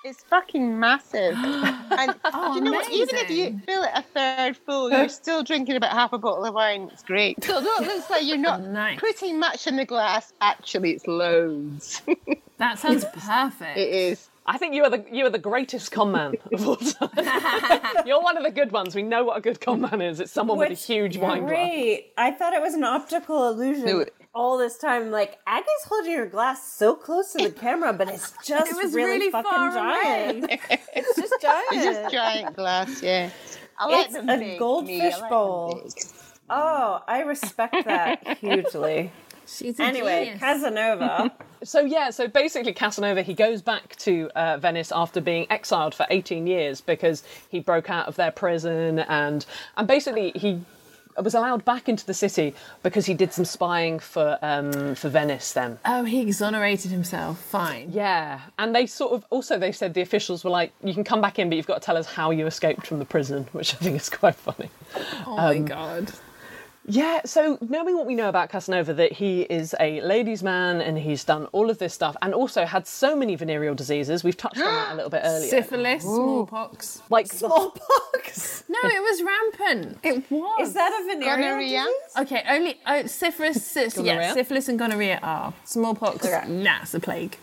It's 0.03 0.23
fucking 0.23 0.79
massive. 0.79 1.35
And 1.93 2.15
Oh, 2.25 2.53
do 2.53 2.59
you 2.59 2.65
know 2.65 2.71
what? 2.71 2.91
Even 2.91 3.15
if 3.17 3.29
you 3.29 3.59
fill 3.65 3.83
it 3.83 3.91
a 3.93 4.01
third 4.01 4.57
full, 4.57 4.91
you're 4.91 5.07
still 5.23 5.43
drinking 5.43 5.75
about 5.75 5.91
half 5.91 6.11
a 6.11 6.17
bottle 6.17 6.43
of 6.45 6.53
wine. 6.55 6.89
It's 6.91 7.03
great. 7.03 7.41
So 7.43 7.55
although 7.55 7.75
it 7.77 7.87
looks 7.87 8.09
like 8.09 8.25
you're 8.25 8.37
not 8.37 8.61
Nice. 8.67 8.99
putting 8.99 9.39
much 9.39 9.67
in 9.67 9.75
the 9.77 9.85
glass, 9.85 10.33
actually 10.41 10.91
it's 10.91 11.07
loads. 11.07 12.01
That 12.57 12.77
sounds 12.79 13.03
perfect. 13.05 13.77
it 13.77 13.89
is. 13.89 14.29
I 14.45 14.57
think 14.57 14.73
you 14.75 14.83
are 14.83 14.89
the 14.89 15.05
you 15.11 15.25
are 15.25 15.29
the 15.29 15.39
greatest 15.39 15.91
con 15.91 16.11
man 16.11 16.35
of 16.51 16.67
all 16.67 16.75
time. 16.75 17.09
You're 18.05 18.21
one 18.21 18.35
of 18.35 18.43
the 18.43 18.51
good 18.51 18.71
ones. 18.73 18.93
We 18.93 19.01
know 19.03 19.23
what 19.23 19.37
a 19.37 19.41
good 19.41 19.61
con 19.61 19.81
man 19.81 20.01
is. 20.01 20.19
It's 20.19 20.31
someone 20.33 20.57
with 20.57 20.71
a 20.71 20.73
huge 20.73 21.15
wine 21.17 21.41
glass. 21.41 21.49
Great. 21.49 22.13
I 22.17 22.31
thought 22.31 22.53
it 22.53 22.61
was 22.61 22.73
an 22.73 22.83
optical 22.83 23.47
illusion. 23.47 23.85
No, 23.85 23.99
it- 23.99 24.13
all 24.35 24.57
this 24.57 24.77
time, 24.79 25.11
like 25.11 25.37
Aggie's 25.45 25.83
holding 25.85 26.13
her 26.17 26.25
glass 26.25 26.73
so 26.73 26.95
close 26.95 27.33
to 27.33 27.43
the 27.43 27.51
camera, 27.51 27.93
but 27.93 28.09
it's 28.09 28.33
just 28.43 28.71
It 28.71 28.75
was 28.75 28.93
really, 28.93 29.11
really 29.19 29.31
fucking 29.31 29.49
far 29.51 29.71
giant. 29.71 30.45
it's 30.49 31.15
just 31.15 31.33
giant. 31.39 31.65
It's 31.71 31.85
just 31.85 32.11
giant 32.11 32.55
glass, 32.55 33.01
yeah. 33.03 33.29
I 33.77 33.85
like 33.85 34.05
It's 34.07 34.13
them 34.15 34.27
a 34.29 34.37
big, 34.37 34.47
me. 34.47 34.55
I 34.55 34.57
goldfish 34.57 35.19
like 35.21 35.29
bowl. 35.29 35.81
big. 35.83 36.03
Oh, 36.49 37.01
I 37.07 37.21
respect 37.21 37.85
that 37.85 38.37
hugely. 38.39 39.11
She's 39.57 39.79
a 39.79 39.83
Anyway, 39.83 40.25
genius. 40.25 40.39
Casanova. 40.39 41.31
So 41.63 41.79
yeah, 41.79 42.09
so 42.09 42.27
basically 42.27 42.73
Casanova 42.73 43.21
he 43.21 43.33
goes 43.33 43.61
back 43.61 43.95
to 43.99 44.29
uh, 44.35 44.57
Venice 44.57 44.91
after 44.93 45.21
being 45.21 45.47
exiled 45.49 45.95
for 45.95 46.05
18 46.09 46.45
years 46.45 46.81
because 46.81 47.23
he 47.47 47.61
broke 47.61 47.89
out 47.89 48.09
of 48.09 48.17
their 48.17 48.31
prison 48.31 48.99
and 48.99 49.45
and 49.77 49.87
basically 49.87 50.33
he 50.35 50.59
was 51.21 51.33
allowed 51.35 51.63
back 51.63 51.87
into 51.87 52.05
the 52.05 52.13
city 52.13 52.53
because 52.81 53.05
he 53.05 53.13
did 53.13 53.31
some 53.31 53.45
spying 53.45 53.99
for 53.99 54.37
um, 54.41 54.95
for 54.95 55.07
Venice 55.07 55.53
then. 55.53 55.79
Oh, 55.85 56.03
he 56.03 56.21
exonerated 56.21 56.91
himself. 56.91 57.39
Fine. 57.39 57.91
Yeah, 57.93 58.41
and 58.59 58.75
they 58.75 58.85
sort 58.85 59.13
of 59.13 59.25
also 59.29 59.57
they 59.57 59.71
said 59.71 59.93
the 59.93 60.01
officials 60.01 60.43
were 60.43 60.49
like, 60.49 60.73
you 60.83 60.93
can 60.93 61.03
come 61.05 61.21
back 61.21 61.39
in, 61.39 61.49
but 61.49 61.55
you've 61.55 61.67
got 61.67 61.81
to 61.81 61.85
tell 61.85 61.97
us 61.97 62.07
how 62.07 62.31
you 62.31 62.45
escaped 62.47 62.87
from 62.87 62.99
the 62.99 63.05
prison, 63.05 63.47
which 63.53 63.73
I 63.73 63.77
think 63.77 63.95
is 63.95 64.09
quite 64.09 64.35
funny. 64.35 64.69
Oh 65.25 65.35
my 65.37 65.59
god. 65.59 66.11
Yeah, 66.85 67.21
so 67.23 67.57
knowing 67.61 67.95
what 67.95 68.05
we 68.05 68.13
know 68.13 68.27
about 68.27 68.49
Casanova, 68.49 68.93
that 68.95 69.13
he 69.13 69.43
is 69.43 69.73
a 69.79 70.01
ladies' 70.01 70.43
man 70.43 70.81
and 70.81 70.97
he's 70.97 71.23
done 71.23 71.45
all 71.53 71.69
of 71.69 71.77
this 71.77 71.93
stuff 71.93 72.17
and 72.21 72.33
also 72.33 72.65
had 72.65 72.85
so 72.85 73.15
many 73.15 73.35
venereal 73.35 73.73
diseases. 73.73 74.23
We've 74.23 74.35
touched 74.35 74.57
on 74.59 74.65
that 74.65 74.91
a 74.91 74.95
little 74.95 75.09
bit 75.09 75.21
earlier. 75.23 75.49
Syphilis, 75.49 76.03
smallpox. 76.03 77.01
Like 77.09 77.27
the- 77.29 77.37
Smallpox. 77.37 78.63
No, 78.69 78.79
it 78.89 79.01
was 79.01 79.21
rampant. 79.21 79.99
It 80.03 80.31
was. 80.31 80.67
Is 80.69 80.73
that 80.73 80.91
a 80.91 81.05
venereal 81.05 81.37
Gonorrhea? 81.37 81.83
disease? 81.83 81.93
Okay, 82.21 82.43
only 82.49 82.79
oh, 82.87 83.05
syphilis, 83.05 83.65
sy- 83.65 83.89
Gonorrhea? 83.89 84.21
yeah, 84.21 84.33
syphilis 84.33 84.67
and 84.67 84.79
gonorrhea 84.79 85.19
are. 85.21 85.53
Smallpox, 85.65 86.25
nah, 86.47 86.79
it's 86.81 86.93
a 86.95 86.99
plague. 86.99 87.37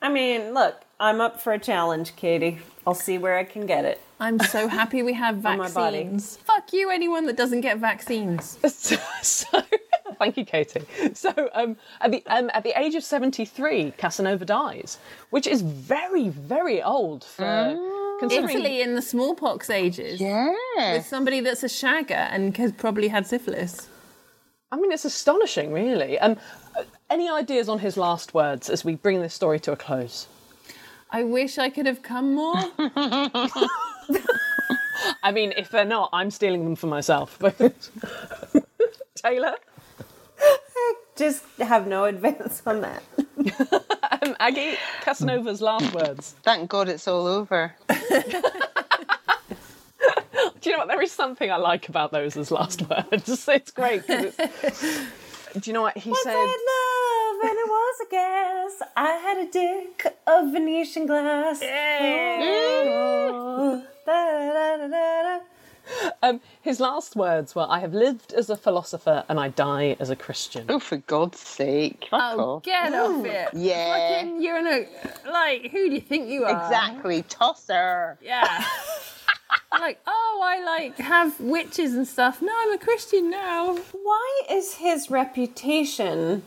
I 0.00 0.08
mean, 0.08 0.52
look, 0.54 0.76
I'm 1.02 1.20
up 1.20 1.40
for 1.40 1.52
a 1.52 1.58
challenge, 1.58 2.14
Catie. 2.14 2.60
I'll 2.86 2.94
see 2.94 3.18
where 3.18 3.36
I 3.36 3.42
can 3.42 3.66
get 3.66 3.84
it. 3.84 4.00
I'm 4.20 4.38
so 4.38 4.68
happy 4.68 5.02
we 5.02 5.14
have 5.14 5.44
On 5.46 5.58
my 5.58 5.68
body. 5.68 6.04
vaccines. 6.04 6.36
Fuck 6.36 6.72
you, 6.72 6.90
anyone 6.90 7.26
that 7.26 7.36
doesn't 7.36 7.62
get 7.62 7.78
vaccines. 7.78 8.56
so, 8.72 8.96
so 9.20 9.62
thank 10.20 10.36
you, 10.36 10.44
Catie. 10.44 10.84
So 11.14 11.50
um, 11.54 11.76
at 12.00 12.12
the 12.12 12.22
um, 12.28 12.52
at 12.54 12.62
the 12.62 12.80
age 12.80 12.94
of 12.94 13.02
seventy 13.02 13.44
three, 13.44 13.90
Casanova 13.98 14.44
dies, 14.44 14.98
which 15.30 15.48
is 15.48 15.62
very 15.62 16.28
very 16.28 16.80
old 16.80 17.24
for 17.24 17.76
considering. 18.20 18.58
Italy 18.58 18.80
in 18.80 18.94
the 18.94 19.02
smallpox 19.02 19.70
ages. 19.70 20.20
Yeah. 20.20 20.54
With 20.76 21.04
somebody 21.04 21.40
that's 21.40 21.64
a 21.64 21.68
shagger 21.68 22.28
and 22.30 22.56
has 22.58 22.70
probably 22.70 23.08
had 23.08 23.26
syphilis. 23.26 23.88
I 24.70 24.76
mean, 24.76 24.92
it's 24.92 25.04
astonishing, 25.04 25.72
really. 25.72 26.20
Um, 26.20 26.36
uh, 26.78 26.84
any 27.10 27.28
ideas 27.28 27.68
on 27.68 27.80
his 27.80 27.96
last 27.96 28.34
words 28.34 28.70
as 28.70 28.84
we 28.84 28.94
bring 28.94 29.20
this 29.20 29.34
story 29.34 29.58
to 29.60 29.72
a 29.72 29.76
close? 29.76 30.28
I 31.12 31.24
wish 31.24 31.58
I 31.58 31.68
could 31.70 31.86
have 31.86 32.02
come 32.02 32.34
more. 32.34 32.54
I 35.22 35.30
mean, 35.32 35.52
if 35.56 35.68
they're 35.70 35.84
not, 35.84 36.10
I'm 36.12 36.30
stealing 36.30 36.64
them 36.64 36.74
for 36.76 36.86
myself. 36.86 37.38
Taylor? 39.16 39.54
I 40.40 40.94
Just 41.16 41.44
have 41.60 41.86
no 41.86 42.04
advance 42.06 42.62
on 42.66 42.80
that. 42.80 43.02
um, 44.22 44.34
Aggie, 44.40 44.74
Casanova's 45.02 45.60
last 45.60 45.92
words. 45.94 46.34
Thank 46.42 46.70
God 46.70 46.88
it's 46.88 47.06
all 47.06 47.26
over. 47.26 47.74
Do 50.60 50.70
you 50.70 50.76
know 50.76 50.78
what? 50.78 50.88
There 50.88 51.02
is 51.02 51.12
something 51.12 51.50
I 51.50 51.56
like 51.56 51.88
about 51.88 52.12
those 52.12 52.36
as 52.36 52.50
last 52.50 52.88
words. 52.88 53.48
It's 53.48 53.70
great. 53.72 54.02
it's- 54.08 55.06
Do 55.60 55.60
you 55.70 55.72
know 55.74 55.82
what 55.82 55.96
he 55.98 56.10
Once 56.10 56.22
said? 56.22 56.34
I 56.34 56.38
had 56.38 56.46
love 56.72 57.50
and 57.50 57.58
it 57.58 57.68
was 57.92 58.06
a 58.06 58.10
gas. 58.10 58.82
I 58.96 59.12
had 59.12 59.38
a 59.38 59.46
dick 59.50 60.06
of 60.26 60.52
Venetian 60.52 61.06
glass. 61.06 61.60
Oh, 61.62 61.66
da, 64.06 64.12
da, 64.12 64.76
da, 64.76 64.88
da, 64.88 65.38
da. 65.38 65.40
Um, 66.22 66.40
his 66.62 66.78
last 66.80 67.16
words 67.16 67.54
were, 67.54 67.66
"I 67.68 67.80
have 67.80 67.92
lived 67.92 68.32
as 68.32 68.48
a 68.48 68.56
philosopher 68.56 69.24
and 69.28 69.38
I 69.40 69.48
die 69.48 69.96
as 70.00 70.08
a 70.10 70.16
Christian." 70.16 70.66
Oh, 70.68 70.78
for 70.78 70.96
God's 70.98 71.40
sake. 71.40 72.06
Fuck 72.10 72.38
Oh, 72.38 72.40
off. 72.56 72.62
get 72.62 72.94
off 72.94 73.24
it. 73.26 73.48
Yeah. 73.54 74.20
Fucking, 74.20 74.40
you're 74.42 74.58
in 74.58 74.66
a. 74.68 74.86
Like, 75.30 75.70
who 75.72 75.88
do 75.88 75.94
you 75.94 76.00
think 76.00 76.28
you 76.28 76.44
are? 76.44 76.50
Exactly. 76.64 77.22
Tosser. 77.28 78.16
Yeah. 78.22 78.64
like, 79.72 79.98
oh, 80.06 80.40
I 80.42 80.62
like 80.64 80.96
have 80.98 81.38
witches 81.40 81.94
and 81.94 82.06
stuff. 82.08 82.40
No, 82.40 82.52
I'm 82.56 82.72
a 82.72 82.78
Christian 82.78 83.28
now. 83.30 83.76
Why 83.92 84.42
is 84.50 84.74
his 84.76 85.10
reputation 85.10 86.42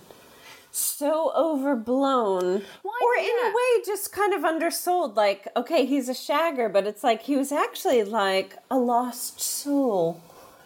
so 0.78 1.32
overblown? 1.36 2.64
Why 2.84 3.00
or 3.02 3.24
in 3.24 3.52
a 3.52 3.56
way 3.56 3.84
just 3.86 4.12
kind 4.12 4.34
of 4.34 4.42
undersold? 4.44 5.16
Like, 5.16 5.48
okay, 5.56 5.86
he's 5.86 6.10
a 6.10 6.14
shagger, 6.14 6.72
but 6.72 6.86
it's 6.86 7.04
like 7.04 7.24
he 7.24 7.36
was 7.36 7.52
actually 7.52 8.04
like 8.04 8.56
a 8.70 8.78
lost 8.78 9.40
soul 9.42 10.22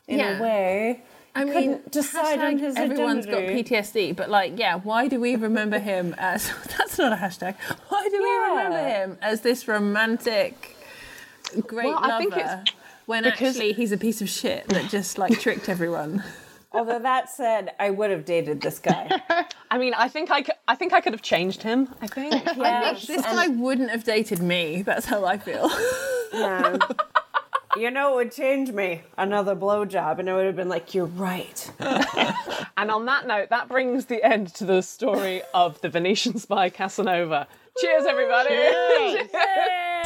in 0.07 0.20
Yeah. 0.20 0.39
a 0.39 0.41
way. 0.41 1.01
I 1.36 1.43
mean, 1.45 1.53
Couldn't 1.53 1.91
decide 1.91 2.39
on 2.39 2.57
his 2.57 2.76
everyone's 2.76 3.28
identity. 3.28 3.70
got 3.70 3.84
PTSD, 3.84 4.16
but 4.16 4.30
like, 4.30 4.57
yeah, 4.57 4.76
why 4.80 5.07
do 5.07 5.20
we 5.20 5.36
remember 5.36 5.78
him 5.80 6.16
as? 6.18 6.51
That's 6.78 6.97
not 6.97 7.14
a 7.14 7.16
hashtag. 7.16 7.55
Why 7.89 8.10
do 8.10 8.22
we 8.22 8.30
remember 8.49 8.84
him 8.89 9.18
as 9.22 9.41
this 9.41 9.68
romantic, 9.68 10.76
great 11.68 11.86
Well, 11.86 11.99
I 12.01 12.07
lover 12.07 12.18
think 12.24 12.38
it's 12.38 12.72
when 13.05 13.24
because- 13.24 13.55
actually 13.57 13.74
he's 13.74 13.91
a 13.91 13.97
piece 13.97 14.22
of 14.22 14.30
shit 14.30 14.68
that 14.70 14.89
just 14.89 15.18
like 15.20 15.39
tricked 15.39 15.70
everyone? 15.70 16.24
Although 16.72 16.99
that 16.99 17.30
said, 17.30 17.72
I 17.80 17.89
would 17.89 18.11
have 18.11 18.26
dated 18.26 18.61
this 18.61 18.78
guy. 18.78 19.09
I 19.72 19.78
mean, 19.78 19.93
I 19.95 20.07
think 20.07 20.30
I 20.30 20.43
could, 20.43 20.53
I 20.67 20.76
think 20.76 20.93
I 20.93 21.01
could 21.01 21.13
have 21.13 21.22
changed 21.22 21.63
him. 21.63 21.93
I 22.01 22.07
think. 22.07 22.34
Yeah, 22.57 22.93
This 22.93 23.22
guy 23.24 23.47
wouldn't 23.47 23.89
have 23.89 24.03
dated 24.03 24.39
me. 24.39 24.84
That's 24.84 25.05
how 25.05 25.26
I 25.26 25.38
feel. 25.38 25.70
yeah. 26.34 26.78
You 27.78 27.89
know, 27.91 28.13
it 28.13 28.15
would 28.26 28.32
change 28.34 28.72
me. 28.72 29.01
Another 29.17 29.55
blowjob, 29.55 30.20
and 30.20 30.30
I 30.30 30.36
would 30.36 30.45
have 30.45 30.55
been 30.55 30.70
like, 30.70 30.93
"You're 30.93 31.05
right." 31.05 31.72
And 32.76 32.91
on 32.91 33.05
that 33.05 33.28
note, 33.28 33.49
that 33.49 33.67
brings 33.70 34.05
the 34.05 34.24
end 34.24 34.53
to 34.55 34.65
the 34.65 34.82
story 34.82 35.41
of 35.53 35.80
the 35.82 35.89
Venetian 35.89 36.38
spy 36.39 36.70
Casanova. 36.70 37.47
Cheers, 37.80 38.05
everybody! 38.05 39.28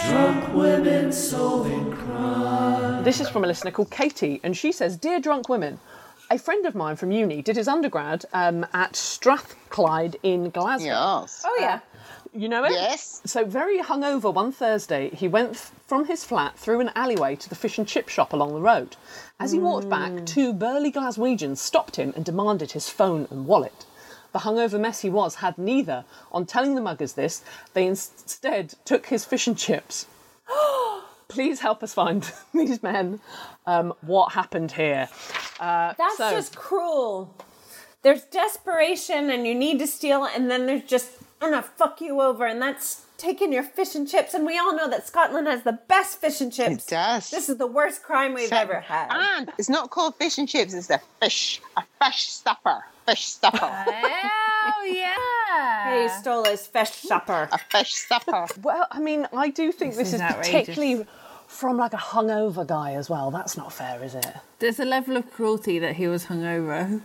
Drunk 0.10 0.54
women 0.54 1.12
solving 1.12 1.92
crime. 1.94 3.04
This 3.04 3.20
is 3.22 3.30
from 3.30 3.44
a 3.44 3.48
listener 3.48 3.72
called 3.72 3.90
Katie, 3.92 4.40
and 4.44 4.56
she 4.56 4.72
says, 4.72 4.98
"Dear 4.98 5.20
drunk 5.20 5.50
women." 5.50 5.80
A 6.34 6.38
friend 6.40 6.66
of 6.66 6.74
mine 6.74 6.96
from 6.96 7.12
uni 7.12 7.44
did 7.44 7.56
his 7.58 7.68
undergrad 7.68 8.26
um, 8.34 8.66
at 8.74 8.96
Strathclyde 8.96 10.16
in 10.24 10.50
Glasgow. 10.50 10.88
Yes. 11.22 11.44
Oh 11.46 11.58
yeah. 11.60 11.80
You 12.34 12.50
know 12.50 12.64
it? 12.64 12.72
Yes. 12.72 13.22
So, 13.24 13.46
very 13.46 13.78
hungover 13.78 14.34
one 14.34 14.52
Thursday, 14.52 15.12
he 15.12 15.28
went 15.28 15.52
f- 15.52 15.72
from 15.86 16.06
his 16.08 16.24
flat 16.26 16.58
through 16.58 16.80
an 16.80 16.90
alleyway 16.96 17.36
to 17.36 17.48
the 17.48 17.54
fish 17.54 17.78
and 17.78 17.88
chip 17.88 18.10
shop 18.10 18.34
along 18.34 18.56
the 18.56 18.62
road. 18.62 18.96
As 19.40 19.52
he 19.52 19.60
walked 19.60 19.88
back, 19.90 20.26
two 20.26 20.54
burly 20.54 20.92
Glaswegians 20.92 21.58
stopped 21.60 21.98
him 21.98 22.14
and 22.16 22.26
demanded 22.26 22.72
his 22.72 22.90
phone 22.90 23.28
and 23.30 23.46
wallet. 23.46 23.86
The 24.32 24.40
hungover 24.40 24.80
mess 24.80 25.02
he 25.02 25.12
was 25.12 25.36
had 25.36 25.60
neither. 25.60 26.04
On 26.32 26.48
telling 26.48 26.74
the 26.74 26.82
muggers 26.82 27.14
this, 27.14 27.44
they 27.76 27.86
instead 27.86 28.74
took 28.86 29.06
his 29.06 29.24
fish 29.24 29.46
and 29.46 29.56
chips. 29.56 30.08
Please 31.28 31.60
help 31.60 31.84
us 31.84 31.94
find 31.94 32.32
these 32.56 32.82
men. 32.82 33.20
Um, 33.68 33.94
what 34.02 34.34
happened 34.34 34.72
here? 34.72 35.10
Uh, 35.64 35.94
That's 35.98 36.18
so- 36.18 36.32
just 36.32 36.56
cruel. 36.56 37.36
There's 38.02 38.24
desperation, 38.24 39.30
and 39.30 39.48
you 39.48 39.56
need 39.56 39.80
to 39.80 39.88
steal, 39.88 40.26
and 40.26 40.52
then 40.52 40.66
there's 40.66 40.84
just 40.84 41.10
I'm 41.42 41.52
gonna 41.52 41.62
fuck 41.62 42.02
you 42.02 42.22
over, 42.22 42.46
and 42.46 42.62
that's 42.62 43.06
taking 43.18 43.54
your 43.54 43.64
fish 43.64 43.96
and 43.96 44.08
chips. 44.08 44.34
And 44.34 44.46
we 44.46 44.58
all 44.58 44.76
know 44.76 44.90
that 44.90 45.08
Scotland 45.08 45.48
has 45.48 45.64
the 45.64 45.80
best 45.88 46.20
fish 46.20 46.42
and 46.42 46.52
chips. 46.52 46.88
It 46.88 46.90
does. 46.90 47.30
This 47.32 47.48
is 47.48 47.58
the 47.58 47.68
worst 47.68 48.04
crime 48.04 48.34
we've 48.34 48.52
ever 48.52 48.82
had. 48.82 49.08
And 49.12 49.52
it's 49.58 49.70
not 49.70 49.90
called 49.90 50.16
fish 50.16 50.38
and 50.38 50.48
chips, 50.48 50.74
it's 50.74 50.90
a 50.90 51.00
fish, 51.22 51.62
a 51.78 51.84
fish 52.04 52.28
supper. 52.28 52.84
Fish 53.06 53.26
supper. 53.28 53.60
oh 53.62 54.84
yeah. 54.94 55.84
Hey, 55.84 56.08
stole 56.22 56.46
his 56.46 56.66
fish 56.68 56.92
supper. 56.92 57.50
a 57.52 57.58
fish 57.58 57.94
supper. 57.94 58.48
Well, 58.62 58.88
I 58.92 59.00
mean, 59.00 59.28
I 59.34 59.50
do 59.50 59.72
think 59.72 59.96
this, 59.96 60.14
is 60.14 60.22
is, 60.22 60.22
particularly 60.22 61.06
from 61.54 61.78
like 61.78 61.94
a 61.94 61.98
hungover 61.98 62.66
guy 62.66 62.94
as 62.94 63.10
well. 63.10 63.32
That's 63.32 63.56
not 63.56 63.72
fair, 63.72 64.04
is 64.04 64.16
it? 64.16 64.26
There's 64.60 64.80
a 64.80 64.86
level 64.86 65.16
of 65.18 65.32
cruelty 65.32 65.80
that 65.80 65.96
he 65.96 66.08
was 66.08 66.26
hungover. 66.26 67.02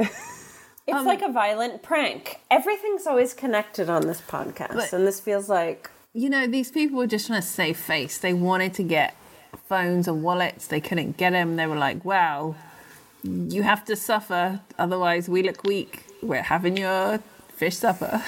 It's 0.00 0.96
um, 0.96 1.04
like 1.04 1.20
a 1.22 1.30
violent 1.30 1.82
prank. 1.82 2.40
Everything's 2.50 3.06
always 3.06 3.34
connected 3.34 3.90
on 3.90 4.06
this 4.06 4.22
podcast, 4.22 4.74
But- 4.74 4.92
and 4.92 5.06
this 5.06 5.20
feels 5.20 5.48
like 5.48 5.90
You 6.14 6.30
know, 6.30 6.46
these 6.46 6.70
people 6.70 6.96
were 6.96 7.06
just 7.06 7.26
trying 7.26 7.42
to 7.42 7.46
save 7.46 7.76
face. 7.76 8.16
They 8.18 8.32
wanted 8.32 8.72
to 8.74 8.82
get 8.82 9.14
phones 9.68 10.08
and 10.08 10.22
wallets. 10.22 10.66
They 10.66 10.80
couldn't 10.80 11.16
get 11.18 11.30
them. 11.32 11.56
They 11.56 11.66
were 11.66 11.76
like, 11.76 12.04
"Well, 12.04 12.56
you 13.22 13.62
have 13.64 13.84
to 13.86 13.96
suffer, 13.96 14.60
otherwise 14.78 15.28
we 15.28 15.42
look 15.42 15.62
weak. 15.64 16.04
We're 16.22 16.42
having 16.42 16.76
your 16.78 17.18
fish 17.54 17.76
supper." 17.76 18.22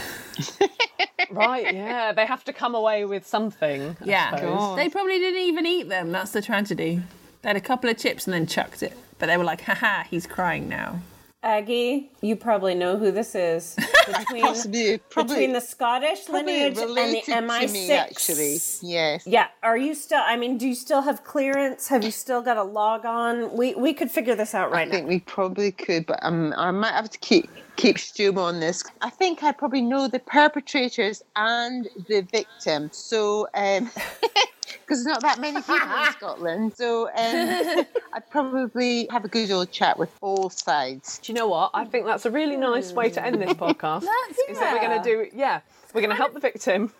Right, 1.30 1.74
yeah. 1.74 2.12
They 2.12 2.26
have 2.26 2.44
to 2.44 2.52
come 2.52 2.74
away 2.74 3.04
with 3.04 3.26
something. 3.26 3.96
I 4.00 4.04
Yeah, 4.04 4.74
they 4.76 4.88
probably 4.88 5.18
didn't 5.18 5.40
even 5.40 5.66
eat 5.66 5.88
them. 5.88 6.10
That's 6.12 6.32
the 6.32 6.42
tragedy. 6.42 7.02
They 7.42 7.48
had 7.48 7.56
a 7.56 7.60
couple 7.60 7.88
of 7.88 7.96
chips 7.98 8.26
and 8.26 8.34
then 8.34 8.46
chucked 8.46 8.82
it. 8.82 8.96
But 9.18 9.26
they 9.26 9.36
were 9.36 9.44
like, 9.44 9.62
"Haha, 9.62 10.04
he's 10.04 10.26
crying 10.26 10.68
now." 10.68 11.00
Aggie. 11.42 12.10
You 12.20 12.36
probably 12.36 12.74
know 12.74 12.98
who 12.98 13.10
this 13.10 13.34
is 13.34 13.76
between 14.06 14.42
Possibly, 14.42 14.98
probably, 15.08 15.34
between 15.34 15.52
the 15.54 15.60
Scottish 15.60 16.28
lineage 16.28 16.76
and 16.76 16.90
the 16.96 17.22
MI6. 17.26 17.66
to 17.66 17.72
me, 17.72 17.90
actually. 17.92 18.58
Yes. 18.82 19.26
Yeah, 19.26 19.48
are 19.62 19.76
you 19.76 19.94
still? 19.94 20.22
I 20.22 20.36
mean, 20.36 20.58
do 20.58 20.68
you 20.68 20.74
still 20.74 21.00
have 21.02 21.24
clearance? 21.24 21.88
Have 21.88 22.04
you 22.04 22.10
still 22.10 22.42
got 22.42 22.58
a 22.58 22.62
log 22.62 23.06
on? 23.06 23.56
We 23.56 23.74
we 23.74 23.94
could 23.94 24.10
figure 24.10 24.34
this 24.34 24.54
out 24.54 24.70
right 24.70 24.86
now. 24.86 24.94
I 24.94 24.96
think 24.98 25.08
we 25.08 25.20
probably 25.20 25.72
could, 25.72 26.06
but 26.06 26.18
um, 26.22 26.52
I 26.56 26.70
might 26.72 26.92
have 26.92 27.08
to 27.10 27.18
keep 27.18 27.48
keep 27.76 27.98
Stu 27.98 28.38
on 28.38 28.60
this. 28.60 28.84
I 29.00 29.08
think 29.10 29.42
I 29.42 29.52
probably 29.52 29.82
know 29.82 30.08
the 30.08 30.18
perpetrators 30.18 31.22
and 31.36 31.88
the 32.08 32.20
victim. 32.20 32.90
So, 32.92 33.48
um, 33.54 33.90
because 34.72 35.04
there's 35.04 35.06
not 35.14 35.22
that 35.22 35.38
many 35.40 35.60
people 35.60 35.76
in 35.76 36.12
Scotland, 36.12 36.72
so 36.76 37.08
um, 37.08 37.84
I'd 38.14 38.28
probably 38.30 39.06
have 39.10 39.24
a 39.24 39.28
good 39.28 39.50
old 39.50 39.70
chat 39.70 39.98
with 39.98 40.10
all 40.20 40.50
sides. 40.50 41.18
Do 41.22 41.32
you 41.32 41.38
know 41.38 41.48
what? 41.48 41.70
I 41.74 41.84
think 41.84 42.06
that's 42.06 42.26
a 42.26 42.30
really 42.30 42.56
nice 42.56 42.92
way 42.92 43.10
to 43.10 43.24
end 43.24 43.40
this 43.40 43.52
podcast. 43.54 44.02
is 44.48 44.58
that 44.58 44.72
we're 44.74 44.88
going 44.88 45.02
to 45.02 45.08
do, 45.08 45.26
yeah, 45.36 45.60
we're 45.94 46.00
going 46.00 46.10
to 46.10 46.16
help 46.16 46.34
the 46.34 46.40
victim. 46.40 46.92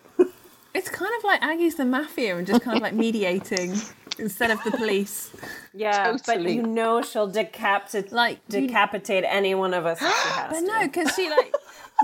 It's 0.73 0.89
kind 0.89 1.11
of 1.19 1.25
like 1.25 1.43
Aggie's 1.43 1.75
the 1.75 1.85
mafia 1.85 2.37
and 2.37 2.47
just 2.47 2.63
kind 2.63 2.77
of 2.77 2.83
like 2.83 2.93
mediating 2.95 3.75
instead 4.21 4.53
of 4.53 4.63
the 4.63 4.71
police. 4.71 5.33
Yeah, 5.75 6.17
but 6.25 6.43
you 6.43 6.63
know 6.63 7.03
she'll 7.03 7.27
decapitate 7.27 8.13
Like, 8.13 8.39
you- 8.49 8.69
decapitate 8.69 9.25
any 9.27 9.57
one 9.57 9.75
of 9.75 9.85
us 9.85 10.01
if 10.01 10.07
she 10.09 10.29
has 10.29 10.51
But 10.53 10.61
to. 10.61 10.67
no, 10.67 10.81
because 10.87 11.13
she 11.17 11.29
like 11.29 11.53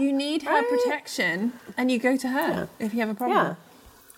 you 0.00 0.12
need 0.12 0.42
her 0.42 0.62
protection, 0.64 1.52
and 1.76 1.90
you 1.92 1.98
go 2.00 2.16
to 2.16 2.28
her 2.28 2.68
if 2.80 2.92
you 2.92 3.00
have 3.00 3.08
a 3.10 3.14
problem. 3.14 3.38
Yeah, 3.38 3.54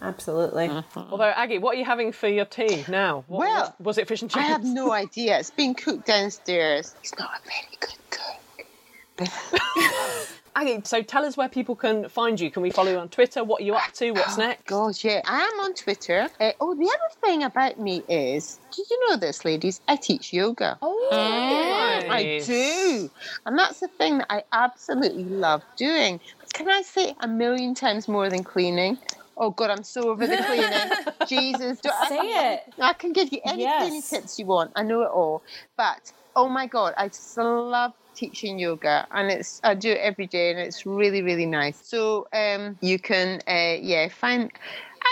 absolutely. 0.01 0.71
Although, 0.97 1.25
Aggie, 1.25 1.59
what 1.59 1.77
are 1.77 1.79
you 1.79 1.85
having 1.85 2.13
for 2.13 2.29
your 2.29 2.45
tea 2.45 2.85
now? 2.89 3.25
What, 3.27 3.41
Well, 3.41 3.75
was, 3.79 3.87
was 3.87 3.99
it 3.99 4.09
fish 4.09 4.23
and 4.23 4.31
chips? 4.31 4.45
I 4.45 4.49
have 4.49 4.65
no 4.65 4.93
idea. 4.93 5.39
It's 5.39 5.51
being 5.51 5.75
cooked 5.75 6.07
downstairs. 6.07 6.95
He's 7.01 7.15
not 7.19 7.31
a 7.31 7.49
very 7.49 7.79
good 7.81 7.99
cook. 8.11 9.29
Aggie, 10.57 10.81
so 10.85 11.03
tell 11.03 11.25
us 11.25 11.37
where 11.37 11.49
people 11.49 11.77
can 11.77 12.09
find 12.09 12.41
you. 12.41 12.51
Can 12.51 12.63
we 12.63 12.71
follow 12.71 12.91
you 12.91 12.99
on 12.99 13.09
Twitter? 13.09 13.45
What 13.45 13.61
are 13.61 13.65
you 13.65 13.75
up 13.75 13.93
to? 13.95 14.11
What's 14.11 14.37
next? 14.37 14.67
God, 14.67 14.97
yeah. 15.05 15.21
I 15.25 15.43
am 15.43 15.61
on 15.61 15.75
Twitter. 15.75 16.29
Uh, 16.41 16.51
oh, 16.61 16.75
the 16.75 16.83
other 16.87 17.15
thing 17.21 17.45
about 17.45 17.79
me 17.79 18.03
is, 18.09 18.59
did 18.75 18.91
you 18.91 19.09
know 19.09 19.17
this, 19.17 19.45
ladies? 19.45 19.81
I 19.87 19.95
teach 19.95 20.33
yoga. 20.33 20.77
Oh, 20.83 21.09
I 21.13 22.43
do. 22.45 23.09
And 23.47 23.57
that's 23.57 23.79
the 23.79 23.87
thing 23.87 24.19
that 24.19 24.27
I 24.31 24.43
absolutely 24.53 25.25
love 25.27 25.63
doing. 25.77 26.19
Can 26.55 26.69
I 26.69 26.83
say 26.83 27.15
a 27.21 27.29
million 27.29 27.75
times 27.77 28.09
more 28.09 28.29
than 28.29 28.43
cleaning? 28.43 28.99
Oh 29.39 29.51
God, 29.51 29.71
I'm 29.71 29.85
so 29.85 30.11
over 30.11 30.27
the 30.27 30.37
cleaning. 30.37 30.91
Jesus, 31.29 31.81
do 31.81 31.91
I, 31.91 32.09
Say 32.09 32.17
it. 32.19 32.61
I 32.81 32.93
can 32.95 33.13
give 33.13 33.33
you 33.33 33.41
any 33.45 33.63
Yes. 33.63 33.83
cleaning 33.83 34.03
tips 34.03 34.39
you 34.39 34.47
want. 34.47 34.73
I 34.77 34.83
know 34.83 35.03
it 35.03 35.11
all. 35.11 35.43
But 35.77 36.13
oh 36.37 36.49
my 36.49 36.67
God, 36.67 36.95
I 36.99 37.09
just 37.09 37.37
love 37.39 37.93
teaching 38.17 38.59
yoga, 38.59 39.07
and 39.13 39.31
it's 39.31 39.61
I 39.65 39.75
do 39.75 39.91
it 39.93 39.99
every 39.99 40.27
day, 40.27 40.51
and 40.51 40.59
it's 40.59 40.85
really 40.87 41.23
really 41.23 41.47
nice. 41.47 41.81
So 41.85 42.27
um, 42.35 42.77
you 42.81 42.99
can 42.99 43.41
uh, 43.49 43.77
yeah 43.81 44.09
find. 44.09 44.51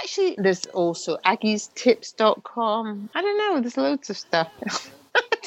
Actually, 0.03 0.37
there's 0.39 0.67
also 0.67 1.17
aggiestips.com. 1.25 3.11
I 3.15 3.23
don't 3.23 3.39
know. 3.39 3.61
There's 3.61 3.77
loads 3.77 4.11
of 4.11 4.19
stuff. 4.19 4.51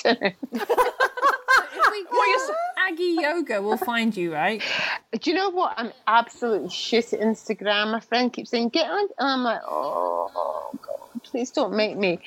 we 1.92 2.04
go 2.04 2.54
Aggie 2.78 3.18
Yoga, 3.20 3.62
we'll 3.62 3.78
find 3.78 4.16
you, 4.16 4.34
right? 4.34 4.62
Do 5.12 5.30
you 5.30 5.36
know 5.36 5.50
what? 5.50 5.74
I'm 5.78 5.92
absolutely 6.08 6.70
shit 6.70 7.14
at 7.14 7.20
Instagram. 7.20 7.92
My 7.92 8.00
friend 8.00 8.32
keeps 8.32 8.50
saying, 8.50 8.70
get 8.70 8.90
on. 8.90 9.08
And 9.18 9.28
I'm 9.28 9.44
like, 9.44 9.62
oh, 9.68 10.72
God, 10.82 11.24
please 11.24 11.52
don't 11.52 11.76
make 11.76 11.98
me. 11.98 12.20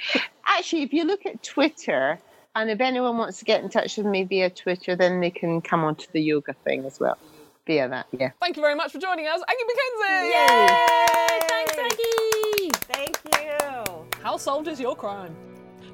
Actually, 0.47 0.83
if 0.83 0.93
you 0.93 1.05
look 1.05 1.27
at 1.27 1.43
Twitter, 1.43 2.19
and 2.55 2.71
if 2.71 2.81
anyone 2.81 3.17
wants 3.17 3.39
to 3.39 3.45
get 3.45 3.63
in 3.63 3.71
touch 3.71 3.97
with 3.97 4.07
me 4.07 4.25
via 4.25 4.51
Twitter, 4.51 4.95
then 4.95 5.21
they 5.21 5.31
can 5.31 5.61
come 5.61 5.85
onto 5.85 6.07
the 6.13 6.21
yoga 6.21 6.53
thing 6.53 6.85
as 6.85 7.01
well. 7.01 7.19
Via 7.67 7.89
that, 7.89 8.07
yeah. 8.13 8.31
Thank 8.41 8.57
you 8.57 8.63
very 8.63 8.75
much 8.75 8.93
for 8.93 8.99
joining 8.99 9.27
us, 9.27 9.41
Aggie 9.49 9.65
MacKenzie. 9.65 10.31
Yay! 10.31 11.41
Thanks, 11.49 11.79
Aggie. 11.79 12.71
Thank 12.93 13.19
you. 13.41 14.07
How 14.23 14.37
solved 14.37 14.69
is 14.69 14.81
your 14.81 14.95
crime? 14.97 15.35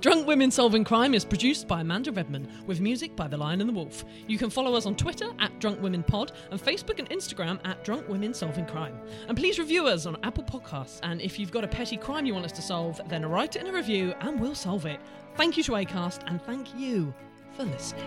Drunk 0.01 0.29
Women 0.29 0.53
Solving 0.53 0.85
Crime 0.85 1.13
is 1.13 1.25
produced 1.25 1.67
by 1.67 1.81
Amanda 1.81 2.13
Redman 2.13 2.49
with 2.69 2.81
music 2.81 3.17
by 3.17 3.27
The 3.27 3.37
Lion 3.37 3.61
and 3.61 3.69
the 3.69 3.75
Wolf. 3.75 4.05
You 4.29 4.39
can 4.39 4.49
follow 4.49 4.77
us 4.77 4.87
on 4.87 4.95
Twitter 4.95 5.33
at 5.41 5.59
Drunk 5.59 5.83
Women 5.83 6.05
Pod 6.05 6.31
and 6.53 6.63
Facebook 6.63 7.01
and 7.01 7.11
Instagram 7.11 7.59
at 7.67 7.83
Drunk 7.83 8.09
Women 8.09 8.33
Solving 8.33 8.65
Crime. 8.67 8.97
And 9.27 9.37
please 9.37 9.59
review 9.59 9.89
us 9.89 10.07
on 10.07 10.17
Apple 10.23 10.45
Podcasts. 10.45 11.01
And 11.03 11.21
if 11.21 11.37
you've 11.37 11.51
got 11.51 11.65
a 11.65 11.69
petty 11.69 11.97
crime 11.97 12.27
you 12.27 12.35
want 12.35 12.47
us 12.47 12.53
to 12.53 12.63
solve, 12.63 13.01
then 13.09 13.27
write 13.27 13.57
it 13.57 13.63
in 13.63 13.67
a 13.67 13.73
review 13.73 14.15
and 14.21 14.39
we'll 14.39 14.55
solve 14.55 14.87
it. 14.87 15.01
Thank 15.35 15.57
you 15.57 15.65
to 15.65 15.73
Acast 15.73 16.21
and 16.29 16.41
thank 16.43 16.73
you 16.77 17.13
for 17.57 17.65
listening. 17.65 18.07